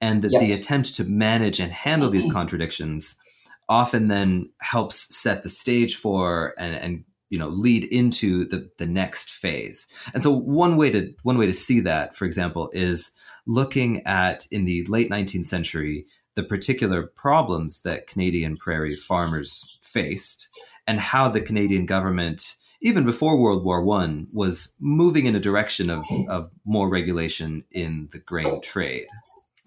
and 0.00 0.22
that 0.22 0.32
yes. 0.32 0.48
the 0.48 0.54
attempt 0.54 0.94
to 0.94 1.04
manage 1.04 1.60
and 1.60 1.72
handle 1.72 2.10
these 2.10 2.24
mm-hmm. 2.24 2.32
contradictions 2.32 3.20
often 3.68 4.08
then 4.08 4.52
helps 4.60 5.14
set 5.14 5.42
the 5.42 5.48
stage 5.48 5.96
for 5.96 6.52
and, 6.58 6.74
and 6.74 7.04
you 7.30 7.38
know 7.38 7.48
lead 7.48 7.84
into 7.84 8.44
the 8.46 8.70
the 8.78 8.86
next 8.86 9.30
phase. 9.30 9.88
And 10.12 10.22
so 10.22 10.30
one 10.30 10.76
way 10.76 10.90
to 10.90 11.14
one 11.22 11.38
way 11.38 11.46
to 11.46 11.52
see 11.52 11.80
that, 11.80 12.16
for 12.16 12.24
example, 12.24 12.70
is 12.72 13.12
looking 13.46 14.04
at 14.06 14.46
in 14.50 14.64
the 14.64 14.84
late 14.88 15.10
19th 15.10 15.46
century 15.46 16.04
the 16.34 16.42
particular 16.42 17.02
problems 17.02 17.82
that 17.82 18.06
Canadian 18.06 18.56
prairie 18.56 18.94
farmers 18.94 19.78
faced 19.82 20.48
and 20.86 21.00
how 21.00 21.28
the 21.28 21.40
Canadian 21.40 21.86
government, 21.86 22.56
even 22.80 23.04
before 23.04 23.36
World 23.36 23.64
War 23.64 23.82
One, 23.82 24.26
was 24.32 24.74
moving 24.80 25.26
in 25.26 25.34
a 25.34 25.40
direction 25.40 25.90
of, 25.90 26.04
of 26.28 26.50
more 26.64 26.88
regulation 26.88 27.64
in 27.70 28.08
the 28.12 28.18
grain 28.18 28.60
trade. 28.62 29.06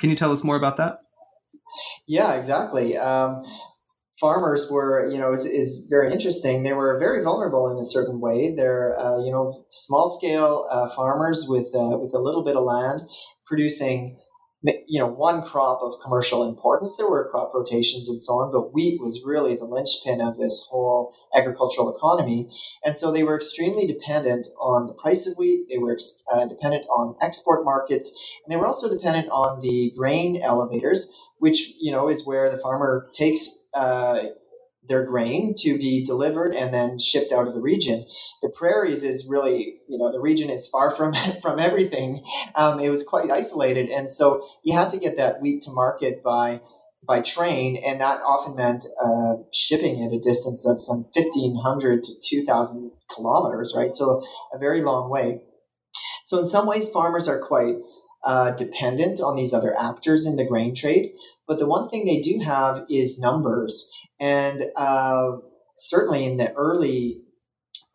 Can 0.04 0.10
you 0.10 0.18
tell 0.18 0.34
us 0.34 0.44
more 0.44 0.58
about 0.58 0.76
that? 0.76 1.00
Yeah, 2.10 2.34
exactly. 2.34 2.98
Um, 2.98 3.42
farmers 4.20 4.70
were, 4.70 5.10
you 5.10 5.18
know, 5.18 5.32
is, 5.32 5.46
is 5.46 5.88
very 5.90 6.12
interesting. 6.12 6.64
They 6.64 6.74
were 6.74 7.00
very 7.00 7.24
vulnerable 7.24 7.72
in 7.72 7.78
a 7.78 7.86
certain 7.86 8.20
way. 8.20 8.54
They're, 8.54 9.00
uh, 9.00 9.24
you 9.24 9.32
know, 9.32 9.64
small 9.70 10.10
scale 10.10 10.68
uh, 10.70 10.90
farmers 10.90 11.46
with 11.48 11.68
uh, 11.74 11.98
with 12.02 12.14
a 12.14 12.20
little 12.20 12.44
bit 12.44 12.58
of 12.58 12.64
land 12.64 13.04
producing 13.46 14.18
you 14.64 15.00
know 15.00 15.08
one 15.08 15.42
crop 15.42 15.82
of 15.82 16.00
commercial 16.02 16.48
importance. 16.48 16.96
There 16.98 17.10
were 17.10 17.30
crop 17.30 17.54
rotations 17.54 18.10
and 18.10 18.22
so 18.22 18.34
on, 18.34 18.52
but 18.52 18.74
wheat 18.74 19.02
was 19.02 19.24
really 19.26 19.56
the 19.56 19.66
linchpin 19.66 20.22
of 20.22 20.38
this 20.38 20.66
whole 20.70 21.14
agricultural 21.36 21.94
economy, 21.96 22.50
and 22.84 22.98
so 22.98 23.12
they 23.12 23.24
were 23.24 23.36
extremely 23.36 23.86
dependent 23.86 24.48
on 24.60 24.88
the 24.88 24.94
price 24.94 25.28
of 25.28 25.38
wheat. 25.38 25.68
They 25.70 25.78
were 25.78 25.98
uh, 26.32 26.46
dependent 26.46 26.86
on 26.86 27.16
export 27.22 27.66
markets, 27.66 28.42
and 28.46 28.52
they 28.52 28.58
were 28.58 28.68
also 28.68 28.90
dependent 28.90 29.30
on 29.30 29.60
the 29.62 29.92
grain 29.96 30.42
elevators, 30.42 31.14
which 31.40 31.74
you 31.80 31.92
know 31.92 32.10
is 32.10 32.26
where 32.26 32.50
the 32.52 32.58
farmer 32.58 33.10
takes. 33.14 33.50
Uh, 33.74 34.28
their 34.88 35.06
grain 35.06 35.54
to 35.58 35.78
be 35.78 36.04
delivered 36.04 36.54
and 36.54 36.74
then 36.74 37.00
shipped 37.00 37.32
out 37.32 37.48
of 37.48 37.54
the 37.54 37.62
region. 37.62 38.06
The 38.42 38.50
prairies 38.50 39.04
is 39.04 39.26
really, 39.28 39.78
you 39.88 39.98
know, 39.98 40.12
the 40.12 40.20
region 40.20 40.50
is 40.50 40.68
far 40.68 40.92
from 40.92 41.14
from 41.42 41.60
everything. 41.60 42.22
Um, 42.56 42.80
it 42.80 42.90
was 42.90 43.04
quite 43.04 43.32
isolated, 43.32 43.90
and 43.90 44.12
so 44.12 44.46
you 44.64 44.76
had 44.76 44.90
to 44.92 44.98
get 44.98 45.18
that 45.18 45.42
wheat 45.42 45.62
to 45.64 45.72
market 45.72 46.24
by 46.24 46.62
by 47.06 47.22
train, 47.22 47.78
and 47.86 48.00
that 48.02 48.20
often 48.26 48.56
meant 48.56 48.86
uh, 49.04 49.36
shipping 49.54 50.04
at 50.04 50.14
a 50.14 50.20
distance 50.20 50.68
of 50.68 50.80
some 50.80 51.06
fifteen 51.14 51.56
hundred 51.56 52.04
to 52.04 52.14
two 52.24 52.44
thousand 52.44 52.92
kilometers, 53.14 53.74
right? 53.78 53.94
So 53.96 54.22
a 54.54 54.58
very 54.58 54.82
long 54.82 55.10
way. 55.10 55.42
So 56.26 56.40
in 56.40 56.48
some 56.48 56.66
ways, 56.66 56.90
farmers 56.90 57.28
are 57.28 57.40
quite 57.40 57.76
uh, 58.24 58.52
dependent 58.52 59.20
on 59.22 59.36
these 59.36 59.54
other 59.54 59.76
actors 59.78 60.26
in 60.26 60.36
the 60.36 60.46
grain 60.46 60.74
trade. 60.74 61.12
But 61.48 61.60
the 61.60 61.68
one 61.68 61.90
thing 61.90 62.06
they 62.06 62.20
do 62.20 62.40
have 62.44 62.86
is 62.90 63.20
numbers. 63.20 63.92
And 64.20 64.64
uh, 64.76 65.38
certainly 65.76 66.26
in 66.26 66.38
the 66.38 66.54
early 66.54 67.22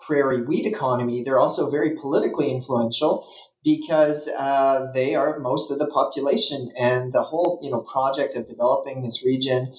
prairie 0.01 0.43
wheat 0.43 0.67
economy, 0.67 1.23
they're 1.23 1.39
also 1.39 1.71
very 1.71 1.97
politically 1.97 2.51
influential 2.51 3.27
because 3.65 4.29
uh, 4.39 4.87
they 4.95 5.15
are 5.15 5.39
most 5.41 5.71
of 5.71 5.79
the 5.79 5.89
population. 5.89 6.71
And 6.79 7.13
the 7.13 7.23
whole 7.23 7.59
you 7.63 7.71
know 7.71 7.81
project 7.81 8.37
of 8.37 8.47
developing 8.47 9.03
this 9.03 9.25
region 9.25 9.73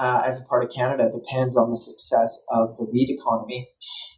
uh, 0.00 0.22
as 0.24 0.40
a 0.40 0.44
part 0.44 0.64
of 0.64 0.70
Canada 0.70 1.10
depends 1.12 1.56
on 1.56 1.68
the 1.68 1.76
success 1.76 2.42
of 2.48 2.76
the 2.78 2.84
wheat 2.84 3.10
economy. 3.10 3.68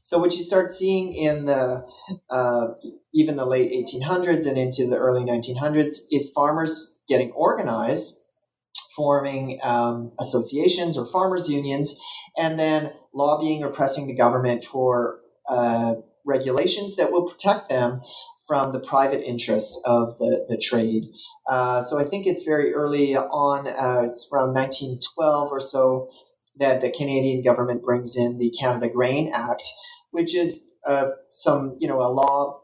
So 0.03 0.19
what 0.19 0.35
you 0.37 0.43
start 0.43 0.71
seeing 0.71 1.13
in 1.13 1.47
the 1.47 1.85
uh, 2.31 2.69
even 3.13 3.37
the 3.37 3.45
late 3.45 3.73
1800s 3.73 4.47
and 4.47 4.57
into 4.57 4.87
the 4.87 4.97
early 4.97 5.25
1900s 5.25 6.03
is 6.13 6.31
farmers 6.35 6.99
getting 7.09 7.33
organized, 7.33 8.21
forming 8.95 9.59
um, 9.65 10.13
associations 10.21 10.97
or 10.97 11.05
farmers 11.07 11.51
unions, 11.51 12.01
and 12.39 12.59
then 12.59 12.93
lobbying 13.13 13.65
or 13.65 13.71
pressing 13.71 14.07
the 14.07 14.15
government 14.15 14.63
for 14.63 15.19
uh, 15.49 15.97
regulations 16.25 16.95
that 16.97 17.11
will 17.11 17.27
protect 17.27 17.69
them 17.69 18.01
from 18.47 18.73
the 18.73 18.81
private 18.81 19.23
interests 19.23 19.81
of 19.85 20.19
the, 20.19 20.45
the 20.49 20.59
trade. 20.59 21.05
Uh, 21.49 21.81
so 21.83 21.99
I 21.99 22.05
think 22.05 22.27
it's 22.27 22.43
very 22.43 22.75
early 22.75 23.17
on, 23.17 23.69
uh, 23.69 24.03
it's 24.05 24.29
around 24.33 24.55
1912 24.55 25.53
or 25.53 25.61
so, 25.61 26.09
that 26.57 26.81
the 26.81 26.91
Canadian 26.91 27.43
government 27.43 27.83
brings 27.83 28.17
in 28.17 28.39
the 28.39 28.51
Canada 28.51 28.89
Grain 28.89 29.31
Act, 29.33 29.67
which 30.11 30.35
is 30.35 30.65
uh, 30.87 31.11
some, 31.31 31.77
you 31.79 31.89
know, 31.89 32.01
a 32.01 32.11
law 32.11 32.63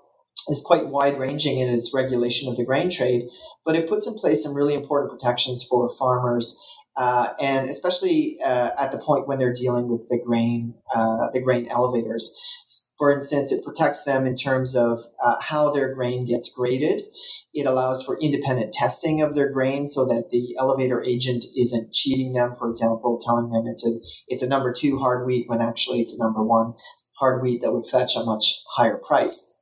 is 0.49 0.63
quite 0.65 0.89
wide 0.89 1.19
ranging 1.19 1.59
in 1.59 1.69
its 1.69 1.93
regulation 1.95 2.49
of 2.49 2.57
the 2.57 2.65
grain 2.65 2.91
trade, 2.91 3.29
but 3.65 3.77
it 3.77 3.89
puts 3.89 4.07
in 4.07 4.15
place 4.15 4.43
some 4.43 4.55
really 4.55 4.75
important 4.75 5.11
protections 5.11 5.67
for 5.69 5.89
farmers. 5.99 6.59
Uh, 6.99 7.33
and 7.41 7.69
especially 7.71 8.39
uh, 8.45 8.71
at 8.77 8.91
the 8.91 8.99
point 8.99 9.29
when 9.29 9.39
they're 9.39 9.53
dealing 9.53 9.89
with 9.89 10.09
the 10.09 10.19
grain, 10.19 10.75
uh, 10.93 11.31
the 11.33 11.41
grain 11.41 11.69
elevators. 11.71 12.35
For 12.99 13.13
instance, 13.13 13.53
it 13.53 13.65
protects 13.65 14.03
them 14.03 14.27
in 14.27 14.35
terms 14.35 14.75
of 14.75 14.99
uh, 15.25 15.37
how 15.41 15.71
their 15.71 15.95
grain 15.95 16.25
gets 16.25 16.53
graded. 16.53 17.05
It 17.55 17.67
allows 17.67 18.03
for 18.03 18.19
independent 18.21 18.73
testing 18.73 19.23
of 19.23 19.37
their 19.37 19.49
grain 19.49 19.87
so 19.87 20.07
that 20.07 20.31
the 20.31 20.57
elevator 20.59 21.01
agent 21.05 21.45
isn't 21.57 21.93
cheating 21.93 22.33
them. 22.33 22.57
For 22.57 22.69
example, 22.69 23.21
telling 23.25 23.51
them 23.51 23.67
it's 23.69 23.87
a 23.87 23.93
it's 24.27 24.43
a 24.43 24.49
number 24.49 24.73
two 24.73 24.99
hard 24.99 25.25
wheat 25.25 25.49
when 25.49 25.63
actually 25.63 26.01
it's 26.01 26.19
a 26.19 26.21
number 26.21 26.43
one 26.43 26.75
hard 27.21 27.43
wheat 27.43 27.63
that 27.63 27.73
would 27.73 27.87
fetch 27.87 28.17
a 28.17 28.25
much 28.25 28.57
higher 28.77 28.97
price. 28.97 29.55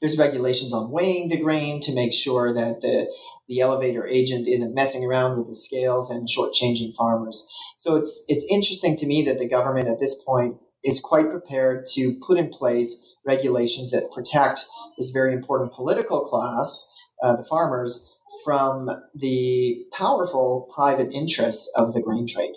There's 0.00 0.18
regulations 0.18 0.72
on 0.72 0.90
weighing 0.90 1.28
the 1.28 1.36
grain 1.36 1.80
to 1.80 1.94
make 1.94 2.12
sure 2.12 2.54
that 2.54 2.80
the, 2.80 3.12
the 3.48 3.60
elevator 3.60 4.06
agent 4.06 4.48
isn't 4.48 4.74
messing 4.74 5.04
around 5.04 5.36
with 5.36 5.46
the 5.46 5.54
scales 5.54 6.10
and 6.10 6.26
shortchanging 6.26 6.94
farmers. 6.96 7.46
So 7.78 7.96
it's 7.96 8.24
it's 8.28 8.44
interesting 8.50 8.96
to 8.96 9.06
me 9.06 9.22
that 9.24 9.38
the 9.38 9.48
government 9.48 9.88
at 9.88 9.98
this 9.98 10.14
point 10.22 10.56
is 10.82 11.00
quite 11.00 11.28
prepared 11.28 11.84
to 11.94 12.18
put 12.26 12.38
in 12.38 12.48
place 12.48 13.16
regulations 13.26 13.90
that 13.90 14.10
protect 14.10 14.64
this 14.96 15.10
very 15.10 15.34
important 15.34 15.72
political 15.72 16.20
class, 16.20 16.88
uh, 17.22 17.36
the 17.36 17.44
farmers, 17.44 18.18
from 18.44 18.88
the 19.14 19.84
powerful 19.92 20.70
private 20.74 21.12
interests 21.12 21.70
of 21.76 21.92
the 21.92 22.00
grain 22.00 22.26
trade. 22.26 22.54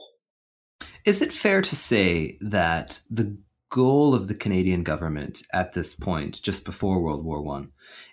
Is 1.06 1.22
it 1.22 1.34
fair 1.34 1.62
to 1.62 1.76
say 1.76 2.38
that 2.40 3.02
the 3.10 3.38
goal 3.74 4.14
of 4.14 4.28
the 4.28 4.36
Canadian 4.36 4.84
government 4.84 5.42
at 5.52 5.74
this 5.74 5.96
point, 5.96 6.40
just 6.44 6.64
before 6.64 7.02
World 7.02 7.26
War 7.26 7.42
One, 7.42 7.72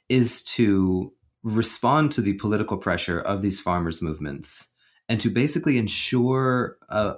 is 0.08 0.42
to 0.56 1.12
respond 1.42 2.12
to 2.12 2.22
the 2.22 2.32
political 2.34 2.78
pressure 2.78 3.20
of 3.20 3.42
these 3.42 3.60
farmers' 3.60 4.00
movements 4.00 4.72
and 5.06 5.20
to 5.20 5.28
basically 5.28 5.76
ensure 5.76 6.78
a, 6.88 7.16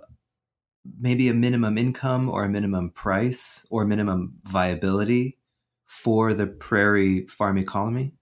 maybe 0.99 1.28
a 1.28 1.34
minimum 1.34 1.78
income 1.78 2.28
or 2.28 2.43
a 2.43 2.49
minimum 2.49 2.90
price 2.90 3.64
or 3.70 3.84
minimum 3.84 4.34
viability 4.43 5.38
for 5.86 6.34
the 6.34 6.49
prairie 6.49 7.26
farm 7.28 7.59
economy? 7.59 8.12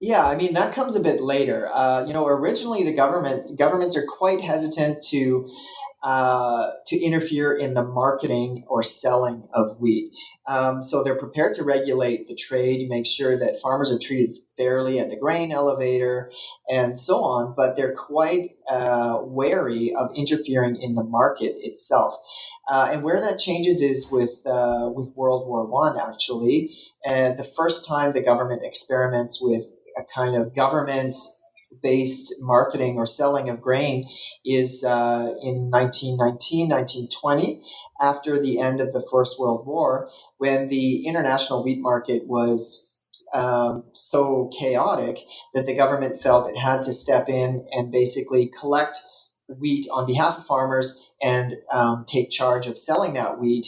Yeah, 0.00 0.26
I 0.26 0.36
mean 0.36 0.52
that 0.54 0.74
comes 0.74 0.94
a 0.94 1.00
bit 1.00 1.20
later. 1.20 1.68
Uh, 1.72 2.04
you 2.06 2.12
know, 2.12 2.26
originally 2.26 2.84
the 2.84 2.92
government 2.92 3.58
governments 3.58 3.96
are 3.96 4.04
quite 4.06 4.42
hesitant 4.42 5.02
to 5.08 5.48
uh, 6.06 6.70
to 6.86 6.96
interfere 6.96 7.52
in 7.52 7.74
the 7.74 7.82
marketing 7.82 8.62
or 8.68 8.80
selling 8.80 9.42
of 9.52 9.76
wheat. 9.80 10.16
Um, 10.46 10.80
so 10.80 11.02
they're 11.02 11.18
prepared 11.18 11.52
to 11.54 11.64
regulate 11.64 12.28
the 12.28 12.36
trade, 12.36 12.88
make 12.88 13.06
sure 13.06 13.36
that 13.36 13.60
farmers 13.60 13.90
are 13.90 13.98
treated 13.98 14.36
fairly 14.56 15.00
at 15.00 15.10
the 15.10 15.16
grain 15.16 15.50
elevator, 15.50 16.30
and 16.70 16.96
so 16.96 17.16
on. 17.24 17.54
But 17.56 17.74
they're 17.74 17.92
quite 17.92 18.52
uh, 18.70 19.18
wary 19.22 19.92
of 19.96 20.12
interfering 20.14 20.76
in 20.76 20.94
the 20.94 21.02
market 21.02 21.56
itself. 21.58 22.14
Uh, 22.70 22.90
and 22.92 23.02
where 23.02 23.20
that 23.20 23.40
changes 23.40 23.82
is 23.82 24.08
with 24.08 24.42
uh, 24.46 24.88
with 24.94 25.12
World 25.16 25.48
War 25.48 25.66
One. 25.66 25.98
Actually, 25.98 26.70
and 27.04 27.36
the 27.36 27.42
first 27.42 27.84
time 27.84 28.12
the 28.12 28.22
government 28.22 28.62
experiments 28.62 29.42
with 29.42 29.72
a 29.98 30.04
kind 30.14 30.36
of 30.36 30.54
government 30.54 31.16
based 31.82 32.34
marketing 32.40 32.96
or 32.96 33.06
selling 33.06 33.48
of 33.48 33.60
grain 33.60 34.06
is 34.44 34.84
uh, 34.84 35.34
in 35.42 35.70
1919, 35.70 36.68
1920, 36.68 37.60
after 38.00 38.40
the 38.40 38.60
end 38.60 38.80
of 38.80 38.92
the 38.92 39.06
First 39.10 39.38
World 39.38 39.66
War, 39.66 40.08
when 40.38 40.68
the 40.68 41.06
international 41.06 41.64
wheat 41.64 41.80
market 41.80 42.26
was 42.26 42.82
um, 43.34 43.84
so 43.92 44.50
chaotic 44.58 45.18
that 45.54 45.66
the 45.66 45.74
government 45.74 46.22
felt 46.22 46.48
it 46.48 46.56
had 46.56 46.82
to 46.82 46.94
step 46.94 47.28
in 47.28 47.64
and 47.72 47.90
basically 47.90 48.46
collect 48.58 48.98
wheat 49.60 49.86
on 49.92 50.06
behalf 50.06 50.38
of 50.38 50.46
farmers 50.46 51.14
and 51.22 51.54
um, 51.72 52.04
take 52.06 52.30
charge 52.30 52.66
of 52.66 52.78
selling 52.78 53.14
that 53.14 53.38
wheat 53.38 53.66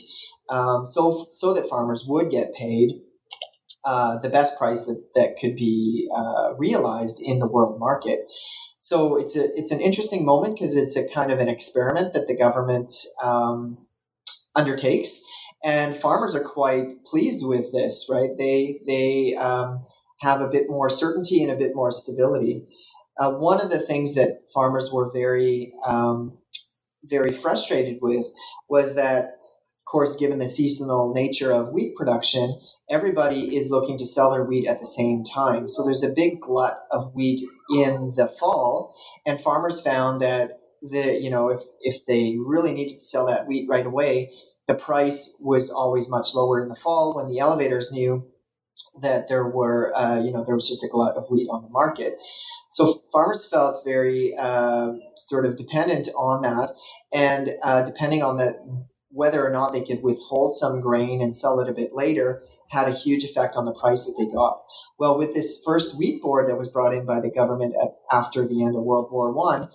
um, 0.48 0.84
so, 0.84 1.26
so 1.30 1.52
that 1.54 1.68
farmers 1.68 2.04
would 2.08 2.30
get 2.30 2.54
paid 2.54 3.00
uh, 3.88 4.18
the 4.18 4.28
best 4.28 4.58
price 4.58 4.84
that, 4.84 5.02
that 5.14 5.38
could 5.40 5.56
be 5.56 6.06
uh, 6.14 6.52
realized 6.58 7.22
in 7.22 7.38
the 7.38 7.46
world 7.48 7.80
market. 7.80 8.20
So 8.80 9.16
it's 9.16 9.34
a 9.34 9.44
it's 9.56 9.70
an 9.70 9.80
interesting 9.80 10.26
moment 10.26 10.56
because 10.56 10.76
it's 10.76 10.94
a 10.94 11.08
kind 11.08 11.32
of 11.32 11.38
an 11.40 11.48
experiment 11.48 12.12
that 12.12 12.26
the 12.26 12.36
government 12.36 12.92
um, 13.22 13.78
undertakes, 14.54 15.22
and 15.64 15.96
farmers 15.96 16.36
are 16.36 16.44
quite 16.44 17.02
pleased 17.06 17.46
with 17.46 17.72
this. 17.72 18.10
Right? 18.12 18.32
They 18.36 18.80
they 18.86 19.34
um, 19.36 19.86
have 20.20 20.42
a 20.42 20.48
bit 20.48 20.68
more 20.68 20.90
certainty 20.90 21.42
and 21.42 21.50
a 21.50 21.56
bit 21.56 21.74
more 21.74 21.90
stability. 21.90 22.66
Uh, 23.18 23.32
one 23.36 23.58
of 23.58 23.70
the 23.70 23.80
things 23.80 24.14
that 24.16 24.42
farmers 24.52 24.90
were 24.92 25.10
very 25.14 25.72
um, 25.86 26.36
very 27.04 27.32
frustrated 27.32 28.00
with 28.02 28.26
was 28.68 28.96
that 28.96 29.37
course, 29.90 30.16
given 30.16 30.38
the 30.38 30.48
seasonal 30.48 31.12
nature 31.14 31.52
of 31.52 31.72
wheat 31.72 31.96
production, 31.96 32.58
everybody 32.90 33.56
is 33.56 33.70
looking 33.70 33.98
to 33.98 34.04
sell 34.04 34.30
their 34.30 34.44
wheat 34.44 34.66
at 34.66 34.78
the 34.78 34.86
same 34.86 35.22
time. 35.22 35.66
So 35.66 35.84
there's 35.84 36.04
a 36.04 36.12
big 36.14 36.40
glut 36.40 36.78
of 36.90 37.14
wheat 37.14 37.40
in 37.74 38.12
the 38.16 38.28
fall, 38.28 38.94
and 39.26 39.40
farmers 39.40 39.80
found 39.80 40.20
that 40.20 40.60
the 40.82 41.18
you 41.20 41.30
know 41.30 41.48
if 41.48 41.60
if 41.80 42.06
they 42.06 42.36
really 42.38 42.72
needed 42.72 42.98
to 42.98 43.04
sell 43.04 43.26
that 43.26 43.46
wheat 43.46 43.68
right 43.68 43.86
away, 43.86 44.30
the 44.66 44.74
price 44.74 45.36
was 45.40 45.70
always 45.70 46.08
much 46.08 46.34
lower 46.34 46.60
in 46.62 46.68
the 46.68 46.76
fall 46.76 47.16
when 47.16 47.26
the 47.26 47.38
elevators 47.38 47.90
knew 47.90 48.24
that 49.02 49.28
there 49.28 49.48
were 49.48 49.92
uh, 49.96 50.20
you 50.20 50.30
know 50.30 50.44
there 50.44 50.54
was 50.54 50.68
just 50.68 50.84
a 50.84 50.88
glut 50.88 51.16
of 51.16 51.26
wheat 51.30 51.48
on 51.50 51.62
the 51.62 51.70
market. 51.70 52.22
So 52.70 53.02
farmers 53.12 53.48
felt 53.48 53.84
very 53.84 54.34
uh, 54.38 54.92
sort 55.16 55.46
of 55.46 55.56
dependent 55.56 56.08
on 56.16 56.42
that, 56.42 56.70
and 57.12 57.50
uh, 57.62 57.82
depending 57.82 58.22
on 58.22 58.36
the 58.36 58.86
whether 59.10 59.46
or 59.46 59.50
not 59.50 59.72
they 59.72 59.82
could 59.82 60.02
withhold 60.02 60.54
some 60.54 60.80
grain 60.80 61.22
and 61.22 61.34
sell 61.34 61.60
it 61.60 61.68
a 61.68 61.72
bit 61.72 61.94
later 61.94 62.40
had 62.70 62.88
a 62.88 62.92
huge 62.92 63.24
effect 63.24 63.56
on 63.56 63.64
the 63.64 63.72
price 63.72 64.04
that 64.04 64.14
they 64.18 64.30
got. 64.30 64.62
Well, 64.98 65.18
with 65.18 65.34
this 65.34 65.62
first 65.64 65.98
wheat 65.98 66.20
board 66.20 66.48
that 66.48 66.58
was 66.58 66.68
brought 66.68 66.94
in 66.94 67.06
by 67.06 67.20
the 67.20 67.30
government 67.30 67.74
at, 67.80 67.96
after 68.12 68.46
the 68.46 68.62
end 68.62 68.76
of 68.76 68.82
World 68.82 69.08
War 69.10 69.32
One, 69.32 69.68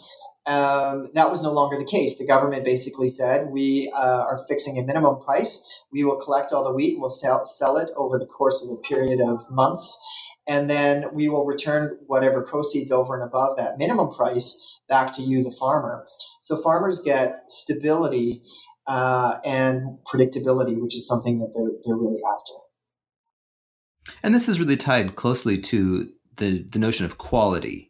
um, 0.46 1.08
that 1.14 1.30
was 1.30 1.42
no 1.42 1.52
longer 1.52 1.78
the 1.78 1.86
case. 1.86 2.18
The 2.18 2.28
government 2.28 2.64
basically 2.64 3.08
said, 3.08 3.50
"We 3.52 3.92
uh, 3.96 4.24
are 4.24 4.46
fixing 4.48 4.78
a 4.78 4.84
minimum 4.84 5.22
price. 5.22 5.84
We 5.92 6.04
will 6.04 6.18
collect 6.18 6.52
all 6.52 6.64
the 6.64 6.74
wheat. 6.74 7.00
We'll 7.00 7.10
sell, 7.10 7.46
sell 7.46 7.78
it 7.78 7.90
over 7.96 8.20
the 8.20 8.26
course 8.26 8.64
of 8.64 8.78
a 8.78 8.82
period 8.82 9.20
of 9.22 9.50
months." 9.50 10.00
And 10.46 10.70
then 10.70 11.06
we 11.14 11.30
will 11.30 11.46
return 11.46 11.98
whatever 12.08 12.42
proceeds 12.42 12.92
over 12.92 13.16
and 13.16 13.24
above 13.24 13.56
that 13.56 13.78
minimum 13.78 14.10
price 14.10 14.82
back 14.90 15.14
to 15.14 15.22
you, 15.22 15.42
the 15.42 15.56
farmer. 15.58 16.06
So 16.42 16.62
farmers 16.62 17.02
get 17.02 17.44
stability 17.48 18.42
uh, 18.88 19.38
and 19.46 19.98
predictability, 20.06 20.80
which 20.80 20.96
is 20.96 21.08
something 21.08 21.40
that 21.40 21.54
they're, 21.56 21.72
they're 21.84 21.96
really 21.96 22.20
after. 22.36 24.14
And 24.22 24.36
this 24.36 24.50
is 24.50 24.60
really 24.60 24.78
tied 24.78 25.16
closely 25.16 25.58
to 25.60 26.12
the, 26.38 26.64
the 26.64 26.80
notion 26.80 27.06
of 27.06 27.18
quality 27.18 27.90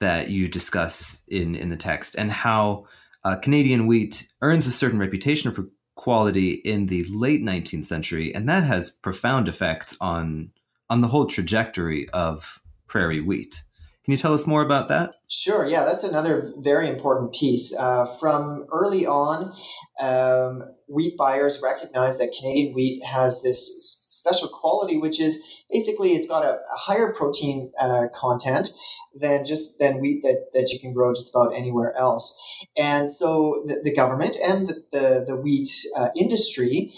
that 0.00 0.30
you 0.30 0.48
discuss 0.48 1.24
in, 1.28 1.54
in 1.54 1.68
the 1.68 1.76
text 1.76 2.14
and 2.16 2.32
how 2.32 2.86
uh, 3.24 3.36
Canadian 3.36 3.86
wheat 3.86 4.32
earns 4.40 4.66
a 4.66 4.72
certain 4.72 4.98
reputation 4.98 5.52
for 5.52 5.68
quality 5.94 6.52
in 6.52 6.86
the 6.86 7.04
late 7.10 7.42
19th 7.42 7.84
century, 7.84 8.34
and 8.34 8.48
that 8.48 8.64
has 8.64 8.90
profound 8.90 9.48
effects 9.48 9.96
on 10.00 10.50
on 10.90 11.00
the 11.00 11.08
whole 11.08 11.26
trajectory 11.26 12.08
of 12.10 12.60
prairie 12.86 13.20
wheat. 13.20 13.62
Can 14.04 14.12
you 14.12 14.18
tell 14.18 14.34
us 14.34 14.48
more 14.48 14.62
about 14.62 14.88
that? 14.88 15.14
Sure. 15.28 15.64
Yeah, 15.64 15.84
that's 15.84 16.02
another 16.02 16.52
very 16.58 16.88
important 16.88 17.32
piece. 17.32 17.72
Uh, 17.72 18.04
from 18.18 18.66
early 18.72 19.06
on, 19.06 19.52
um, 20.00 20.62
wheat 20.88 21.16
buyers 21.16 21.60
recognize 21.62 22.18
that 22.18 22.34
Canadian 22.36 22.74
wheat 22.74 23.04
has 23.04 23.42
this 23.42 24.02
special 24.08 24.48
quality, 24.48 24.98
which 24.98 25.20
is 25.20 25.64
basically 25.70 26.14
it's 26.14 26.26
got 26.26 26.44
a, 26.44 26.54
a 26.54 26.76
higher 26.76 27.12
protein 27.12 27.70
uh, 27.80 28.06
content 28.12 28.70
than 29.14 29.44
just 29.44 29.78
than 29.78 30.00
wheat 30.00 30.22
that, 30.22 30.46
that 30.52 30.70
you 30.72 30.80
can 30.80 30.92
grow 30.92 31.12
just 31.12 31.30
about 31.30 31.54
anywhere 31.54 31.94
else. 31.96 32.66
And 32.76 33.10
so 33.10 33.62
the, 33.66 33.80
the 33.82 33.94
government 33.94 34.36
and 34.44 34.66
the, 34.66 34.84
the, 34.90 35.24
the 35.28 35.36
wheat 35.36 35.68
uh, 35.96 36.08
industry 36.16 36.92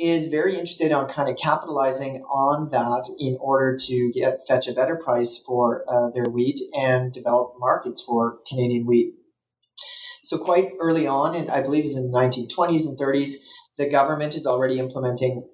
is 0.00 0.28
very 0.28 0.54
interested 0.54 0.92
on 0.92 1.08
kind 1.08 1.28
of 1.28 1.36
capitalizing 1.36 2.22
on 2.22 2.68
that 2.70 3.08
in 3.18 3.36
order 3.40 3.76
to 3.76 4.10
get 4.12 4.40
fetch 4.48 4.66
a 4.66 4.72
better 4.72 4.96
price 4.96 5.36
for 5.36 5.84
uh, 5.88 6.10
their 6.10 6.24
wheat 6.24 6.58
and 6.74 7.12
develop 7.12 7.52
markets 7.58 8.02
for 8.02 8.38
Canadian 8.48 8.86
wheat. 8.86 9.14
So 10.22 10.38
quite 10.38 10.70
early 10.80 11.06
on, 11.06 11.34
and 11.34 11.50
I 11.50 11.60
believe 11.60 11.84
it's 11.84 11.96
in 11.96 12.10
the 12.10 12.16
1920s 12.16 12.86
and 12.86 12.98
30s, 12.98 13.32
the 13.76 13.88
government 13.88 14.34
is 14.34 14.46
already 14.46 14.78
implementing 14.78 15.46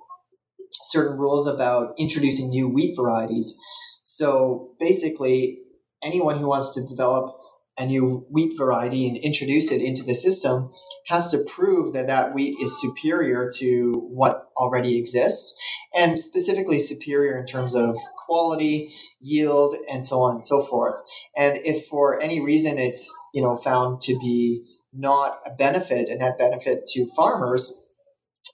certain 0.71 1.19
rules 1.19 1.47
about 1.47 1.95
introducing 1.99 2.49
new 2.49 2.69
wheat 2.69 2.95
varieties. 2.97 3.59
So 4.05 4.71
basically, 4.79 5.59
anyone 6.03 6.39
who 6.39 6.49
wants 6.49 6.73
to 6.75 6.87
develop 6.87 7.37
a 7.79 7.87
new 7.87 8.27
wheat 8.31 8.57
variety 8.57 9.07
and 9.09 9.17
introduce 9.19 9.71
it 9.71 9.83
into 9.83 10.03
the 10.03 10.15
system 10.15 10.69
has 11.09 11.31
to 11.31 11.45
prove 11.49 11.93
that 11.93 12.07
that 12.07 12.35
wheat 12.35 12.57
is 12.61 12.81
superior 12.81 13.49
to 13.57 13.93
what 14.11 14.47
already 14.57 14.99
exists 14.99 15.59
and 15.95 16.21
specifically 16.21 16.79
superior 16.79 17.39
in 17.39 17.47
terms 17.47 17.75
of 17.75 17.97
quality 18.27 18.93
yield 19.21 19.77
and 19.91 20.05
so 20.07 20.21
on 20.21 20.37
and 20.37 20.45
so 20.45 20.63
forth. 20.63 20.95
And 21.37 21.59
if 21.59 21.87
for 21.87 22.21
any 22.21 22.41
reason 22.41 22.79
it's 22.79 23.13
you 23.35 23.43
know 23.43 23.57
found 23.57 24.01
to 24.03 24.19
be 24.19 24.65
not 24.93 25.39
a 25.45 25.55
benefit 25.55 26.09
a 26.09 26.17
net 26.17 26.39
benefit 26.39 26.87
to 26.87 27.07
farmers 27.15 27.83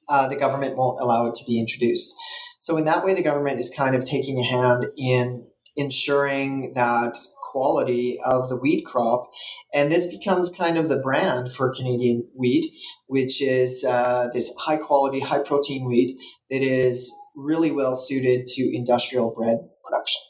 uh, 0.08 0.26
the 0.28 0.36
government 0.36 0.76
won't 0.76 1.00
allow 1.00 1.26
it 1.26 1.34
to 1.34 1.44
be 1.46 1.60
introduced. 1.60 2.14
So 2.60 2.76
in 2.76 2.84
that 2.86 3.04
way 3.04 3.14
the 3.14 3.22
government 3.22 3.58
is 3.58 3.72
kind 3.74 3.94
of 3.94 4.04
taking 4.04 4.38
a 4.38 4.44
hand 4.44 4.86
in 4.96 5.46
ensuring 5.76 6.74
that 6.74 7.16
quality 7.52 8.18
of 8.24 8.48
the 8.48 8.56
wheat 8.56 8.86
crop. 8.86 9.30
And 9.74 9.92
this 9.92 10.06
becomes 10.06 10.48
kind 10.48 10.78
of 10.78 10.88
the 10.88 10.96
brand 10.96 11.52
for 11.52 11.72
Canadian 11.72 12.26
wheat, 12.34 12.66
which 13.06 13.42
is 13.42 13.84
uh, 13.84 14.28
this 14.32 14.52
high 14.58 14.78
quality, 14.78 15.20
high 15.20 15.42
protein 15.42 15.86
wheat 15.86 16.18
that 16.50 16.62
is 16.62 17.12
really 17.36 17.70
well 17.70 17.94
suited 17.94 18.46
to 18.46 18.74
industrial 18.74 19.30
bread 19.30 19.58
production. 19.84 20.20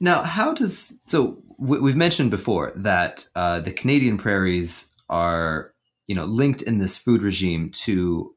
Now, 0.00 0.22
how 0.22 0.52
does 0.52 1.00
so 1.06 1.42
we've 1.58 1.96
mentioned 1.96 2.30
before 2.30 2.72
that 2.74 3.26
uh, 3.36 3.60
the 3.60 3.70
Canadian 3.70 4.18
prairies 4.18 4.92
are 5.08 5.72
you 6.08 6.14
know 6.14 6.24
linked 6.24 6.62
in 6.62 6.78
this 6.78 6.98
food 6.98 7.22
regime 7.22 7.70
to 7.70 8.34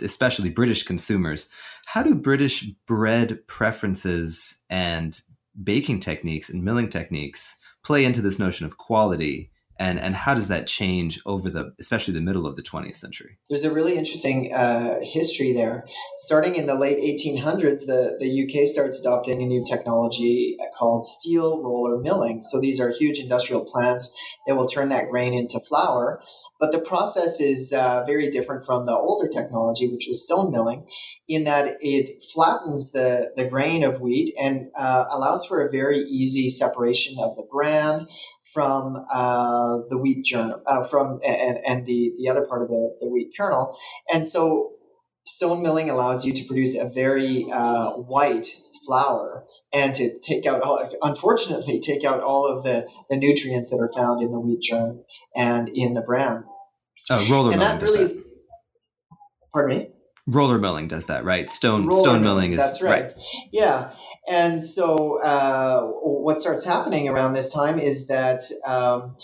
especially 0.00 0.48
British 0.48 0.82
consumers. 0.82 1.50
How 1.86 2.02
do 2.02 2.14
British 2.14 2.64
bread 2.86 3.46
preferences 3.46 4.62
and 4.70 5.20
baking 5.62 6.00
techniques 6.00 6.50
and 6.50 6.64
milling 6.64 6.88
techniques 6.88 7.58
play 7.84 8.04
into 8.04 8.20
this 8.20 8.38
notion 8.38 8.66
of 8.66 8.78
quality 8.78 9.50
and 9.78 9.98
and 9.98 10.14
how 10.14 10.34
does 10.34 10.48
that 10.48 10.66
change 10.66 11.20
over 11.26 11.50
the 11.50 11.72
especially 11.80 12.14
the 12.14 12.20
middle 12.20 12.46
of 12.46 12.56
the 12.56 12.62
20th 12.62 12.96
century? 12.96 13.38
There's 13.48 13.64
a 13.64 13.72
really 13.72 13.96
interesting 13.96 14.52
uh, 14.54 15.00
history 15.02 15.52
there. 15.52 15.84
Starting 16.18 16.54
in 16.54 16.66
the 16.66 16.74
late 16.74 16.98
1800s 16.98 17.86
the, 17.86 18.16
the 18.20 18.44
uk 18.44 18.68
starts 18.68 19.00
adopting 19.00 19.42
a 19.42 19.46
new 19.46 19.64
technology 19.68 20.56
called 20.78 21.04
steel 21.04 21.62
roller 21.62 21.98
milling. 21.98 22.42
So 22.42 22.60
these 22.60 22.80
are 22.80 22.90
huge 22.90 23.18
industrial 23.18 23.64
plants 23.64 24.38
that 24.46 24.54
will 24.54 24.66
turn 24.66 24.88
that 24.90 25.10
grain 25.10 25.34
into 25.34 25.60
flour. 25.60 26.22
But 26.60 26.72
the 26.72 26.78
process 26.78 27.40
is 27.40 27.72
uh, 27.72 28.04
very 28.06 28.30
different 28.30 28.64
from 28.64 28.86
the 28.86 28.92
older 28.92 29.28
technology 29.28 29.88
which 29.88 30.06
was 30.06 30.22
stone 30.22 30.52
milling 30.52 30.86
in 31.28 31.44
that 31.44 31.76
it 31.80 32.22
flattens 32.32 32.92
the, 32.92 33.32
the 33.36 33.44
grain 33.44 33.82
of 33.82 34.00
wheat 34.00 34.34
and 34.40 34.70
uh, 34.78 35.04
allows 35.10 35.46
for 35.46 35.66
a 35.66 35.70
very 35.70 35.98
easy 35.98 36.48
separation 36.48 37.16
of 37.18 37.36
the 37.36 37.46
bran 37.50 38.06
from 38.54 39.04
uh, 39.12 39.80
the 39.88 39.98
wheat 39.98 40.24
germ, 40.24 40.54
uh, 40.66 40.84
from 40.84 41.18
and, 41.26 41.58
and 41.66 41.84
the, 41.84 42.12
the 42.16 42.28
other 42.30 42.46
part 42.46 42.62
of 42.62 42.68
the, 42.68 42.96
the 43.00 43.08
wheat 43.08 43.34
kernel. 43.36 43.76
And 44.12 44.26
so 44.26 44.70
stone 45.26 45.62
milling 45.62 45.90
allows 45.90 46.24
you 46.24 46.32
to 46.32 46.44
produce 46.44 46.76
a 46.76 46.88
very 46.88 47.46
uh, 47.52 47.90
white 47.90 48.46
flour 48.86 49.44
and 49.72 49.94
to 49.96 50.18
take 50.20 50.46
out 50.46 50.62
all, 50.62 50.88
unfortunately 51.02 51.80
take 51.80 52.04
out 52.04 52.20
all 52.20 52.46
of 52.46 52.62
the, 52.62 52.88
the 53.10 53.16
nutrients 53.16 53.70
that 53.70 53.78
are 53.78 53.92
found 53.92 54.22
in 54.22 54.30
the 54.30 54.38
wheat 54.38 54.62
germ 54.62 55.00
and 55.34 55.68
in 55.74 55.94
the 55.94 56.00
bran. 56.00 56.44
Oh, 57.10 57.26
roller 57.28 57.52
and 57.52 57.60
milling 57.60 57.78
that 57.78 57.82
really, 57.82 58.04
that. 58.04 58.24
Pardon 59.52 59.78
me 59.78 59.93
roller 60.26 60.58
milling 60.58 60.88
does 60.88 61.06
that 61.06 61.24
right 61.24 61.50
stone 61.50 61.86
roller 61.86 62.02
stone 62.02 62.22
milling, 62.22 62.52
is 62.52 62.58
that's 62.58 62.80
right. 62.80 63.04
right. 63.04 63.14
yeah 63.52 63.92
and 64.28 64.62
so 64.62 65.20
uh, 65.22 65.86
what 66.02 66.40
starts 66.40 66.64
happening 66.64 67.08
around 67.08 67.34
this 67.34 67.52
time 67.52 67.78
is 67.78 68.06
that 68.06 68.42
um, 68.66 69.14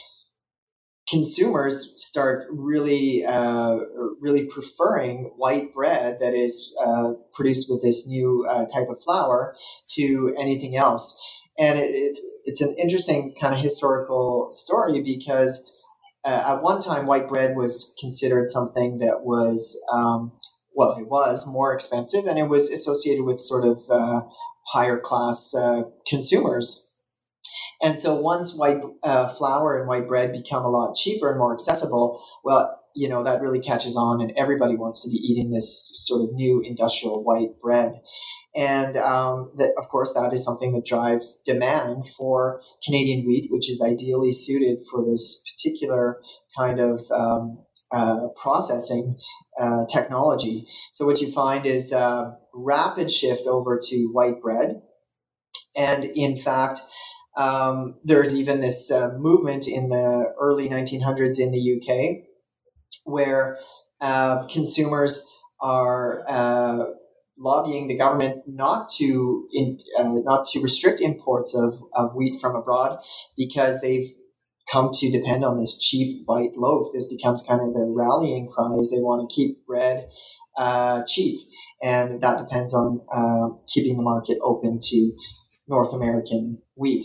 consumers 1.09 1.95
start 1.97 2.45
really 2.51 3.25
uh, 3.25 3.79
really 4.21 4.45
preferring 4.45 5.33
white 5.37 5.73
bread 5.73 6.19
that 6.21 6.35
is 6.35 6.75
uh, 6.85 7.13
produced 7.33 7.69
with 7.71 7.83
this 7.83 8.07
new 8.07 8.47
uh, 8.49 8.67
type 8.67 8.89
of 8.89 9.03
flour 9.03 9.55
to 9.89 10.35
anything 10.39 10.77
else 10.77 11.49
and 11.59 11.79
it, 11.79 11.85
it's 11.85 12.21
it's 12.45 12.61
an 12.61 12.75
interesting 12.79 13.35
kind 13.41 13.55
of 13.55 13.61
historical 13.61 14.49
story 14.53 15.01
because 15.01 15.87
uh, 16.25 16.55
at 16.55 16.63
one 16.63 16.79
time 16.79 17.07
white 17.07 17.27
bread 17.27 17.57
was 17.57 17.97
considered 17.99 18.47
something 18.47 18.99
that 18.99 19.23
was 19.23 19.81
um, 19.91 20.33
well, 20.81 20.97
it 20.97 21.09
was 21.09 21.47
more 21.47 21.75
expensive 21.75 22.25
and 22.25 22.39
it 22.39 22.49
was 22.49 22.71
associated 22.71 23.27
with 23.27 23.39
sort 23.39 23.67
of 23.67 23.79
uh, 23.91 24.23
higher 24.67 24.99
class 24.99 25.55
uh, 25.55 25.83
consumers. 26.09 26.91
And 27.83 28.01
so 28.01 28.15
once 28.15 28.57
white 28.57 28.83
uh, 29.03 29.29
flour 29.29 29.79
and 29.79 29.87
white 29.87 30.09
bread 30.09 30.33
become 30.33 30.65
a 30.65 30.71
lot 30.71 30.97
cheaper 30.97 31.29
and 31.29 31.39
more 31.39 31.53
accessible, 31.53 32.25
well, 32.45 32.81
you 32.97 33.11
know, 33.11 33.23
that 33.23 33.43
really 33.43 33.61
catches 33.61 33.95
on 33.95 34.23
and 34.23 34.33
everybody 34.39 34.75
wants 34.75 35.03
to 35.03 35.11
be 35.11 35.17
eating 35.17 35.51
this 35.51 35.91
sort 35.93 36.23
of 36.23 36.35
new 36.35 36.63
industrial 36.65 37.25
white 37.25 37.61
bread. 37.61 38.01
And 38.57 38.97
um, 38.97 39.53
that, 39.57 39.75
of 39.77 39.87
course, 39.91 40.15
that 40.15 40.33
is 40.33 40.43
something 40.43 40.73
that 40.73 40.87
drives 40.87 41.43
demand 41.45 42.07
for 42.17 42.63
Canadian 42.83 43.27
wheat, 43.27 43.49
which 43.51 43.69
is 43.69 43.83
ideally 43.83 44.33
suited 44.33 44.79
for 44.91 45.05
this 45.05 45.45
particular 45.45 46.23
kind 46.57 46.81
of 46.81 47.03
um, 47.13 47.59
uh, 47.93 48.29
processing 48.37 49.17
uh, 49.59 49.87
technology. 49.87 50.67
So 50.93 51.07
what 51.07 51.21
you 51.21 51.31
find 51.33 51.67
is 51.67 51.93
a 51.93 52.37
rapid 52.55 53.11
shift 53.11 53.47
over 53.47 53.79
to 53.83 54.11
white 54.13 54.41
bread, 54.41 54.83
and 55.77 56.05
in 56.05 56.37
fact, 56.37 56.81
um, 57.37 57.97
there's 58.03 58.35
even 58.35 58.61
this 58.61 58.91
uh, 58.91 59.13
movement 59.17 59.69
in 59.69 59.89
the 59.89 60.35
early 60.39 60.69
1900s 60.69 61.39
in 61.39 61.53
the 61.53 61.77
UK 61.77 62.27
where 63.05 63.57
uh, 64.01 64.47
consumers 64.49 65.27
are 65.61 66.23
uh, 66.29 66.85
lobbying 67.39 67.87
the 67.87 67.97
government 67.97 68.43
not 68.47 68.89
to 68.89 69.47
in, 69.53 69.79
uh, 69.99 70.15
not 70.25 70.45
to 70.45 70.61
restrict 70.61 71.01
imports 71.01 71.55
of, 71.55 71.75
of 71.95 72.15
wheat 72.15 72.41
from 72.41 72.57
abroad 72.57 72.99
because 73.37 73.81
they've 73.81 74.11
come 74.71 74.91
to 74.93 75.11
depend 75.11 75.45
on 75.45 75.59
this 75.59 75.79
cheap 75.79 76.23
white 76.27 76.57
loaf. 76.57 76.89
This 76.93 77.07
becomes 77.07 77.45
kind 77.47 77.61
of 77.61 77.75
their 77.75 77.87
rallying 77.87 78.49
cries. 78.49 78.91
They 78.91 79.01
want 79.01 79.29
to 79.29 79.35
keep 79.35 79.67
bread 79.67 80.09
uh, 80.57 81.03
cheap, 81.07 81.41
and 81.83 82.21
that 82.21 82.39
depends 82.39 82.75
on 82.75 83.01
uh, 83.13 83.57
keeping 83.67 83.97
the 83.97 84.03
market 84.03 84.39
open 84.43 84.79
to 84.81 85.13
North 85.69 85.93
American 85.93 86.61
wheat. 86.77 87.05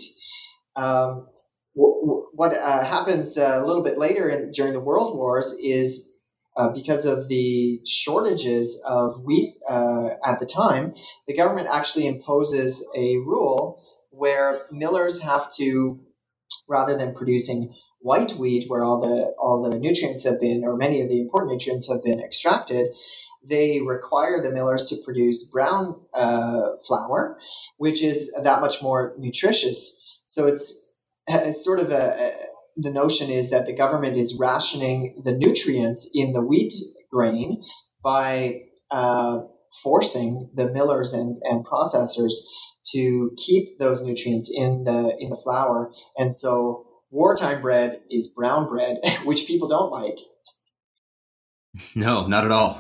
Um, 0.76 1.28
what 1.74 2.54
uh, 2.54 2.84
happens 2.84 3.38
uh, 3.38 3.62
a 3.62 3.66
little 3.66 3.84
bit 3.84 3.98
later 3.98 4.30
in, 4.30 4.52
during 4.52 4.74
the 4.74 4.80
World 4.80 5.18
Wars 5.18 5.56
is 5.62 6.12
uh, 6.58 6.70
because 6.70 7.06
of 7.06 7.28
the 7.28 7.82
shortages 7.86 8.82
of 8.88 9.22
wheat 9.24 9.52
uh, 9.70 10.10
at 10.26 10.40
the 10.40 10.46
time, 10.46 10.94
the 11.28 11.36
government 11.36 11.68
actually 11.72 12.08
imposes 12.08 12.86
a 12.96 13.18
rule 13.18 13.82
where 14.12 14.66
millers 14.72 15.22
have 15.22 15.52
to 15.56 16.00
rather 16.68 16.98
than 16.98 17.14
producing 17.14 17.72
white 18.00 18.34
wheat 18.34 18.66
where 18.70 18.84
all 18.84 19.00
the 19.00 19.34
all 19.40 19.70
the 19.70 19.78
nutrients 19.78 20.24
have 20.24 20.40
been 20.40 20.64
or 20.64 20.76
many 20.76 21.02
of 21.02 21.10
the 21.10 21.20
important 21.20 21.52
nutrients 21.52 21.90
have 21.90 22.04
been 22.04 22.20
extracted 22.20 22.88
they 23.48 23.80
require 23.82 24.42
the 24.42 24.52
millers 24.52 24.86
to 24.86 24.98
produce 25.04 25.44
brown 25.44 26.00
uh, 26.14 26.70
flour 26.88 27.38
which 27.78 28.04
is 28.04 28.32
that 28.42 28.62
much 28.62 28.82
more 28.82 29.14
nutritious. 29.18 30.24
So 30.26 30.48
it's, 30.48 30.92
it's 31.28 31.64
sort 31.64 31.80
of 31.80 31.92
a, 31.92 32.16
a 32.20 32.34
the 32.78 32.92
notion 32.92 33.30
is 33.30 33.52
that 33.52 33.66
the 33.66 33.74
government 33.74 34.18
is 34.18 34.36
rationing 34.38 35.22
the 35.24 35.32
nutrients 35.32 36.10
in 36.14 36.34
the 36.34 36.42
wheat 36.42 36.74
grain 37.10 37.64
by 38.04 38.64
uh, 38.92 39.40
forcing 39.82 40.50
the 40.54 40.72
millers 40.72 41.14
and, 41.14 41.42
and 41.44 41.66
processors 41.66 42.34
to 42.92 43.32
keep 43.38 43.80
those 43.80 44.04
nutrients 44.04 44.52
in 44.54 44.84
the 44.84 45.16
in 45.20 45.30
the 45.30 45.38
flour. 45.38 45.92
And 46.18 46.34
so 46.34 46.86
wartime 47.10 47.62
bread 47.62 48.02
is 48.10 48.28
brown 48.28 48.68
bread, 48.68 49.00
which 49.24 49.48
people 49.48 49.68
don't 49.68 49.92
like. 49.92 50.20
No, 51.94 52.26
not 52.28 52.46
at 52.46 52.52
all. 52.52 52.80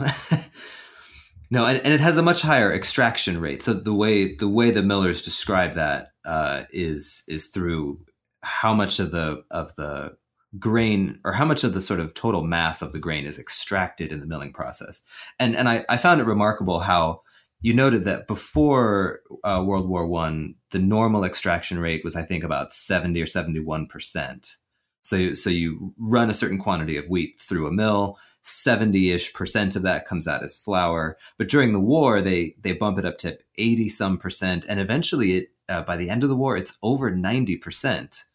no, 1.52 1.66
and, 1.66 1.82
and, 1.84 1.94
it 1.94 2.00
has 2.00 2.18
a 2.18 2.22
much 2.22 2.42
higher 2.42 2.74
extraction 2.74 3.42
rate. 3.42 3.62
So 3.62 3.74
the 3.74 3.94
way 3.94 4.36
the 4.36 4.48
way 4.48 4.72
the 4.72 4.84
millers 4.84 5.22
describe 5.22 5.74
that 5.74 6.10
uh, 6.26 6.64
is 6.72 7.24
is 7.28 7.48
through 7.48 8.06
how 8.42 8.74
much 8.74 9.00
of 9.00 9.12
the 9.12 9.44
of 9.52 9.76
the 9.76 10.16
grain 10.60 11.20
or 11.24 11.34
how 11.34 11.46
much 11.46 11.64
of 11.64 11.74
the 11.74 11.82
sort 11.82 12.00
of 12.00 12.14
total 12.14 12.44
mass 12.44 12.82
of 12.82 12.92
the 12.92 13.00
grain 13.00 13.26
is 13.26 13.40
extracted 13.40 14.12
in 14.12 14.20
the 14.20 14.28
milling 14.28 14.54
process. 14.54 15.02
And 15.40 15.56
and 15.56 15.68
I, 15.68 15.86
I 15.90 15.98
found 15.98 16.22
it 16.22 16.28
remarkable 16.28 16.80
how 16.80 17.22
you 17.62 17.74
noted 17.74 18.06
that 18.06 18.28
before 18.28 19.22
uh, 19.44 19.64
World 19.66 19.90
War 19.90 20.06
One, 20.06 20.56
the 20.70 20.80
normal 20.80 21.24
extraction 21.24 21.80
rate 21.80 22.04
was, 22.04 22.16
I 22.16 22.22
think, 22.22 22.44
about 22.44 22.74
seventy 22.74 23.22
or 23.22 23.26
seventy-one 23.26 23.88
percent. 23.88 24.58
So, 25.02 25.34
so 25.34 25.50
you 25.50 25.94
run 25.98 26.30
a 26.30 26.34
certain 26.34 26.58
quantity 26.58 26.98
of 26.98 27.10
wheat 27.10 27.40
through 27.40 27.68
a 27.68 27.72
mill. 27.72 28.18
Seventy-ish 28.44 29.34
percent 29.34 29.76
of 29.76 29.82
that 29.82 30.08
comes 30.08 30.28
out 30.28 30.44
as 30.44 30.56
flour. 30.56 31.18
But 31.38 31.50
during 31.50 31.74
the 31.74 31.80
war, 31.80 32.22
they 32.22 32.56
they 32.62 32.74
bump 32.74 33.00
it 33.00 33.06
up 33.06 33.18
to 33.20 33.40
eighty 33.58 33.90
some 33.90 34.18
percent, 34.18 34.66
and 34.70 34.80
eventually, 34.80 35.38
it 35.38 35.48
uh, 35.68 35.82
by 35.82 35.98
the 35.98 36.12
end 36.12 36.22
of 36.22 36.30
the 36.30 36.36
war, 36.36 36.56
it's 36.56 36.78
over 36.84 37.10
ninety 37.10 37.58
percent, 37.58 38.26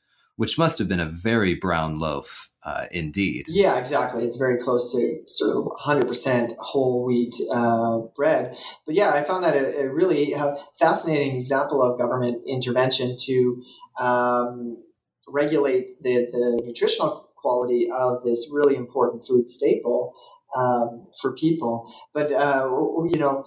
which 0.41 0.57
must 0.57 0.78
have 0.78 0.88
been 0.88 1.01
a 1.01 1.05
very 1.05 1.55
brown 1.55 1.99
loaf 1.99 2.49
uh, 2.62 2.86
indeed. 2.91 3.45
Yeah, 3.47 3.78
exactly. 3.78 4.24
It's 4.24 4.38
very 4.38 4.57
close 4.57 4.91
to 4.95 5.20
sort 5.26 5.55
of 5.55 5.70
100% 5.84 6.57
whole 6.57 7.05
wheat 7.05 7.34
uh, 7.53 7.99
bread. 8.16 8.57
But 8.86 8.95
yeah, 8.95 9.11
I 9.12 9.22
found 9.22 9.45
that 9.45 9.55
a, 9.55 9.82
a, 9.82 9.93
really 9.93 10.34
fascinating 10.78 11.36
example 11.36 11.82
of 11.82 11.99
government 11.99 12.41
intervention 12.47 13.16
to 13.26 13.62
um, 13.99 14.82
regulate 15.28 16.03
the, 16.03 16.26
the 16.32 16.62
nutritional 16.64 17.28
quality 17.36 17.91
of 17.95 18.22
this 18.22 18.49
really 18.51 18.76
important 18.76 19.26
food 19.26 19.51
staple 19.51 20.14
um, 20.57 21.07
for 21.20 21.34
people. 21.34 21.93
But, 22.14 22.32
uh, 22.32 22.64
you 23.12 23.18
know, 23.18 23.45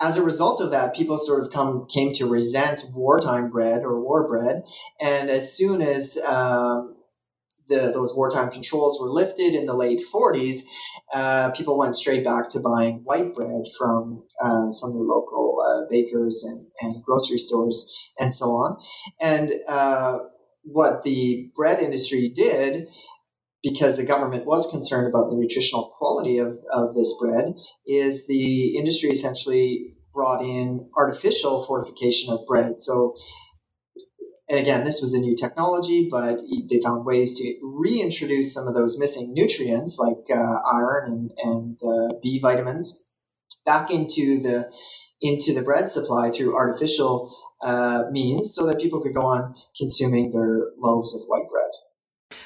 as 0.00 0.16
a 0.16 0.22
result 0.22 0.60
of 0.60 0.70
that, 0.70 0.94
people 0.94 1.18
sort 1.18 1.42
of 1.42 1.50
come 1.52 1.86
came 1.86 2.12
to 2.12 2.26
resent 2.26 2.84
wartime 2.94 3.50
bread 3.50 3.82
or 3.82 4.00
war 4.00 4.28
bread, 4.28 4.62
and 5.00 5.28
as 5.28 5.52
soon 5.52 5.82
as 5.82 6.16
um, 6.18 6.96
the, 7.68 7.90
those 7.92 8.14
wartime 8.16 8.50
controls 8.50 9.00
were 9.00 9.10
lifted 9.10 9.54
in 9.54 9.66
the 9.66 9.74
late 9.74 10.02
40s, 10.12 10.62
uh, 11.12 11.50
people 11.50 11.78
went 11.78 11.94
straight 11.94 12.24
back 12.24 12.48
to 12.50 12.60
buying 12.60 13.00
white 13.04 13.34
bread 13.34 13.64
from 13.78 14.24
uh, 14.40 14.72
from 14.80 14.92
their 14.92 15.02
local 15.02 15.56
uh, 15.66 15.88
bakers 15.90 16.44
and, 16.44 16.66
and 16.80 17.02
grocery 17.04 17.38
stores 17.38 18.12
and 18.18 18.32
so 18.32 18.46
on. 18.46 18.78
And 19.20 19.52
uh, 19.68 20.18
what 20.62 21.02
the 21.02 21.50
bread 21.54 21.80
industry 21.80 22.28
did 22.28 22.88
because 23.62 23.96
the 23.96 24.04
government 24.04 24.46
was 24.46 24.70
concerned 24.70 25.08
about 25.08 25.30
the 25.30 25.36
nutritional 25.36 25.92
quality 25.98 26.38
of, 26.38 26.58
of 26.72 26.94
this 26.94 27.16
bread, 27.20 27.54
is 27.86 28.26
the 28.26 28.76
industry 28.76 29.10
essentially 29.10 29.94
brought 30.12 30.42
in 30.42 30.88
artificial 30.96 31.64
fortification 31.64 32.32
of 32.32 32.40
bread. 32.46 32.78
So, 32.78 33.14
and 34.48 34.58
again, 34.58 34.84
this 34.84 35.00
was 35.00 35.12
a 35.12 35.18
new 35.18 35.36
technology, 35.36 36.08
but 36.10 36.38
they 36.70 36.80
found 36.80 37.04
ways 37.04 37.34
to 37.38 37.54
reintroduce 37.62 38.54
some 38.54 38.66
of 38.66 38.74
those 38.74 38.98
missing 38.98 39.32
nutrients 39.34 39.98
like 39.98 40.24
uh, 40.34 40.58
iron 40.74 41.12
and, 41.12 41.30
and 41.44 41.78
uh, 41.82 42.14
B 42.22 42.40
vitamins 42.40 43.04
back 43.66 43.90
into 43.90 44.40
the 44.40 44.72
into 45.20 45.52
the 45.52 45.62
bread 45.62 45.88
supply 45.88 46.30
through 46.30 46.54
artificial 46.54 47.36
uh, 47.60 48.04
means, 48.12 48.54
so 48.54 48.66
that 48.66 48.80
people 48.80 49.00
could 49.00 49.14
go 49.14 49.22
on 49.22 49.52
consuming 49.76 50.30
their 50.30 50.70
loaves 50.78 51.12
of 51.14 51.22
white 51.26 51.48
bread. 51.48 51.70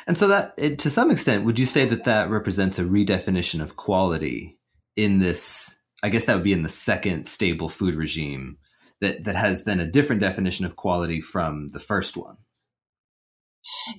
And 0.06 0.16
so 0.16 0.28
that, 0.28 0.54
it, 0.56 0.78
to 0.80 0.90
some 0.90 1.10
extent, 1.10 1.44
would 1.44 1.58
you 1.58 1.66
say 1.66 1.84
that 1.84 2.04
that 2.04 2.30
represents 2.30 2.78
a 2.78 2.84
redefinition 2.84 3.60
of 3.60 3.76
quality 3.76 4.56
in 4.96 5.18
this? 5.18 5.80
I 6.02 6.08
guess 6.08 6.24
that 6.24 6.34
would 6.34 6.44
be 6.44 6.52
in 6.52 6.62
the 6.62 6.68
second 6.68 7.26
stable 7.26 7.68
food 7.68 7.94
regime 7.94 8.58
that 9.00 9.24
that 9.24 9.36
has 9.36 9.64
then 9.64 9.80
a 9.80 9.90
different 9.90 10.22
definition 10.22 10.64
of 10.64 10.76
quality 10.76 11.20
from 11.20 11.68
the 11.68 11.80
first 11.80 12.16
one. 12.16 12.36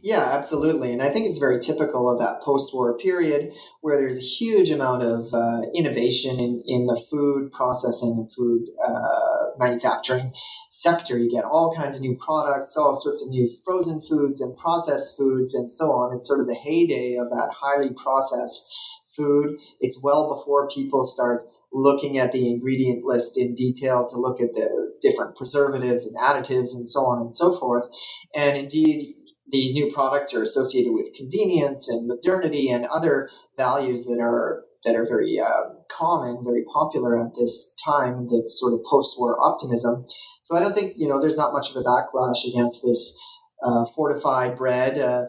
Yeah, 0.02 0.22
absolutely. 0.22 0.92
And 0.92 1.02
I 1.02 1.10
think 1.10 1.28
it's 1.28 1.38
very 1.38 1.60
typical 1.60 2.10
of 2.10 2.20
that 2.20 2.42
post 2.42 2.74
war 2.74 2.98
period 2.98 3.54
where 3.82 3.98
there's 3.98 4.18
a 4.18 4.22
huge 4.22 4.70
amount 4.72 5.04
of 5.04 5.34
uh, 5.34 5.62
innovation 5.74 6.40
in, 6.40 6.62
in 6.66 6.86
the 6.86 7.02
food 7.10 7.52
processing 7.52 8.12
and 8.18 8.32
food 8.34 8.68
uh, 8.86 9.46
manufacturing 9.58 10.32
sector. 10.70 11.18
You 11.18 11.30
get 11.30 11.46
all 11.46 11.74
kinds 11.76 11.96
of 11.96 12.02
new 12.02 12.18
products, 12.18 12.76
all 12.76 12.94
sorts 12.94 13.22
of 13.24 13.30
new 13.30 13.48
frozen 13.64 14.02
foods 14.02 14.42
and 14.42 14.56
processed 14.58 15.18
foods 15.18 15.54
and 15.54 15.72
so 15.72 15.92
on. 15.92 16.16
It's 16.16 16.28
sort 16.28 16.42
of 16.42 16.48
the 16.48 16.56
heyday 16.56 17.16
of 17.16 17.30
that 17.30 17.52
highly 17.54 17.92
processed 17.94 18.74
food. 19.16 19.58
It's 19.80 20.04
well 20.04 20.34
before 20.36 20.68
people 20.70 21.06
start 21.06 21.48
looking 21.72 22.18
at 22.18 22.32
the 22.32 22.50
ingredient 22.50 23.06
list 23.06 23.38
in 23.38 23.54
detail 23.54 24.08
to 24.10 24.18
look 24.18 24.42
at 24.42 24.54
the 24.54 24.94
different 25.02 25.36
preservatives 25.36 26.06
and 26.06 26.18
additives 26.18 26.74
and 26.76 26.88
so 26.90 27.02
on 27.02 27.22
and 27.22 27.34
so 27.36 27.58
forth. 27.58 27.88
And 28.34 28.58
indeed, 28.58 29.16
these 29.52 29.74
new 29.74 29.92
products 29.92 30.34
are 30.34 30.44
associated 30.44 30.94
with 30.94 31.14
convenience 31.14 31.90
and 31.90 32.08
modernity 32.08 32.70
and 32.70 32.86
other 32.86 33.30
values 33.58 34.06
that 34.06 34.20
are 34.20 34.64
that 34.84 34.96
are 34.96 35.06
very 35.06 35.40
uh, 35.40 35.74
common, 35.90 36.44
very 36.44 36.64
popular 36.74 37.18
at 37.18 37.36
this 37.36 37.74
time. 37.86 38.28
That's 38.30 38.60
sort 38.60 38.74
of 38.74 38.80
post-war 38.90 39.38
optimism. 39.40 40.04
So 40.42 40.58
I 40.58 40.60
don't 40.60 40.76
think 40.76 40.94
you 40.98 41.08
know 41.08 41.20
there's 41.20 41.38
not 41.38 41.54
much 41.54 41.70
of 41.72 41.78
a 41.78 41.84
backlash 41.84 42.48
against 42.48 42.82
this 42.84 43.20
uh, 43.64 43.86
fortified 43.96 44.56
bread. 44.56 44.98
Uh, 44.98 45.26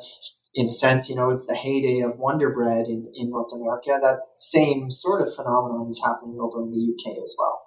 in 0.57 0.67
a 0.67 0.71
sense, 0.71 1.11
you 1.11 1.17
know, 1.17 1.31
it's 1.31 1.47
the 1.47 1.55
heyday 1.55 2.01
of 2.01 2.17
Wonder 2.17 2.51
Bread 2.51 2.87
in, 2.87 3.11
in 3.15 3.31
North 3.31 3.53
America. 3.53 3.99
That 4.01 4.21
same 4.35 4.89
sort 4.89 5.21
of 5.21 5.35
phenomenon 5.35 5.89
is 5.89 6.01
happening 6.05 6.39
over 6.41 6.63
in 6.63 6.71
the 6.71 6.95
UK 6.95 7.19
as 7.21 7.35
well. 7.37 7.61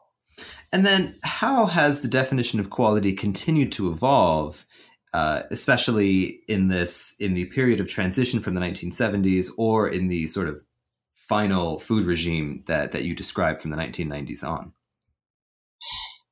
And 0.71 0.85
then, 0.85 1.15
how 1.23 1.65
has 1.65 2.01
the 2.01 2.07
definition 2.07 2.59
of 2.59 2.69
quality 2.69 3.13
continued 3.13 3.71
to 3.73 3.89
evolve 3.89 4.65
uh, 5.13 5.43
especially 5.51 6.41
in 6.47 6.67
this 6.67 7.15
in 7.19 7.33
the 7.33 7.45
period 7.45 7.79
of 7.79 7.87
transition 7.87 8.39
from 8.39 8.55
the 8.55 8.61
1970s 8.61 9.49
or 9.57 9.87
in 9.87 10.07
the 10.07 10.27
sort 10.27 10.47
of 10.47 10.61
final 11.15 11.79
food 11.79 12.05
regime 12.05 12.63
that 12.67 12.91
that 12.91 13.03
you 13.03 13.15
described 13.15 13.61
from 13.61 13.71
the 13.71 13.77
1990s 13.77 14.43
on 14.43 14.71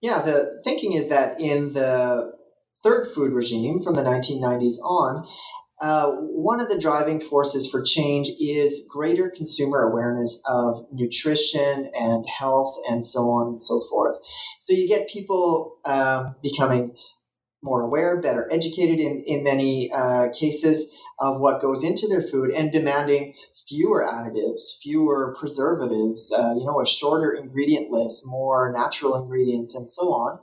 yeah 0.02 0.22
the 0.22 0.62
thinking 0.64 0.94
is 0.94 1.08
that 1.10 1.40
in 1.40 1.74
the 1.74 2.34
third 2.84 3.08
food 3.08 3.32
regime 3.34 3.82
from 3.82 3.96
the 3.96 4.04
1990s 4.04 4.80
on 4.84 5.26
uh, 5.82 6.10
one 6.12 6.62
of 6.62 6.70
the 6.70 6.80
driving 6.80 7.20
forces 7.20 7.70
for 7.70 7.84
change 7.84 8.30
is 8.40 8.88
greater 8.90 9.30
consumer 9.30 9.82
awareness 9.82 10.42
of 10.48 10.86
nutrition 10.94 11.90
and 11.94 12.26
health 12.26 12.78
and 12.90 13.04
so 13.06 13.30
on 13.30 13.48
and 13.48 13.62
so 13.62 13.82
forth. 13.90 14.18
So 14.62 14.72
you 14.72 14.88
get 14.88 15.10
people 15.10 15.78
um, 15.84 16.36
becoming 16.42 16.96
more 17.66 17.82
aware, 17.82 18.22
better 18.22 18.48
educated 18.52 19.00
in, 19.00 19.24
in 19.26 19.44
many 19.44 19.92
uh, 19.92 20.30
cases 20.32 21.02
of 21.20 21.40
what 21.40 21.62
goes 21.62 21.84
into 21.84 22.08
their 22.08 22.22
food 22.22 22.52
and 22.52 22.72
demanding 22.72 23.34
fewer 23.68 24.06
additives, 24.08 24.80
fewer 24.82 25.36
preservatives, 25.38 26.32
uh, 26.32 26.54
you 26.56 26.66
know, 26.66 26.80
a 26.80 26.86
shorter 26.86 27.32
ingredient 27.32 27.90
list, 27.90 28.24
more 28.26 28.72
natural 28.72 29.16
ingredients, 29.16 29.76
and 29.76 29.90
so 29.90 30.04
on. 30.04 30.40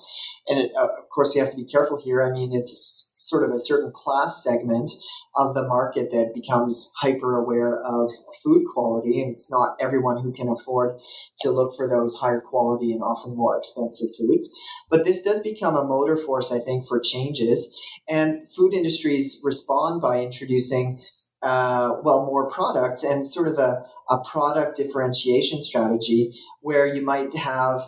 And 0.49 0.59
it, 0.59 0.73
uh, 0.77 0.89
of 0.99 1.09
course, 1.11 1.33
we 1.35 1.41
have 1.41 1.51
to 1.51 1.57
be 1.57 1.65
careful 1.65 2.03
here. 2.03 2.23
I 2.23 2.31
mean, 2.31 2.53
it's 2.53 3.12
sort 3.29 3.49
of 3.49 3.55
a 3.55 3.59
certain 3.59 3.93
class 3.93 4.43
segment 4.43 4.91
of 5.37 5.55
the 5.55 5.67
market 5.67 6.11
that 6.11 6.35
becomes 6.35 6.93
hyper 7.01 7.39
aware 7.39 7.77
of 7.77 8.11
food 8.43 8.65
quality. 8.67 9.23
And 9.23 9.31
it's 9.31 9.51
not 9.51 9.77
everyone 9.81 10.23
who 10.23 10.33
can 10.33 10.49
afford 10.49 11.01
to 11.41 11.51
look 11.51 11.77
for 11.77 11.89
those 11.89 12.17
higher 12.17 12.41
quality 12.41 12.93
and 12.93 13.03
often 13.03 13.37
more 13.37 13.57
expensive 13.57 14.11
foods. 14.19 14.51
But 14.91 15.05
this 15.05 15.23
does 15.23 15.41
become 15.41 15.77
a 15.77 15.85
motor 15.85 16.17
force, 16.17 16.53
I 16.53 16.59
think, 16.59 16.87
for 16.87 17.01
changes. 17.01 17.79
And 18.09 18.51
food 18.53 18.75
industries 18.75 19.41
respond 19.45 20.03
by 20.03 20.23
introducing 20.23 21.01
uh, 21.43 21.97
well, 22.05 22.25
more 22.27 22.49
products 22.51 23.03
and 23.05 23.27
sort 23.27 23.49
of 23.49 23.59
a, 23.59 23.85
a 24.11 24.19
product 24.25 24.77
differentiation 24.77 25.61
strategy 25.63 26.33
where 26.61 26.87
you 26.87 27.03
might 27.03 27.35
have, 27.37 27.81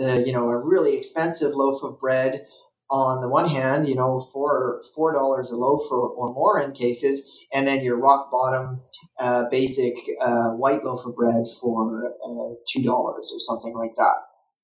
uh, 0.00 0.18
you 0.18 0.32
know, 0.32 0.48
a 0.50 0.58
really 0.58 0.96
expensive 0.96 1.54
loaf 1.54 1.82
of 1.82 1.98
bread 2.00 2.46
on 2.88 3.20
the 3.20 3.28
one 3.28 3.48
hand, 3.48 3.88
you 3.88 3.94
know, 3.94 4.18
for 4.32 4.80
four 4.94 5.12
dollars 5.12 5.50
a 5.50 5.56
loaf 5.56 5.82
or, 5.90 6.08
or, 6.08 6.32
more 6.32 6.60
in 6.60 6.72
cases, 6.72 7.46
and 7.52 7.66
then 7.66 7.82
your 7.82 7.98
rock 7.98 8.30
bottom 8.30 8.80
uh, 9.18 9.44
basic 9.50 9.94
uh, 10.20 10.50
white 10.52 10.84
loaf 10.84 11.04
of 11.04 11.16
bread 11.16 11.44
for 11.60 12.12
uh, 12.24 12.54
two 12.68 12.82
dollars 12.82 13.32
or 13.34 13.40
something 13.40 13.74
like 13.74 13.94
that. 13.96 14.16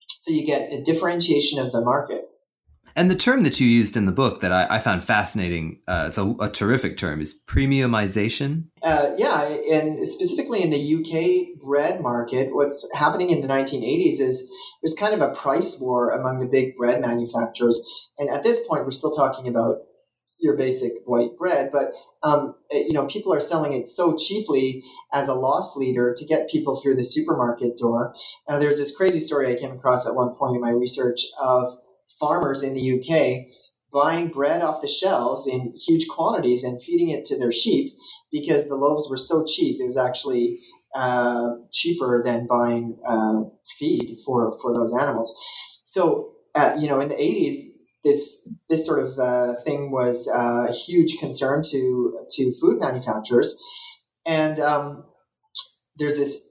So 0.09 0.33
you 0.33 0.47
get 0.47 0.73
a 0.73 0.81
differentiation 0.83 1.59
of 1.59 1.73
the 1.73 1.81
market. 1.81 2.29
And 2.95 3.11
the 3.11 3.17
term 3.17 3.43
that 3.45 3.61
you 3.61 3.67
used 3.67 3.97
in 3.97 4.07
the 4.07 4.13
book 4.13 4.41
that 4.41 4.53
I, 4.53 4.77
I 4.77 4.79
found 4.79 5.05
fascinating, 5.05 5.81
uh, 5.89 6.05
it's 6.09 6.19
a, 6.19 6.35
a, 6.41 6.51
terrific 6.51 6.99
term, 6.99 7.21
is 7.21 7.41
premiumization. 7.47 8.65
Uh, 8.83 9.13
yeah, 9.17 9.45
and 9.45 10.07
specifically 10.07 10.63
in 10.63 10.71
the 10.71 10.95
UK 10.97 11.61
bread 11.61 12.01
market, 12.01 12.55
what's 12.55 12.87
happening 12.95 13.31
in 13.31 13.41
the 13.41 13.49
1980s 13.49 14.21
is 14.21 14.51
there's 14.83 14.95
kind 14.95 15.15
of 15.15 15.21
a 15.21 15.35
price 15.35 15.81
war 15.81 16.11
among 16.11 16.39
the 16.39 16.47
big 16.47 16.75
bread 16.77 17.01
manufacturers. 17.01 18.11
And 18.19 18.29
at 18.31 18.43
this 18.43 18.67
point, 18.67 18.85
we're 18.85 18.91
still 18.91 19.13
talking 19.13 19.49
about 19.49 19.79
your 20.43 20.57
basic 20.57 20.93
white 21.07 21.37
bread, 21.39 21.71
but 21.73 21.93
um, 22.23 22.55
you 22.73 22.93
know 22.93 23.07
people 23.07 23.33
are 23.33 23.41
selling 23.41 23.73
it 23.73 23.89
so 23.89 24.17
cheaply 24.17 24.83
as 25.13 25.29
a 25.29 25.35
loss 25.35 25.77
leader 25.77 26.13
to 26.17 26.27
get 26.27 26.51
people 26.51 26.81
through 26.81 26.97
the 26.97 27.05
supermarket 27.05 27.79
door. 27.79 28.13
Uh, 28.49 28.59
there's 28.59 28.79
this 28.79 28.95
crazy 28.95 29.21
story 29.21 29.51
I 29.51 29.59
came 29.59 29.71
across 29.71 30.07
at 30.07 30.15
one 30.15 30.35
point 30.35 30.57
in 30.57 30.61
my 30.61 30.71
research 30.71 31.21
of 31.41 31.79
farmers 32.19 32.63
in 32.63 32.75
the 32.75 32.99
UK 32.99 33.53
buying 33.93 34.29
bread 34.29 34.63
off 34.63 34.81
the 34.81 34.89
shelves 34.89 35.47
in 35.47 35.75
huge 35.77 36.09
quantities 36.09 36.65
and 36.65 36.83
feeding 36.83 37.11
it 37.11 37.25
to 37.27 37.39
their 37.39 37.53
sheep 37.53 37.93
because 38.31 38.69
the 38.69 38.75
loaves 38.75 39.09
were 39.11 39.19
so 39.19 39.45
cheap. 39.45 39.79
It 39.81 39.85
was 39.85 39.99
actually 39.99 40.59
uh, 40.95 41.51
cheaper 41.73 42.23
than 42.25 42.47
buying 42.47 42.97
uh, 43.07 43.43
feed 43.79 44.19
for, 44.25 44.57
for 44.63 44.75
those 44.75 44.95
animals. 44.95 45.35
So, 45.85 46.33
uh, 46.55 46.75
you 46.79 46.89
know, 46.89 47.01
in 47.01 47.09
the 47.09 47.15
80s, 47.15 47.55
this 48.05 48.49
this 48.69 48.85
sort 48.85 48.99
of 48.99 49.19
uh, 49.19 49.55
thing 49.65 49.91
was 49.93 50.29
uh, 50.29 50.67
a 50.69 50.73
huge 50.73 51.19
concern 51.19 51.63
to 51.71 52.19
to 52.31 52.53
food 52.61 52.81
manufacturers, 52.81 53.57
and 54.27 54.59
um, 54.59 55.05
there's 55.97 56.17
this 56.17 56.49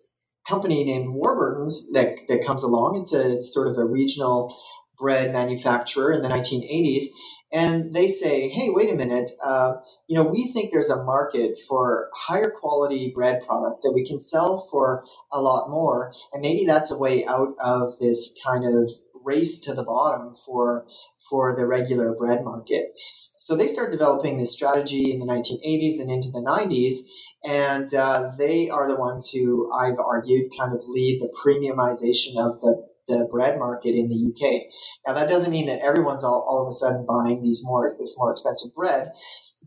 company 0.48 0.84
named 0.84 1.14
Warburton's 1.14 1.92
that 1.92 2.16
that 2.30 2.46
comes 2.46 2.64
along. 2.64 3.02
It's 3.02 3.14
a 3.14 3.34
it's 3.34 3.54
sort 3.54 3.68
of 3.68 3.78
a 3.78 3.86
regional 3.86 4.56
bread 5.02 5.34
manufacturer 5.34 6.14
in 6.14 6.22
the 6.22 6.30
1980s. 6.30 7.06
And 7.52 7.94
they 7.94 8.08
say, 8.08 8.48
hey, 8.48 8.70
wait 8.70 8.90
a 8.90 8.96
minute, 8.96 9.32
uh, 9.44 9.74
you 10.08 10.16
know, 10.16 10.24
we 10.24 10.50
think 10.54 10.72
there's 10.72 10.90
a 10.90 11.04
market 11.04 11.60
for 11.68 12.10
higher 12.14 12.50
quality 12.50 13.12
bread 13.14 13.46
product 13.46 13.82
that 13.82 13.92
we 13.92 14.06
can 14.06 14.22
sell 14.22 14.66
for 14.72 15.04
a 15.34 15.42
lot 15.42 15.70
more. 15.70 16.14
And 16.32 16.42
maybe 16.42 16.66
that's 16.66 16.92
a 16.92 16.98
way 16.98 17.26
out 17.26 17.56
of 17.60 18.00
this 18.00 18.34
kind 18.46 18.64
of 18.64 18.90
race 19.24 19.60
to 19.60 19.74
the 19.74 19.84
bottom 19.84 20.34
for 20.34 20.86
for 21.30 21.56
the 21.56 21.66
regular 21.66 22.14
bread 22.14 22.44
market. 22.44 22.92
So 23.40 23.56
they 23.56 23.68
start 23.68 23.92
developing 23.92 24.38
this 24.38 24.52
strategy 24.52 25.12
in 25.12 25.20
the 25.20 25.26
1980s 25.26 26.00
and 26.02 26.12
into 26.12 26.30
the 26.30 26.42
90s, 26.42 26.96
and 27.44 27.94
uh, 27.94 28.32
they 28.38 28.70
are 28.70 28.88
the 28.88 28.98
ones 28.98 29.30
who 29.30 29.72
I've 29.72 29.98
argued 29.98 30.52
kind 30.58 30.74
of 30.74 30.84
lead 30.88 31.22
the 31.22 31.34
premiumization 31.42 32.38
of 32.38 32.60
the 32.60 32.86
the 33.08 33.28
bread 33.32 33.60
market 33.60 33.96
in 33.96 34.10
the 34.10 34.32
UK. 34.32 34.64
Now 35.08 35.14
that 35.20 35.30
doesn't 35.30 35.52
mean 35.52 35.68
that 35.68 35.82
everyone's 35.82 36.24
all, 36.24 36.46
all 36.50 36.64
of 36.64 36.70
a 36.70 36.72
sudden 36.72 37.06
buying 37.08 37.42
these 37.42 37.62
more 37.66 37.96
this 38.00 38.18
more 38.20 38.32
expensive 38.32 38.74
bread, 38.76 39.12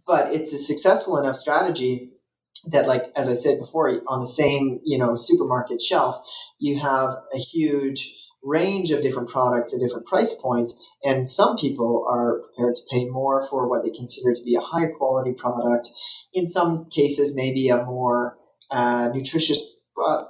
but 0.06 0.34
it's 0.34 0.52
a 0.52 0.58
successful 0.58 1.18
enough 1.18 1.36
strategy 1.36 2.12
that 2.70 2.86
like 2.86 3.04
as 3.16 3.28
I 3.28 3.34
said 3.34 3.58
before, 3.58 3.90
on 4.08 4.20
the 4.20 4.26
same, 4.26 4.80
you 4.84 4.98
know, 4.98 5.14
supermarket 5.16 5.82
shelf, 5.82 6.16
you 6.58 6.78
have 6.80 7.10
a 7.34 7.38
huge 7.38 8.12
range 8.42 8.90
of 8.90 9.02
different 9.02 9.28
products 9.28 9.74
at 9.74 9.80
different 9.80 10.06
price 10.06 10.34
points, 10.34 10.96
and 11.04 11.28
some 11.28 11.56
people 11.56 12.06
are 12.10 12.40
prepared 12.40 12.74
to 12.76 12.82
pay 12.92 13.06
more 13.06 13.46
for 13.48 13.68
what 13.68 13.84
they 13.84 13.90
consider 13.90 14.34
to 14.34 14.42
be 14.44 14.54
a 14.56 14.60
higher 14.60 14.92
quality 14.96 15.32
product. 15.32 15.90
In 16.34 16.46
some 16.46 16.86
cases, 16.90 17.34
maybe 17.34 17.68
a 17.68 17.84
more 17.84 18.36
uh, 18.70 19.10
nutritious 19.14 19.76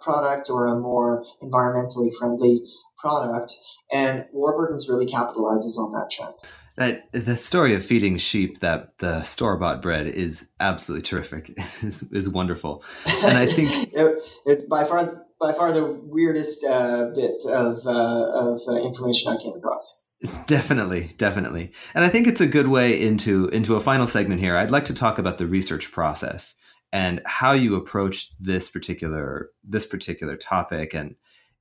product 0.03 0.51
or 0.51 0.67
a 0.67 0.79
more 0.79 1.25
environmentally 1.43 2.11
friendly 2.19 2.63
product. 3.05 3.55
And 3.93 4.25
Warburton's 4.33 4.89
really 4.89 5.07
capitalizes 5.07 5.77
on 5.77 5.93
that 5.93 6.11
trend. 6.11 6.35
That 6.77 7.13
the 7.13 7.37
story 7.37 7.75
of 7.77 7.85
feeding 7.85 8.17
sheep 8.17 8.59
that 8.59 8.99
the 8.99 9.23
store 9.23 9.57
bought 9.57 9.81
bread 9.81 10.09
is 10.09 10.49
absolutely 10.59 11.03
terrific. 11.03 11.53
is 11.83 12.03
is 12.11 12.29
wonderful, 12.29 12.83
and 13.07 13.39
I 13.39 13.47
think 13.47 13.71
it, 13.93 14.23
it's 14.45 14.63
by 14.63 14.83
far 14.85 15.25
by 15.41 15.53
far 15.53 15.73
the 15.73 15.85
weirdest 15.85 16.65
uh, 16.65 17.11
bit 17.15 17.45
of 17.47 17.87
uh, 17.87 18.51
of 18.51 18.61
uh, 18.67 18.83
information 18.83 19.33
I 19.33 19.41
came 19.41 19.55
across. 19.55 20.03
Definitely, 20.47 21.15
definitely, 21.17 21.71
and 21.95 22.05
I 22.05 22.09
think 22.09 22.27
it's 22.27 22.41
a 22.41 22.47
good 22.47 22.67
way 22.67 23.01
into 23.01 23.47
into 23.51 23.77
a 23.77 23.81
final 23.81 24.09
segment 24.09 24.41
here. 24.41 24.57
I'd 24.57 24.73
like 24.73 24.87
to 24.87 24.95
talk 24.95 25.21
about 25.21 25.39
the 25.39 25.47
research 25.47 25.93
process 25.93 26.57
and 26.93 27.21
how 27.25 27.53
you 27.53 27.77
approached 27.77 28.35
this 28.41 28.69
particular 28.69 29.51
this 29.63 29.87
particular 29.87 30.37
topic, 30.37 30.93
and 30.93 31.15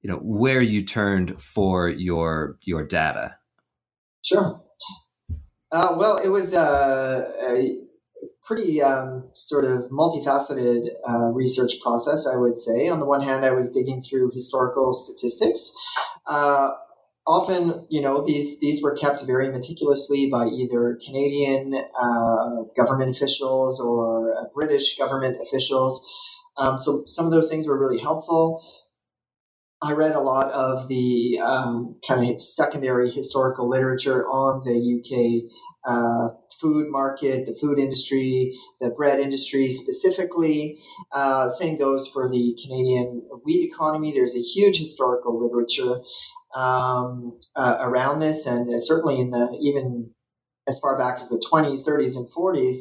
you 0.04 0.12
know 0.12 0.18
where 0.18 0.62
you 0.62 0.84
turned 0.84 1.40
for 1.40 1.90
your 1.90 2.58
your 2.66 2.86
data. 2.86 3.38
Sure. 4.22 4.60
Uh, 5.72 5.96
well, 5.98 6.18
it 6.18 6.28
was 6.28 6.54
uh, 6.54 7.32
a 7.50 7.76
pretty 8.46 8.82
um, 8.82 9.28
sort 9.34 9.66
of 9.66 9.90
multifaceted 9.90 10.90
uh, 11.10 11.32
research 11.32 11.82
process, 11.82 12.28
I 12.28 12.36
would 12.36 12.58
say. 12.58 12.90
On 12.90 13.00
the 13.00 13.06
one 13.06 13.22
hand, 13.22 13.44
I 13.44 13.52
was 13.52 13.72
digging 13.72 14.04
through 14.04 14.32
historical 14.34 14.94
statistics. 14.94 15.74
Uh, 16.28 16.70
often, 17.26 17.88
you 17.90 18.02
know, 18.02 18.24
these 18.26 18.60
these 18.60 18.84
were 18.84 18.96
kept 18.96 19.26
very 19.26 19.50
meticulously 19.50 20.30
by 20.30 20.48
either 20.48 21.00
Canadian 21.04 21.74
uh, 22.00 22.64
government 22.76 23.16
officials 23.16 23.80
or 23.80 24.50
British 24.54 24.98
government 24.98 25.38
officials. 25.42 26.06
Um, 26.58 26.78
so 26.78 27.04
some 27.08 27.26
of 27.26 27.32
those 27.32 27.50
things 27.50 27.68
were 27.68 27.80
really 27.80 28.00
helpful. 28.00 28.64
I 29.84 29.92
read 29.92 30.16
a 30.16 30.22
lot 30.22 30.50
of 30.52 30.88
the 30.88 31.40
um, 31.44 31.96
kind 32.08 32.24
of 32.24 32.40
secondary 32.40 33.10
historical 33.12 33.68
literature 33.70 34.26
on 34.26 34.62
the 34.64 34.80
UK 34.98 35.52
uh, 35.84 36.30
food 36.60 36.90
market, 36.90 37.46
the 37.46 37.54
food 37.54 37.80
industry, 37.80 38.54
the 38.80 38.92
bread 38.92 39.20
industry 39.20 39.70
specifically. 39.70 40.78
Uh, 41.12 41.50
same 41.50 41.78
goes 41.78 42.08
for 42.08 42.30
the 42.30 42.58
Canadian 42.64 43.24
wheat 43.44 43.70
economy. 43.70 44.14
There's 44.14 44.38
a 44.38 44.42
huge 44.42 44.78
historical 44.78 45.38
literature 45.38 46.02
um, 46.56 47.38
uh, 47.56 47.78
around 47.82 48.20
this, 48.20 48.46
and 48.46 48.82
certainly 48.82 49.20
in 49.20 49.32
the 49.32 49.58
even 49.60 50.12
as 50.68 50.80
far 50.80 50.98
back 50.98 51.16
as 51.16 51.28
the 51.28 51.44
20s, 51.52 51.86
30s, 51.86 52.16
and 52.16 52.28
40s, 52.30 52.78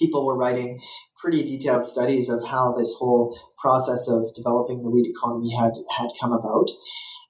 people 0.00 0.26
were 0.26 0.36
writing 0.36 0.80
pretty 1.16 1.44
detailed 1.44 1.84
studies 1.84 2.28
of 2.28 2.42
how 2.44 2.72
this 2.72 2.96
whole 2.98 3.38
process 3.58 4.08
of 4.08 4.34
developing 4.34 4.82
the 4.82 4.90
wheat 4.90 5.10
economy 5.10 5.54
had 5.54 5.74
had 5.96 6.10
come 6.20 6.32
about. 6.32 6.68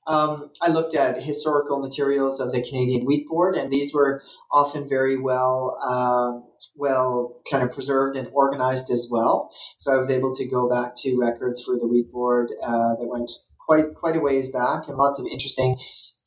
Um, 0.07 0.51
I 0.63 0.71
looked 0.71 0.95
at 0.95 1.23
historical 1.23 1.79
materials 1.79 2.41
of 2.41 2.53
the 2.53 2.63
Canadian 2.63 3.07
Wheat 3.07 3.29
Board, 3.29 3.55
and 3.55 3.71
these 3.71 3.93
were 3.95 4.23
often 4.51 4.89
very 4.89 5.17
well, 5.17 5.79
uh, 5.81 6.41
well, 6.75 7.41
kind 7.49 7.63
of 7.63 7.71
preserved 7.71 8.17
and 8.17 8.29
organized 8.33 8.91
as 8.91 9.09
well. 9.11 9.51
So 9.77 9.93
I 9.93 9.97
was 9.97 10.11
able 10.11 10.35
to 10.35 10.49
go 10.49 10.69
back 10.69 10.95
to 10.97 11.19
records 11.21 11.63
for 11.63 11.77
the 11.79 11.87
Wheat 11.87 12.11
Board 12.11 12.51
uh, 12.63 12.97
that 12.97 13.07
went 13.07 13.31
quite 13.59 13.95
quite 13.95 14.17
a 14.17 14.21
ways 14.21 14.49
back, 14.49 14.89
and 14.89 14.97
lots 14.97 15.21
of 15.21 15.27
interesting 15.27 15.77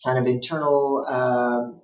kind 0.05 0.17
of 0.19 0.27
internal 0.27 1.05
um, 1.09 1.81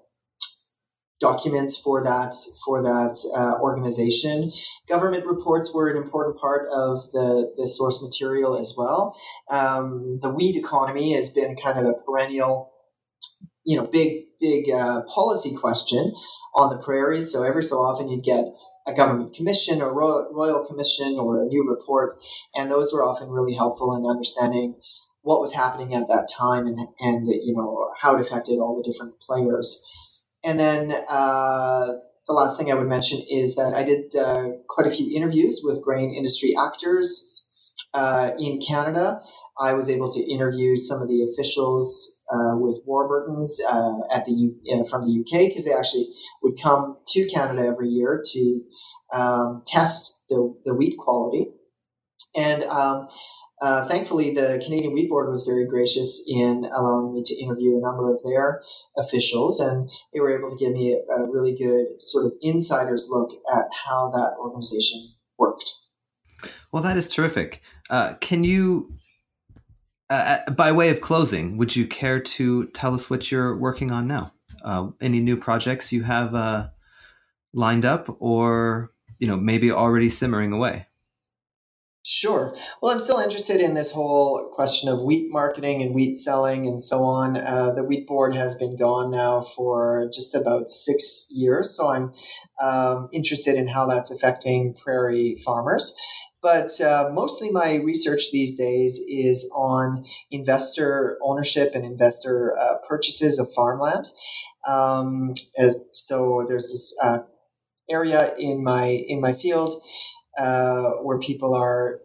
documents 1.19 1.77
for 1.77 2.03
that 2.03 2.33
for 2.65 2.81
that 2.81 3.19
uh, 3.35 3.61
organization. 3.61 4.51
Government 4.87 5.25
reports 5.25 5.73
were 5.73 5.89
an 5.89 5.97
important 5.97 6.37
part 6.39 6.67
of 6.71 7.11
the, 7.11 7.53
the 7.57 7.67
source 7.67 8.03
material 8.03 8.57
as 8.57 8.75
well. 8.77 9.19
Um, 9.49 10.17
the 10.21 10.29
wheat 10.29 10.55
economy 10.55 11.13
has 11.15 11.29
been 11.29 11.55
kind 11.55 11.77
of 11.77 11.85
a 11.85 11.93
perennial, 12.05 12.71
you 13.63 13.77
know, 13.77 13.85
big 13.85 14.25
big 14.39 14.69
uh, 14.69 15.03
policy 15.03 15.53
question 15.55 16.13
on 16.55 16.69
the 16.69 16.81
prairies. 16.81 17.31
So 17.31 17.43
every 17.43 17.63
so 17.63 17.77
often 17.77 18.07
you'd 18.07 18.23
get 18.23 18.45
a 18.87 18.93
government 18.93 19.35
commission 19.35 19.81
or 19.81 19.93
royal, 19.93 20.29
royal 20.31 20.65
commission 20.65 21.17
or 21.19 21.43
a 21.43 21.45
new 21.45 21.69
report, 21.69 22.17
and 22.55 22.71
those 22.71 22.93
were 22.93 23.03
often 23.03 23.29
really 23.29 23.53
helpful 23.53 23.95
in 23.95 24.09
understanding 24.09 24.75
what 25.21 25.41
was 25.41 25.53
happening 25.53 25.93
at 25.93 26.07
that 26.07 26.29
time 26.33 26.65
and, 26.65 26.79
and 27.01 27.27
you 27.27 27.53
know 27.53 27.89
how 27.99 28.15
it 28.15 28.21
affected 28.21 28.57
all 28.57 28.75
the 28.75 28.89
different 28.89 29.19
players. 29.19 29.83
And 30.43 30.59
then 30.59 30.95
uh, 31.09 31.93
the 32.27 32.33
last 32.33 32.57
thing 32.57 32.71
I 32.71 32.75
would 32.75 32.87
mention 32.87 33.21
is 33.29 33.55
that 33.55 33.73
I 33.73 33.83
did 33.83 34.15
uh, 34.15 34.49
quite 34.69 34.87
a 34.87 34.91
few 34.91 35.15
interviews 35.15 35.61
with 35.63 35.83
grain 35.83 36.13
industry 36.13 36.53
actors 36.57 37.43
uh, 37.93 38.31
in 38.39 38.59
Canada. 38.61 39.19
I 39.59 39.73
was 39.73 39.89
able 39.89 40.11
to 40.11 40.21
interview 40.21 40.75
some 40.75 41.01
of 41.01 41.09
the 41.09 41.27
officials 41.33 42.21
uh, 42.31 42.55
with 42.55 42.81
Warburton's 42.85 43.59
uh, 43.69 43.99
at 44.13 44.25
the 44.25 44.31
U- 44.31 44.59
uh, 44.73 44.85
from 44.85 45.05
the 45.05 45.19
UK 45.19 45.49
because 45.49 45.65
they 45.65 45.73
actually 45.73 46.07
would 46.43 46.61
come 46.61 46.97
to 47.07 47.27
Canada 47.27 47.67
every 47.67 47.89
year 47.89 48.21
to 48.33 48.61
um, 49.11 49.63
test 49.67 50.23
the, 50.29 50.55
the 50.65 50.73
wheat 50.73 50.97
quality. 50.97 51.47
And 52.35 52.63
um, 52.63 53.07
uh, 53.61 53.85
thankfully, 53.87 54.33
the 54.33 54.61
Canadian 54.63 54.93
Wheat 54.93 55.09
Board 55.09 55.27
was 55.27 55.45
very 55.45 55.65
gracious 55.65 56.23
in 56.27 56.65
allowing 56.73 57.13
me 57.13 57.23
to 57.23 57.35
interview 57.35 57.77
a 57.77 57.81
number 57.81 58.13
of 58.13 58.21
their 58.23 58.61
officials, 58.97 59.59
and 59.59 59.89
they 60.13 60.19
were 60.21 60.37
able 60.37 60.49
to 60.49 60.63
give 60.63 60.73
me 60.73 60.93
a, 60.93 61.13
a 61.13 61.29
really 61.29 61.55
good 61.55 62.01
sort 62.01 62.25
of 62.25 62.33
insider's 62.41 63.07
look 63.09 63.29
at 63.53 63.65
how 63.85 64.09
that 64.11 64.35
organization 64.39 65.13
worked. 65.37 65.73
Well, 66.71 66.83
that 66.83 66.95
is 66.95 67.09
terrific. 67.09 67.61
Uh, 67.89 68.13
can 68.21 68.45
you, 68.45 68.93
uh, 70.09 70.37
uh 70.47 70.51
by 70.51 70.71
way 70.71 70.89
of 70.89 71.01
closing, 71.01 71.57
would 71.57 71.75
you 71.75 71.85
care 71.85 72.21
to 72.21 72.67
tell 72.67 72.93
us 72.93 73.09
what 73.09 73.29
you're 73.29 73.57
working 73.57 73.91
on 73.91 74.07
now? 74.07 74.31
Uh, 74.63 74.89
any 75.01 75.19
new 75.19 75.35
projects 75.35 75.91
you 75.91 76.03
have 76.03 76.33
uh, 76.33 76.69
lined 77.53 77.83
up, 77.83 78.15
or 78.21 78.91
you 79.19 79.27
know 79.27 79.35
maybe 79.35 79.69
already 79.69 80.09
simmering 80.09 80.53
away? 80.53 80.85
Sure. 82.11 82.55
Well, 82.81 82.91
I'm 82.91 82.99
still 82.99 83.19
interested 83.19 83.61
in 83.61 83.75
this 83.75 83.91
whole 83.91 84.49
question 84.55 84.89
of 84.89 85.01
wheat 85.01 85.31
marketing 85.31 85.83
and 85.83 85.93
wheat 85.93 86.17
selling 86.17 86.65
and 86.65 86.81
so 86.81 87.03
on. 87.03 87.37
Uh, 87.37 87.71
the 87.75 87.83
wheat 87.83 88.07
board 88.07 88.33
has 88.33 88.55
been 88.55 88.75
gone 88.75 89.11
now 89.11 89.41
for 89.41 90.09
just 90.11 90.33
about 90.33 90.71
six 90.71 91.27
years, 91.29 91.69
so 91.77 91.87
I'm 91.87 92.11
um, 92.59 93.09
interested 93.13 93.53
in 93.53 93.67
how 93.67 93.85
that's 93.85 94.09
affecting 94.09 94.73
prairie 94.73 95.39
farmers. 95.45 95.95
But 96.41 96.81
uh, 96.81 97.11
mostly 97.13 97.51
my 97.51 97.75
research 97.75 98.31
these 98.31 98.57
days 98.57 98.99
is 99.07 99.47
on 99.53 100.03
investor 100.31 101.19
ownership 101.21 101.75
and 101.75 101.85
investor 101.85 102.57
uh, 102.59 102.77
purchases 102.87 103.37
of 103.37 103.53
farmland. 103.53 104.07
Um, 104.67 105.35
as, 105.59 105.77
so 105.91 106.43
there's 106.47 106.71
this 106.71 106.97
uh, 107.03 107.19
area 107.87 108.33
in 108.39 108.63
my 108.63 108.87
in 108.87 109.21
my 109.21 109.33
field 109.33 109.83
uh, 110.37 110.91
where 111.01 111.17
people 111.17 111.53
are 111.53 111.99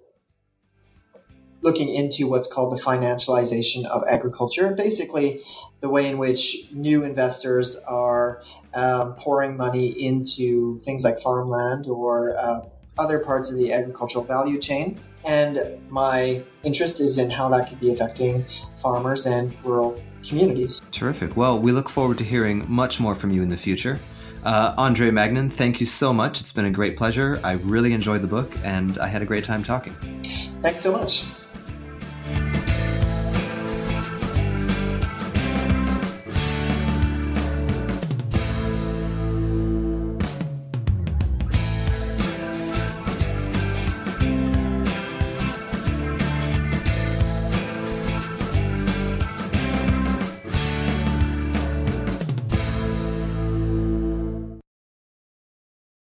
looking 1.64 1.88
into 1.88 2.28
what's 2.28 2.46
called 2.46 2.76
the 2.76 2.80
financialization 2.80 3.86
of 3.86 4.04
agriculture. 4.06 4.72
Basically, 4.72 5.40
the 5.80 5.88
way 5.88 6.06
in 6.06 6.18
which 6.18 6.68
new 6.72 7.04
investors 7.04 7.76
are 7.88 8.42
um, 8.74 9.14
pouring 9.14 9.56
money 9.56 9.88
into 9.88 10.78
things 10.80 11.02
like 11.02 11.18
farmland 11.18 11.88
or 11.88 12.36
uh, 12.36 12.60
other 12.98 13.18
parts 13.18 13.50
of 13.50 13.56
the 13.56 13.72
agricultural 13.72 14.24
value 14.24 14.58
chain. 14.58 15.00
And 15.24 15.80
my 15.88 16.42
interest 16.64 17.00
is 17.00 17.16
in 17.16 17.30
how 17.30 17.48
that 17.48 17.68
could 17.68 17.80
be 17.80 17.90
affecting 17.90 18.44
farmers 18.76 19.24
and 19.24 19.56
rural 19.64 20.00
communities. 20.22 20.82
Terrific. 20.90 21.34
Well, 21.34 21.58
we 21.58 21.72
look 21.72 21.88
forward 21.88 22.18
to 22.18 22.24
hearing 22.24 22.64
much 22.68 23.00
more 23.00 23.14
from 23.14 23.30
you 23.30 23.42
in 23.42 23.48
the 23.48 23.56
future. 23.56 24.00
Uh, 24.44 24.74
Andre 24.76 25.10
Magnan, 25.10 25.48
thank 25.48 25.80
you 25.80 25.86
so 25.86 26.12
much. 26.12 26.40
It's 26.40 26.52
been 26.52 26.66
a 26.66 26.70
great 26.70 26.96
pleasure. 26.96 27.40
I 27.42 27.52
really 27.52 27.92
enjoyed 27.92 28.20
the 28.22 28.28
book 28.28 28.54
and 28.62 28.98
I 28.98 29.06
had 29.06 29.22
a 29.22 29.24
great 29.24 29.44
time 29.44 29.62
talking. 29.62 29.94
Thanks 30.60 30.80
so 30.80 30.92
much. 30.92 31.24